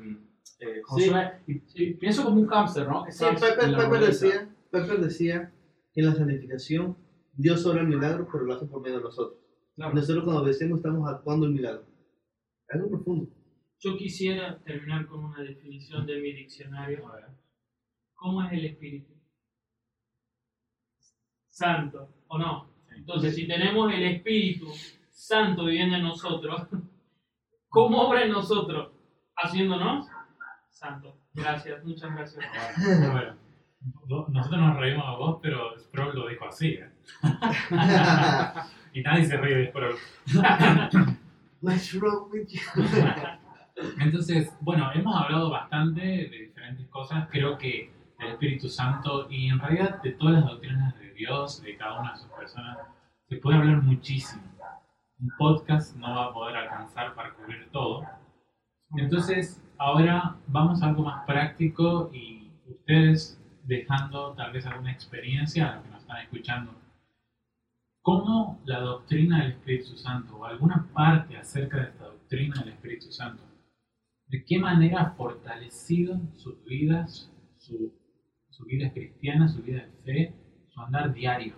eh, 0.60 0.80
Josué. 0.84 1.32
Sí. 1.44 1.62
Y, 1.74 1.82
y, 1.82 1.94
pienso 1.94 2.24
como 2.24 2.40
un 2.40 2.46
hámster, 2.46 2.88
¿no? 2.88 3.04
Que 3.04 3.12
sí, 3.12 3.24
Pepe, 3.40 3.76
Pepe 3.76 3.98
decía 3.98 4.48
Pepper 4.70 5.00
decía 5.00 5.52
que 5.92 6.00
en 6.00 6.06
la 6.06 6.14
santificación 6.14 6.96
Dios 7.34 7.66
obra 7.66 7.82
el 7.82 7.88
milagro, 7.88 8.28
pero 8.30 8.44
lo 8.44 8.54
hace 8.54 8.66
por 8.66 8.80
medio 8.80 8.98
de 8.98 9.04
nosotros. 9.04 9.38
Claro. 9.74 9.94
Nosotros 9.94 10.24
cuando 10.24 10.42
obedecemos 10.42 10.78
estamos 10.78 11.08
actuando 11.10 11.46
el 11.46 11.52
milagro. 11.52 11.84
Algo 12.68 12.88
profundo. 12.88 13.30
Yo 13.80 13.96
quisiera 13.96 14.62
terminar 14.62 15.06
con 15.06 15.24
una 15.24 15.42
definición 15.42 16.06
de 16.06 16.20
mi 16.20 16.32
diccionario. 16.32 17.04
¿Cómo 18.14 18.42
es 18.44 18.52
el 18.52 18.64
Espíritu? 18.64 19.11
Santo, 21.52 22.08
¿o 22.28 22.38
no? 22.38 22.66
Entonces, 22.96 23.34
si 23.34 23.46
tenemos 23.46 23.92
el 23.92 24.02
Espíritu 24.04 24.72
Santo 25.10 25.66
viviendo 25.66 25.96
en 25.96 26.02
nosotros, 26.02 26.66
¿cómo 27.68 28.08
obra 28.08 28.24
en 28.24 28.32
nosotros? 28.32 28.90
Haciéndonos 29.36 30.06
santo. 30.70 31.14
Gracias, 31.34 31.84
muchas 31.84 32.10
gracias. 32.14 32.44
Bueno, 33.12 33.34
nosotros 34.28 34.60
nos 34.60 34.76
reímos 34.78 35.04
a 35.06 35.16
vos, 35.16 35.38
pero 35.42 35.78
Sproul 35.78 36.14
lo 36.14 36.28
dijo 36.28 36.46
así. 36.46 36.68
¿eh? 36.70 36.90
y 38.94 39.02
nadie 39.02 39.26
se 39.26 39.36
ríe 39.36 39.56
de 39.56 39.66
Sproul. 39.68 39.96
What's 41.60 41.92
wrong 42.00 42.30
with 42.32 42.48
you? 42.48 42.60
Entonces, 44.00 44.56
bueno, 44.60 44.90
hemos 44.94 45.14
hablado 45.14 45.50
bastante 45.50 46.00
de 46.00 46.46
diferentes 46.46 46.86
cosas. 46.88 47.28
Creo 47.30 47.58
que 47.58 47.92
el 48.18 48.28
Espíritu 48.28 48.68
Santo 48.68 49.28
y 49.30 49.48
en 49.48 49.58
realidad 49.58 50.02
de 50.02 50.12
todas 50.12 50.34
las 50.34 50.46
doctrinas 50.46 50.94
Dios, 51.12 51.62
de 51.62 51.76
cada 51.76 52.00
una 52.00 52.12
de 52.12 52.18
sus 52.18 52.30
personas, 52.30 52.78
se 53.28 53.36
puede 53.36 53.58
hablar 53.58 53.82
muchísimo. 53.82 54.42
Un 55.20 55.30
podcast 55.38 55.96
no 55.96 56.14
va 56.14 56.26
a 56.26 56.32
poder 56.32 56.56
alcanzar 56.56 57.14
para 57.14 57.34
cubrir 57.34 57.68
todo. 57.70 58.04
Entonces, 58.96 59.62
ahora 59.78 60.36
vamos 60.48 60.82
a 60.82 60.88
algo 60.88 61.04
más 61.04 61.24
práctico 61.24 62.10
y 62.12 62.50
ustedes 62.66 63.40
dejando 63.64 64.32
tal 64.34 64.52
vez 64.52 64.66
alguna 64.66 64.92
experiencia 64.92 65.68
a 65.68 65.74
los 65.76 65.84
que 65.84 65.90
nos 65.90 66.00
están 66.00 66.22
escuchando. 66.22 66.74
¿Cómo 68.02 68.60
la 68.64 68.80
doctrina 68.80 69.42
del 69.42 69.52
Espíritu 69.52 69.96
Santo 69.96 70.36
o 70.36 70.44
alguna 70.44 70.88
parte 70.92 71.36
acerca 71.36 71.78
de 71.78 71.84
esta 71.84 72.04
doctrina 72.04 72.60
del 72.60 72.70
Espíritu 72.70 73.12
Santo 73.12 73.44
de 74.32 74.44
qué 74.44 74.58
manera 74.58 75.02
ha 75.02 75.10
fortalecido 75.10 76.18
sus 76.36 76.64
vidas, 76.64 77.30
su, 77.58 77.92
su 78.48 78.64
vida 78.64 78.90
cristiana, 78.90 79.46
su 79.46 79.62
vida 79.62 79.84
de 79.84 80.02
fe, 80.04 80.34
su 80.72 80.80
andar 80.80 81.12
diario. 81.12 81.54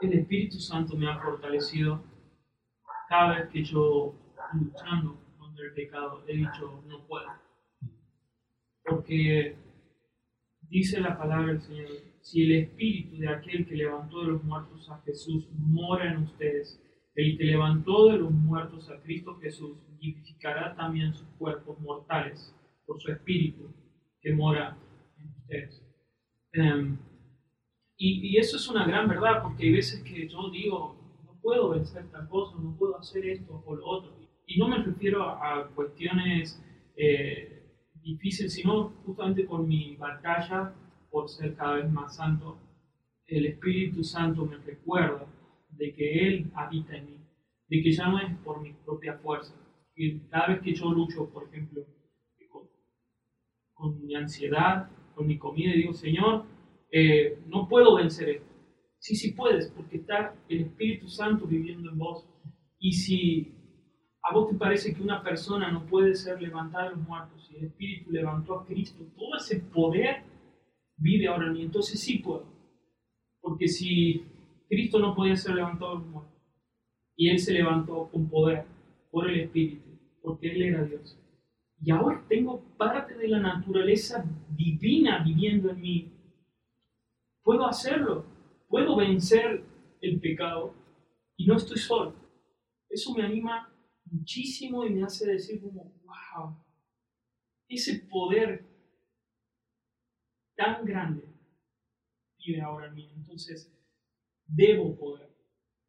El 0.00 0.14
Espíritu 0.14 0.58
Santo 0.58 0.96
me 0.96 1.10
ha 1.10 1.20
fortalecido 1.20 2.02
cada 3.08 3.38
vez 3.38 3.48
que 3.50 3.64
yo, 3.64 4.14
luchando 4.54 5.20
contra 5.36 5.64
el 5.66 5.74
pecado, 5.74 6.24
he 6.26 6.36
dicho, 6.36 6.82
no 6.86 7.06
puedo. 7.06 7.28
Porque 8.84 9.56
dice 10.62 11.00
la 11.00 11.18
palabra 11.18 11.48
del 11.48 11.60
Señor, 11.60 11.88
si 12.22 12.44
el 12.44 12.52
Espíritu 12.62 13.18
de 13.18 13.28
aquel 13.28 13.66
que 13.66 13.76
levantó 13.76 14.20
de 14.22 14.28
los 14.28 14.44
muertos 14.44 14.88
a 14.90 15.00
Jesús 15.02 15.48
mora 15.52 16.12
en 16.12 16.22
ustedes, 16.22 16.80
el 17.14 17.36
que 17.36 17.44
levantó 17.44 18.10
de 18.10 18.18
los 18.18 18.30
muertos 18.30 18.88
a 18.88 19.00
Cristo 19.02 19.38
Jesús 19.40 19.76
vivificará 19.98 20.74
también 20.74 21.12
sus 21.12 21.28
cuerpos 21.30 21.78
mortales 21.80 22.54
por 22.86 23.00
su 23.00 23.10
Espíritu 23.12 23.74
que 24.20 24.32
mora 24.32 24.78
en 25.18 25.28
ustedes. 25.28 25.84
Em, 26.52 26.98
y, 28.02 28.26
y 28.26 28.38
eso 28.38 28.56
es 28.56 28.66
una 28.66 28.86
gran 28.86 29.06
verdad, 29.06 29.42
porque 29.42 29.64
hay 29.64 29.72
veces 29.72 30.02
que 30.02 30.26
yo 30.26 30.48
digo, 30.48 30.96
no 31.22 31.38
puedo 31.42 31.68
vencer 31.68 32.10
tal 32.10 32.26
cosa, 32.30 32.56
no 32.58 32.74
puedo 32.78 32.96
hacer 32.96 33.26
esto 33.26 33.62
o 33.66 33.76
lo 33.76 33.86
otro. 33.86 34.16
Y 34.46 34.58
no 34.58 34.68
me 34.68 34.78
refiero 34.78 35.22
a, 35.22 35.68
cuestiones 35.74 36.64
eh, 36.96 37.62
difíciles, 38.02 38.54
sino 38.54 38.88
justamente 39.04 39.44
con 39.44 39.68
mi 39.68 39.96
batalla 39.96 40.72
por 41.10 41.28
ser 41.28 41.54
cada 41.56 41.74
vez 41.74 41.92
más 41.92 42.16
santo. 42.16 42.58
El 43.26 43.44
Espíritu 43.44 44.02
Santo 44.02 44.46
me 44.46 44.56
recuerda 44.56 45.26
de 45.68 45.92
que 45.92 46.26
Él 46.26 46.50
habita 46.54 46.96
en 46.96 47.04
mí, 47.04 47.18
de 47.68 47.82
que 47.82 47.92
ya 47.92 48.08
no 48.08 48.18
es 48.18 48.34
por 48.38 48.62
mi 48.62 48.72
propia 48.72 49.18
fuerza. 49.18 49.54
Que 49.94 50.22
cada 50.30 50.46
vez 50.46 50.62
que 50.62 50.72
yo 50.74 50.90
lucho, 50.90 51.28
por 51.28 51.48
ejemplo, 51.48 51.82
con, 52.48 52.62
con 53.74 54.06
mi 54.06 54.14
ansiedad, 54.14 54.88
con 55.14 55.26
mi 55.26 55.36
comida, 55.36 55.74
y 55.74 55.80
digo, 55.80 55.92
Señor, 55.92 56.46
eh, 56.90 57.38
no 57.46 57.68
puedo 57.68 57.96
vencer 57.96 58.28
esto. 58.28 58.50
Sí, 58.98 59.16
sí 59.16 59.32
puedes, 59.32 59.68
porque 59.68 59.96
está 59.98 60.34
el 60.48 60.62
Espíritu 60.62 61.08
Santo 61.08 61.46
viviendo 61.46 61.90
en 61.90 61.98
vos. 61.98 62.26
Y 62.78 62.92
si 62.92 63.54
a 64.22 64.34
vos 64.34 64.48
te 64.50 64.56
parece 64.56 64.94
que 64.94 65.02
una 65.02 65.22
persona 65.22 65.70
no 65.70 65.86
puede 65.86 66.14
ser 66.14 66.40
levantada 66.40 66.84
de 66.84 66.96
los 66.96 67.06
muertos, 67.06 67.46
si 67.46 67.56
el 67.56 67.64
Espíritu 67.64 68.10
levantó 68.10 68.60
a 68.60 68.66
Cristo, 68.66 69.04
todo 69.16 69.36
ese 69.36 69.60
poder 69.60 70.22
vive 70.96 71.28
ahora 71.28 71.46
en 71.46 71.54
mí, 71.54 71.62
entonces 71.62 72.00
sí 72.00 72.18
puedo. 72.18 72.44
Porque 73.40 73.68
si 73.68 74.24
Cristo 74.68 74.98
no 74.98 75.14
podía 75.14 75.36
ser 75.36 75.54
levantado 75.54 75.92
de 75.92 75.98
los 76.00 76.08
muertos, 76.08 76.40
y 77.16 77.28
Él 77.28 77.38
se 77.38 77.52
levantó 77.52 78.08
con 78.10 78.28
poder 78.28 78.64
por 79.10 79.28
el 79.28 79.40
Espíritu, 79.40 79.88
porque 80.22 80.52
Él 80.52 80.62
era 80.62 80.84
Dios. 80.84 81.18
Y 81.82 81.90
ahora 81.90 82.24
tengo 82.28 82.62
parte 82.76 83.14
de 83.14 83.28
la 83.28 83.40
naturaleza 83.40 84.24
divina 84.56 85.22
viviendo 85.24 85.70
en 85.70 85.80
mí, 85.80 86.12
puedo 87.42 87.66
hacerlo, 87.66 88.24
puedo 88.68 88.96
vencer 88.96 89.64
el 90.00 90.20
pecado 90.20 90.74
y 91.36 91.46
no 91.46 91.56
estoy 91.56 91.78
solo. 91.78 92.14
Eso 92.88 93.14
me 93.14 93.22
anima 93.22 93.72
muchísimo 94.04 94.84
y 94.84 94.90
me 94.90 95.04
hace 95.04 95.30
decir 95.30 95.60
como, 95.60 95.92
wow, 96.04 96.56
ese 97.68 98.00
poder 98.10 98.66
tan 100.56 100.84
grande 100.84 101.24
vive 102.38 102.60
ahora 102.60 102.88
en 102.88 102.94
mí. 102.94 103.12
Entonces, 103.14 103.72
debo 104.46 104.96
poder. 104.98 105.30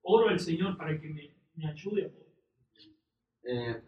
Oro 0.03 0.29
al 0.29 0.39
Señor 0.39 0.77
para 0.77 0.99
que 0.99 1.09
me, 1.09 1.35
me 1.55 1.69
ayude 1.69 2.05
a 2.05 2.09
poder. 2.09 2.31
Eh, 3.43 3.83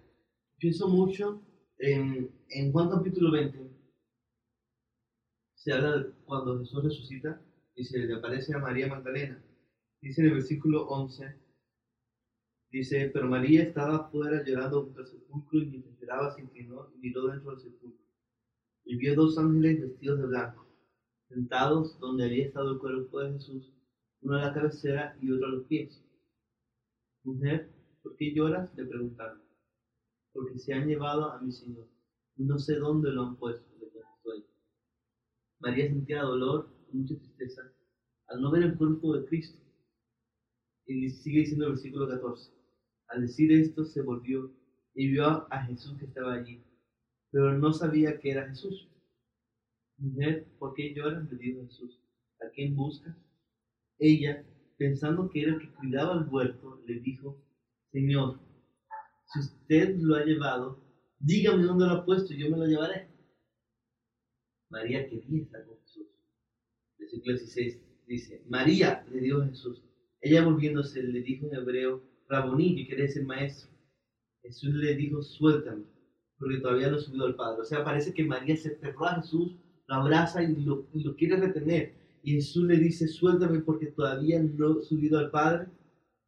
pienso 0.58 0.88
mucho 0.88 1.42
en, 1.78 2.30
en 2.50 2.72
Juan 2.72 2.90
capítulo 2.90 3.32
20. 3.32 3.72
Se 5.56 5.72
habla 5.72 5.98
de 5.98 6.12
cuando 6.26 6.60
Jesús 6.60 6.84
resucita 6.84 7.42
y 7.76 7.84
se 7.84 8.00
le 8.00 8.14
aparece 8.14 8.54
a 8.54 8.60
María 8.60 8.88
Magdalena. 8.88 9.44
Dice 10.02 10.22
en 10.22 10.28
el 10.28 10.34
versículo 10.34 10.88
11, 10.88 11.36
dice, 12.70 13.10
pero 13.14 13.28
María 13.28 13.64
estaba 13.64 13.96
afuera 13.98 14.44
llorando 14.46 14.84
junto 14.84 15.00
al 15.00 15.08
sepulcro 15.08 15.60
y 15.60 15.66
mientras 15.68 16.00
lloraba 16.00 16.36
se 16.36 16.42
inclinó 16.42 16.92
y 16.94 17.00
miró 17.00 17.28
dentro 17.28 17.52
del 17.52 17.62
sepulcro. 17.62 18.06
Y 18.86 18.98
vio 18.98 19.16
dos 19.16 19.38
ángeles 19.38 19.82
vestidos 19.82 20.20
de 20.20 20.26
blanco, 20.26 20.68
sentados 21.30 21.98
donde 22.00 22.26
había 22.26 22.46
estado 22.46 22.74
el 22.74 22.80
cuerpo 22.80 23.22
de 23.22 23.34
Jesús, 23.34 23.72
uno 24.22 24.38
a 24.38 24.42
la 24.42 24.54
cabecera 24.54 25.18
y 25.22 25.32
otro 25.32 25.48
a 25.48 25.52
los 25.52 25.64
pies. 25.68 26.04
Mujer, 27.24 27.72
¿por 28.02 28.16
qué 28.18 28.34
lloras? 28.34 28.70
le 28.76 28.86
preguntaron. 28.86 29.42
Porque 30.34 30.58
se 30.60 30.74
han 30.74 30.88
llevado 30.88 31.32
a 31.32 31.40
mi 31.40 31.52
Señor. 31.52 31.88
No 32.36 32.60
sé 32.60 32.76
dónde 32.76 33.12
lo 33.12 33.24
han 33.24 33.36
puesto, 33.38 33.66
le 33.80 33.90
contestó 33.90 34.34
ella. 34.34 34.48
María 35.60 35.88
sentía 35.88 36.24
dolor 36.24 36.73
y 36.94 36.98
mucha 36.98 37.18
tristeza 37.18 37.62
al 38.28 38.42
no 38.42 38.52
ver 38.52 38.64
el 38.64 38.78
cuerpo 38.78 39.18
de 39.18 39.26
Cristo. 39.26 39.60
Y 40.86 41.10
sigue 41.10 41.40
diciendo 41.40 41.66
el 41.66 41.74
versículo 41.74 42.08
14. 42.08 42.52
Al 43.08 43.22
decir 43.22 43.52
esto 43.52 43.86
se 43.86 44.02
volvió 44.02 44.52
y 44.96 45.12
vio 45.12 45.52
a 45.52 45.64
Jesús 45.66 45.98
que 45.98 46.06
estaba 46.06 46.34
allí, 46.34 46.64
pero 47.32 47.58
no 47.58 47.74
sabía 47.74 48.20
que 48.20 48.32
era 48.32 48.48
Jesús. 48.50 48.90
Mujer, 49.98 50.46
¿por 50.60 50.74
qué 50.74 50.94
lloras? 50.94 51.32
le 51.32 51.38
dijo 51.38 51.66
Jesús. 51.66 52.00
¿A 52.42 52.50
quién 52.50 52.76
buscas? 52.76 53.16
Ella, 54.00 54.44
pensando 54.78 55.30
que 55.30 55.44
era 55.44 55.54
el 55.54 55.62
que 55.62 55.74
cuidaba 55.76 56.16
el 56.16 56.28
huerto, 56.28 56.82
le 56.86 57.00
dijo, 57.00 57.42
Señor, 57.92 58.40
si 59.32 59.40
usted 59.40 59.96
lo 60.00 60.16
ha 60.16 60.26
llevado, 60.26 60.84
dígame 61.20 61.64
dónde 61.64 61.86
lo 61.86 61.92
ha 61.92 62.06
puesto 62.06 62.34
y 62.34 62.40
yo 62.40 62.50
me 62.50 62.58
lo 62.58 62.66
llevaré. 62.66 63.08
María 64.70 65.08
quería 65.08 65.48
con 65.50 65.50
Jesús. 65.50 65.73
Versículo 67.14 67.38
16 67.38 67.80
dice, 68.08 68.44
María, 68.50 69.06
le 69.12 69.20
dijo 69.20 69.44
Jesús. 69.44 69.84
Ella 70.20 70.44
volviéndose 70.44 71.04
le 71.04 71.22
dijo 71.22 71.46
en 71.48 71.56
hebreo, 71.56 72.02
Raboní, 72.28 72.76
que 72.76 72.88
quiere 72.88 73.04
decir 73.04 73.24
maestro. 73.24 73.70
Jesús 74.42 74.74
le 74.74 74.96
dijo, 74.96 75.22
suéltame, 75.22 75.84
porque 76.40 76.58
todavía 76.58 76.90
no 76.90 76.98
he 76.98 77.02
subido 77.02 77.26
al 77.26 77.36
Padre. 77.36 77.62
O 77.62 77.66
sea, 77.66 77.84
parece 77.84 78.14
que 78.14 78.24
María 78.24 78.58
se 78.58 78.74
aferró 78.74 79.06
a 79.06 79.22
Jesús, 79.22 79.56
lo 79.88 79.96
abraza 79.96 80.42
y 80.44 80.56
lo, 80.56 80.88
quiere 81.16 81.38
retener. 81.38 81.94
Y 82.24 82.34
Jesús 82.34 82.66
le 82.66 82.78
dice, 82.78 83.08
suéltame 83.08 83.60
porque 83.60 83.88
todavía 83.88 84.42
no 84.42 84.80
he 84.80 84.84
subido 84.84 85.20
al 85.20 85.30
Padre, 85.30 85.68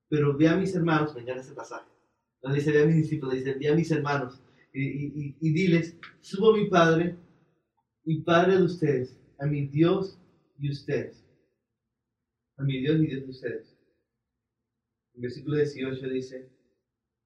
pero 0.07 0.38
ve 0.38 0.47
a 0.47 0.55
mis 0.55 0.75
hermanos, 0.75 1.15
me 1.15 1.21
encanta 1.21 1.41
ese 1.41 1.53
pasaje. 1.53 1.89
No 2.43 2.53
dice, 2.53 2.71
ve 2.71 2.83
a 2.83 2.86
mis 2.86 2.97
discípulos, 2.97 3.33
dice, 3.33 3.55
ve 3.55 3.69
a 3.69 3.75
mis 3.75 3.89
hermanos 3.89 4.39
y, 4.71 4.83
y, 4.83 5.36
y, 5.39 5.51
diles, 5.51 5.97
subo 6.19 6.53
a 6.53 6.57
mi 6.57 6.67
Padre 6.67 7.15
y 8.03 8.21
Padre 8.21 8.57
de 8.57 8.63
ustedes, 8.63 9.19
a 9.39 9.45
mi 9.47 9.65
Dios 9.65 10.19
y 10.58 10.72
ustedes. 10.72 11.24
A 12.58 12.64
mi 12.64 12.80
Dios 12.80 12.99
y 13.01 13.08
Dios 13.08 13.24
de 13.24 13.30
ustedes. 13.30 13.78
El 15.14 15.22
versículo 15.22 15.58
18 15.58 16.10
dice, 16.10 16.49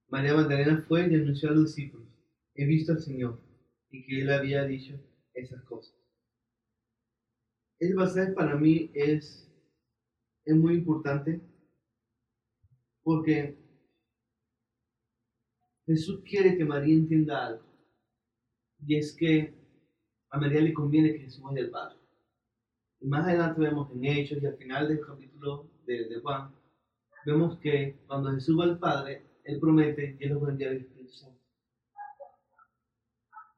María 0.07 0.33
Magdalena 0.33 0.83
fue 0.87 1.07
y 1.07 1.15
anunció 1.15 1.49
a 1.49 1.53
los 1.53 1.75
discípulos, 1.75 2.07
he 2.55 2.65
visto 2.65 2.93
al 2.93 2.99
Señor 2.99 3.41
y 3.91 4.05
que 4.05 4.21
él 4.21 4.29
había 4.31 4.63
dicho 4.65 4.99
esas 5.33 5.63
cosas. 5.63 5.95
Este 7.79 7.95
pasaje 7.95 8.33
para 8.33 8.55
mí 8.55 8.91
es, 8.93 9.49
es 10.45 10.55
muy 10.55 10.75
importante 10.75 11.41
porque 13.03 13.57
Jesús 15.85 16.21
quiere 16.23 16.57
que 16.57 16.65
María 16.65 16.93
entienda 16.93 17.47
algo. 17.47 17.63
Y 18.85 18.95
es 18.95 19.15
que 19.15 19.53
a 20.29 20.37
María 20.37 20.61
le 20.61 20.73
conviene 20.73 21.13
que 21.13 21.19
Jesús 21.21 21.41
vaya 21.41 21.61
al 21.61 21.71
Padre. 21.71 21.98
Y 23.01 23.07
más 23.07 23.25
adelante 23.25 23.61
vemos 23.61 23.89
en 23.91 24.05
Hechos 24.05 24.41
y 24.41 24.45
al 24.45 24.57
final 24.57 24.87
del 24.87 25.05
capítulo 25.05 25.69
de, 25.85 26.09
de 26.09 26.19
Juan, 26.19 26.53
vemos 27.25 27.57
que 27.59 27.99
cuando 28.07 28.31
Jesús 28.31 28.59
va 28.59 28.65
al 28.65 28.79
Padre, 28.79 29.25
Él 29.43 29.59
promete 29.59 30.17
que 30.17 30.25
Él 30.25 30.33
nos 30.33 30.43
va 30.43 30.47
a 30.47 30.51
enviar 30.51 30.71
el 30.71 30.81
Espíritu 30.81 31.13
Santo. 31.13 31.39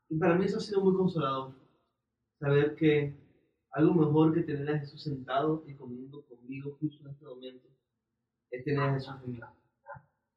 Y 0.09 0.17
para 0.17 0.35
mí 0.35 0.45
eso 0.45 0.57
ha 0.57 0.61
sido 0.61 0.81
muy 0.81 0.95
consolador. 0.95 1.55
Saber 2.39 2.75
que 2.75 3.15
algo 3.71 3.93
mejor 3.93 4.33
que 4.33 4.41
tener 4.41 4.69
a 4.69 4.79
Jesús 4.79 5.03
sentado 5.03 5.63
y 5.67 5.75
comiendo 5.75 6.23
conmigo 6.25 6.77
justo 6.79 7.03
en 7.05 7.11
este 7.11 7.25
momento 7.25 7.69
es 8.49 8.63
tener 8.65 8.83
a 8.83 8.93
Jesús 8.93 9.15
en 9.23 9.31
mí. 9.31 9.39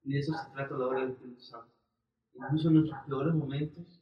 Y 0.04 0.12
de 0.12 0.18
eso 0.20 0.32
se 0.32 0.50
trata 0.52 0.76
la 0.76 0.86
obra 0.86 1.00
del 1.00 1.10
Espíritu 1.10 1.40
Santo. 1.40 1.72
Incluso 2.34 2.68
en 2.68 2.74
nuestros 2.74 3.00
peores 3.06 3.34
momentos 3.34 4.00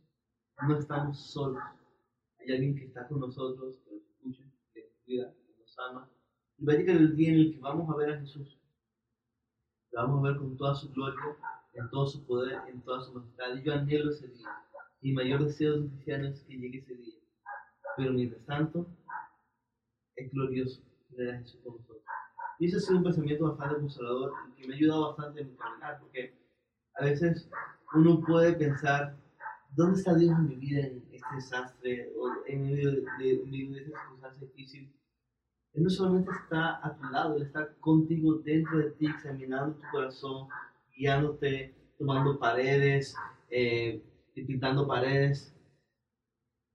no 0.69 0.79
estamos 0.79 1.19
solos. 1.19 1.63
Hay 2.39 2.53
alguien 2.53 2.75
que 2.75 2.85
está 2.87 3.07
con 3.09 3.21
nosotros, 3.21 3.79
escucha, 5.21 5.35
que 5.47 5.61
nos 5.61 5.79
ama. 5.79 6.11
Y 6.59 6.65
va 6.65 6.73
a 6.73 6.77
llegar 6.77 6.97
el 6.97 7.17
día 7.17 7.31
en 7.31 7.35
el 7.37 7.53
que 7.55 7.61
vamos 7.61 7.89
a 7.91 7.97
ver 7.97 8.13
a 8.13 8.21
Jesús. 8.21 8.59
Lo 9.93 10.03
vamos 10.03 10.25
a 10.25 10.29
ver 10.29 10.39
con 10.39 10.57
toda 10.57 10.75
su 10.75 10.91
gloria, 10.93 11.21
en 11.75 11.91
todo 11.91 12.07
su 12.07 12.25
poder, 12.27 12.61
en 12.69 12.81
toda 12.83 13.03
su 13.03 13.13
majestad. 13.13 13.57
Y 13.57 13.63
yo 13.63 13.75
anhelo 13.75 14.11
ese 14.11 14.29
día. 14.29 14.49
Mi 15.01 15.13
mayor 15.13 15.45
deseo 15.45 15.81
de 15.81 15.89
cristiano 15.89 16.29
es 16.29 16.43
que 16.45 16.57
llegue 16.57 16.79
ese 16.79 16.95
día. 16.95 17.15
Pero 17.97 18.13
mientras 18.13 18.45
tanto, 18.47 18.87
es 20.17 20.31
glorioso 20.31 20.83
tener 21.11 21.35
a 21.35 21.39
Jesús 21.39 21.61
con 21.63 21.77
nosotros. 21.77 22.03
Y 22.59 22.67
ese 22.67 22.77
ha 22.77 22.81
sido 22.81 22.99
un 22.99 23.05
pensamiento 23.05 23.49
bastante 23.49 23.81
consolador 23.81 24.33
y 24.49 24.61
que 24.61 24.69
me 24.69 24.75
ha 24.75 24.77
ayudado 24.77 25.09
bastante 25.09 25.41
en 25.41 25.51
mi 25.51 25.57
caminar, 25.57 25.99
porque 26.01 26.39
a 26.95 27.05
veces 27.05 27.51
uno 27.95 28.21
puede 28.21 28.53
pensar, 28.53 29.17
¿dónde 29.71 29.99
está 29.99 30.15
Dios 30.15 30.39
en 30.39 30.49
mi 30.49 30.55
vida 30.57 30.81
en 30.81 31.03
este 31.11 31.35
desastre 31.35 32.13
o 32.17 32.31
en 32.47 32.65
medio 32.65 32.93
de, 32.93 33.01
de, 33.19 33.45
de 33.45 33.81
esta 33.81 34.01
circunstancia 34.01 34.47
difícil? 34.47 34.93
Él 35.75 35.85
no 35.85 35.91
solamente 35.91 36.31
está 36.31 36.87
a 36.87 36.97
tu 36.97 37.05
lado, 37.05 37.37
Él 37.37 37.43
está 37.43 37.75
contigo 37.81 38.35
dentro 38.45 38.79
de 38.79 38.91
ti, 38.93 39.07
examinando 39.07 39.75
tu 39.75 39.83
corazón, 39.91 40.49
guiándote, 40.97 41.75
tomando 41.99 42.39
paredes, 42.39 43.15
eh, 43.51 44.03
pintando 44.35 44.87
paredes, 44.87 45.55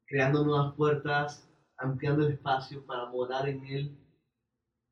creando 0.08 0.44
nuevas 0.44 0.74
puertas, 0.76 1.48
ampliando 1.78 2.26
el 2.26 2.34
espacio 2.34 2.86
para 2.86 3.06
morar 3.10 3.48
en 3.48 3.66
Él. 3.68 3.98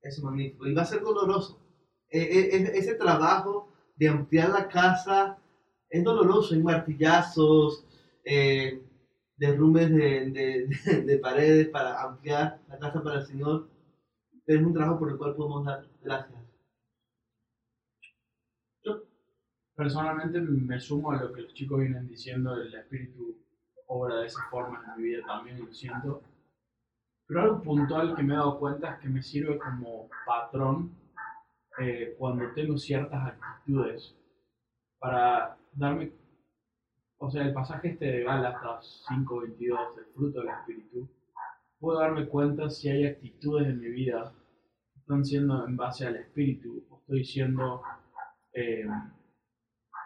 Es 0.02 0.22
magnífico. 0.22 0.68
Y 0.68 0.74
va 0.74 0.84
a 0.84 0.86
ser 0.86 1.02
doloroso. 1.02 1.60
E, 2.10 2.22
e, 2.22 2.78
ese 2.78 2.94
trabajo 2.96 3.74
de 3.96 4.10
ampliar 4.10 4.50
la 4.50 4.68
casa 4.68 5.38
es 5.90 6.04
doloroso. 6.04 6.54
Hay 6.54 6.62
martillazos, 6.62 7.86
eh, 8.24 8.82
derrumbes 9.38 9.90
de, 9.90 10.30
de, 10.32 11.02
de, 11.06 11.18
paredes 11.18 11.70
para 11.70 12.02
ampliar 12.02 12.60
la 12.68 12.78
casa 12.78 13.02
para 13.02 13.20
el 13.22 13.26
Señor. 13.26 13.68
Pero 14.46 14.60
es 14.60 14.66
un 14.66 14.74
trabajo 14.74 15.00
por 15.00 15.12
el 15.12 15.18
cual 15.18 15.36
podemos 15.36 15.66
dar 15.66 15.86
gracias. 16.02 16.40
Yo 18.84 19.04
personalmente 19.76 20.40
me 20.40 20.80
sumo 20.80 21.12
a 21.12 21.22
lo 21.22 21.34
que 21.34 21.42
los 21.42 21.54
chicos 21.54 21.80
vienen 21.80 22.08
diciendo, 22.08 22.56
el 22.56 22.74
Espíritu 22.74 23.36
obra 23.88 24.18
de 24.18 24.28
esa 24.28 24.44
forma 24.50 24.84
en 24.86 25.02
mi 25.02 25.10
vida 25.10 25.26
también, 25.26 25.60
lo 25.60 25.74
siento. 25.74 26.22
Pero 27.28 27.42
algo 27.42 27.62
puntual 27.62 28.16
que 28.16 28.24
me 28.24 28.34
he 28.34 28.38
dado 28.38 28.60
cuenta 28.60 28.94
es 28.94 29.00
que 29.00 29.10
me 29.10 29.22
sirve 29.22 29.58
como 29.58 30.10
patrón 30.26 30.92
eh, 31.80 32.16
cuando 32.18 32.52
tengo 32.54 32.78
ciertas 32.78 33.28
actitudes 33.28 34.16
para 35.00 35.58
darme, 35.74 36.14
o 37.18 37.30
sea, 37.30 37.44
el 37.44 37.54
pasaje 37.54 37.90
este 37.90 38.06
de 38.06 38.24
Gálatas 38.24 39.04
5.22, 39.10 39.98
el 39.98 40.06
fruto 40.14 40.40
del 40.40 40.50
Espíritu, 40.50 41.10
puedo 41.80 42.00
darme 42.00 42.28
cuenta 42.28 42.70
si 42.70 42.90
hay 42.90 43.06
actitudes 43.06 43.68
en 43.68 43.80
mi 43.80 43.90
vida 43.90 44.34
que 44.94 45.00
están 45.00 45.24
siendo 45.26 45.66
en 45.66 45.76
base 45.76 46.06
al 46.06 46.16
Espíritu 46.16 46.86
o 46.90 47.00
estoy 47.00 47.24
siendo 47.24 47.82
eh, 48.54 48.86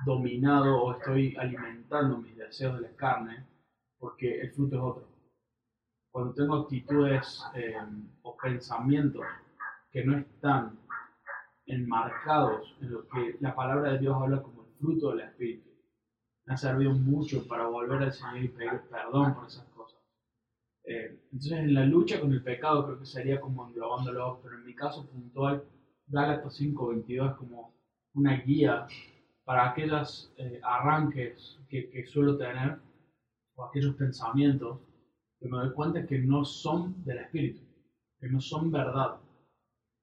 dominado 0.06 0.82
o 0.82 0.94
estoy 0.94 1.36
alimentando 1.38 2.18
mis 2.18 2.38
deseos 2.38 2.76
de 2.80 2.90
la 2.90 2.96
carne 2.96 3.46
porque 3.98 4.42
el 4.42 4.52
fruto 4.52 4.76
es 4.76 4.82
otro. 4.82 5.08
Cuando 6.12 6.34
tengo 6.34 6.56
actitudes 6.56 7.44
eh, 7.56 7.76
o 8.24 8.36
pensamientos 8.38 9.26
que 9.92 10.04
no 10.04 10.18
están 10.18 10.80
enmarcados 11.66 12.76
en 12.82 12.92
lo 12.92 13.08
que 13.08 13.38
la 13.42 13.54
palabra 13.54 13.92
de 13.92 14.00
Dios 14.00 14.16
habla 14.20 14.42
como 14.42 14.64
el 14.64 14.74
fruto 14.80 15.12
del 15.12 15.22
Espíritu, 15.22 15.70
me 16.46 16.56
ha 16.56 16.58
servido 16.58 16.94
mucho 16.94 17.48
para 17.48 17.68
volver 17.68 18.02
al 18.02 18.12
Señor 18.12 18.38
y 18.38 18.48
pedir 18.48 18.82
perdón 18.90 19.36
por 19.36 19.46
esas. 19.46 19.69
Eh, 20.90 21.20
entonces, 21.32 21.52
en 21.52 21.76
la 21.76 21.86
lucha 21.86 22.20
con 22.20 22.34
el 22.34 22.42
pecado, 22.42 22.84
creo 22.84 23.00
que 23.00 23.06
sería 23.06 23.40
como 23.40 23.68
englobándolo, 23.68 24.40
pero 24.42 24.56
en 24.56 24.66
mi 24.66 24.74
caso 24.74 25.08
puntual, 25.08 25.64
Gálatas 26.08 26.60
5:22 26.60 27.30
es 27.30 27.38
como 27.38 27.76
una 28.16 28.38
guía 28.42 28.88
para 29.44 29.70
aquellos 29.70 30.34
eh, 30.38 30.60
arranques 30.64 31.60
que, 31.70 31.92
que 31.92 32.08
suelo 32.08 32.38
tener 32.38 32.80
o 33.56 33.66
aquellos 33.66 33.96
pensamientos 33.98 34.80
que 35.40 35.48
me 35.48 35.58
doy 35.58 35.74
cuenta 35.74 36.08
que 36.08 36.18
no 36.18 36.44
son 36.44 37.06
del 37.06 37.20
Espíritu, 37.20 37.62
que 38.20 38.28
no 38.28 38.42
son 38.42 38.72
verdad. 38.72 39.20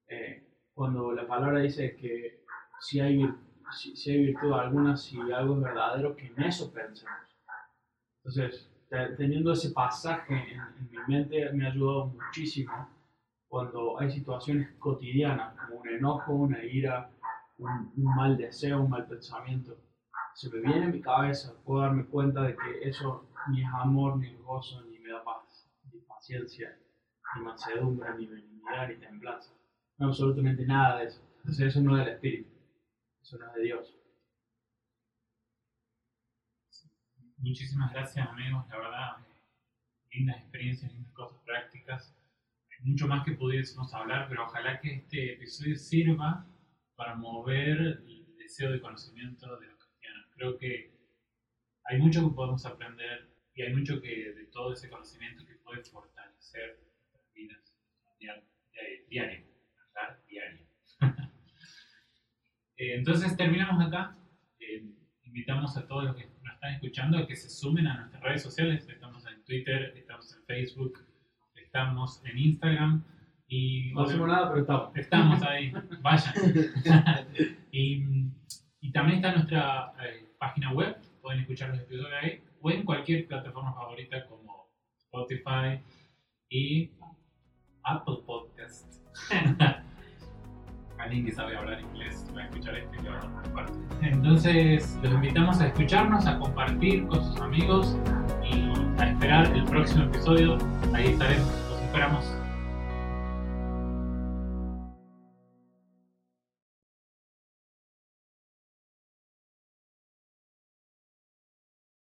Eh, 0.09 0.45
cuando 0.73 1.11
la 1.11 1.27
palabra 1.27 1.59
dice 1.63 1.97
que 1.97 2.45
si 2.79 3.01
hay, 3.01 3.29
si, 3.73 3.97
si 3.97 4.13
hay 4.13 4.27
virtud 4.27 4.53
alguna, 4.53 4.97
si 4.97 5.19
algo 5.33 5.57
es 5.57 5.63
verdadero, 5.63 6.15
que 6.15 6.27
en 6.29 6.43
eso 6.45 6.73
pensemos. 6.73 7.13
Entonces, 8.19 8.71
teniendo 8.89 9.53
ese 9.53 9.71
pasaje 9.71 10.35
en, 10.35 10.61
en, 10.61 10.91
mi 10.91 10.99
mente 11.09 11.53
me 11.53 11.67
ha 11.67 11.71
ayudado 11.71 12.07
muchísimo 12.07 12.89
cuando 13.49 13.99
hay 13.99 14.11
situaciones 14.11 14.75
cotidianas, 14.79 15.55
como 15.57 15.81
un 15.81 15.89
enojo, 15.89 16.33
una 16.35 16.63
ira, 16.65 17.11
un, 17.59 17.93
un 17.97 18.15
mal 18.15 18.37
deseo, 18.37 18.83
un 18.83 18.91
mal 18.91 19.07
pensamiento. 19.07 19.77
Se 20.35 20.51
me 20.51 20.61
viene 20.61 20.85
en 20.87 20.93
mi 20.93 21.01
cabeza, 21.01 21.55
puedo 21.65 21.81
darme 21.81 22.05
cuenta 22.07 22.43
de 22.43 22.57
que 22.57 22.89
eso 22.89 23.29
ni 23.49 23.63
es 23.63 23.69
amor, 23.73 24.19
ni 24.19 24.29
es 24.29 24.43
gozo, 24.43 24.83
ni 24.85 24.99
me 24.99 25.11
da 25.11 25.25
paz, 25.25 25.69
ni 25.93 26.01
paciencia, 26.01 26.77
ni 27.37 27.43
mansedumbre, 27.43 28.15
ni 28.19 28.27
benignidad, 28.27 28.89
ni 28.89 28.97
templanza. 28.97 29.53
No, 29.99 30.09
absolutamente 30.09 30.67
nada 30.67 30.99
de 30.99 31.07
eso. 31.07 31.23
Entonces 31.39 31.69
eso 31.69 31.81
no 31.81 31.97
es 31.97 32.05
del 32.05 32.15
Espíritu, 32.15 32.51
eso 33.23 33.39
no 33.39 33.47
es 33.47 33.55
de 33.55 33.63
Dios. 33.63 33.97
Muchísimas 37.47 37.93
gracias 37.93 38.27
amigos, 38.27 38.67
la 38.69 38.77
verdad, 38.77 39.17
lindas 40.11 40.39
experiencias, 40.39 40.93
lindas 40.93 41.13
cosas 41.13 41.39
prácticas. 41.45 42.13
Hay 42.73 42.91
mucho 42.91 43.07
más 43.07 43.25
que 43.25 43.37
pudiésemos 43.37 43.95
hablar, 43.95 44.29
pero 44.29 44.47
ojalá 44.47 44.81
que 44.81 44.97
este 44.97 45.35
episodio 45.35 45.77
sirva 45.77 46.45
para 46.97 47.15
mover 47.15 48.03
el 48.05 48.37
deseo 48.37 48.73
de 48.73 48.81
conocimiento 48.81 49.47
de 49.61 49.69
los 49.69 49.79
cristianos. 49.79 50.27
Creo 50.35 50.59
que 50.59 50.91
hay 51.85 52.01
mucho 52.01 52.29
que 52.29 52.35
podemos 52.35 52.67
aprender 52.67 53.31
y 53.55 53.63
hay 53.63 53.73
mucho 53.73 54.03
que 54.03 54.33
de 54.33 54.47
todo 54.47 54.73
ese 54.73 54.91
conocimiento 54.91 55.47
que 55.47 55.55
puede 55.55 55.85
fortalecer 55.85 56.81
nuestras 56.99 57.33
vidas 57.33 57.73
diario, 59.09 59.47
diario. 60.29 60.67
Entonces 62.77 63.37
terminamos 63.37 63.87
acá. 63.87 64.19
Eh, 64.59 64.85
invitamos 65.23 65.77
a 65.77 65.87
todos 65.87 66.07
los 66.07 66.17
que 66.17 66.36
están 66.57 66.75
escuchando 66.75 67.19
a 67.19 67.27
que 67.27 67.37
se 67.37 67.49
sumen 67.49 67.87
a 67.87 67.95
nuestras 67.95 68.23
redes 68.23 68.43
sociales. 68.43 68.87
Estamos 68.89 69.25
en 69.27 69.45
Twitter, 69.45 69.93
estamos 69.97 70.35
en 70.35 70.45
Facebook, 70.45 71.07
estamos 71.55 72.23
en 72.25 72.39
Instagram. 72.39 73.05
Y, 73.49 73.93
no 73.93 74.03
hacemos 74.03 74.27
nada, 74.27 74.49
pero 74.49 74.61
estamos. 74.63 74.97
Estamos 74.97 75.43
ahí, 75.43 75.73
vayan. 76.03 76.35
y, 77.71 78.05
y, 78.81 78.93
también 78.93 79.19
está 79.19 79.33
nuestra 79.33 79.93
eh, 80.03 80.27
página 80.39 80.73
web, 80.73 80.97
pueden 81.23 81.41
escuchar 81.41 81.71
los 81.71 81.81
episodios 81.81 82.11
ahí 82.23 82.43
o 82.61 82.71
en 82.71 82.85
cualquier 82.85 83.29
plataforma 83.29 83.75
favorita 83.75 84.27
como 84.27 84.71
Spotify 84.97 85.81
y 86.49 86.91
Apple 87.85 88.19
Podcast. 88.27 89.03
Alguien 91.07 91.25
que 91.25 91.31
sabe 91.31 91.57
hablar 91.57 91.81
inglés 91.81 92.27
va 92.37 92.41
a 92.41 92.45
escuchar 92.47 92.75
este 92.75 92.97
y 92.97 93.05
lo 93.05 93.13
va 93.13 93.19
a 93.19 93.43
compartir. 93.43 93.77
Entonces, 94.03 94.99
los 95.05 95.13
invitamos 95.13 95.61
a 95.61 95.69
escucharnos, 95.69 96.27
a 96.27 96.37
compartir 96.37 97.07
con 97.07 97.25
sus 97.25 97.41
amigos 97.41 97.97
y 98.43 98.73
a 99.01 99.11
esperar 99.11 99.47
el 99.57 99.65
próximo 99.67 100.03
episodio. 100.03 100.59
Ahí 100.93 101.07
estaremos, 101.07 101.49
los 101.71 101.81
esperamos. 101.81 102.46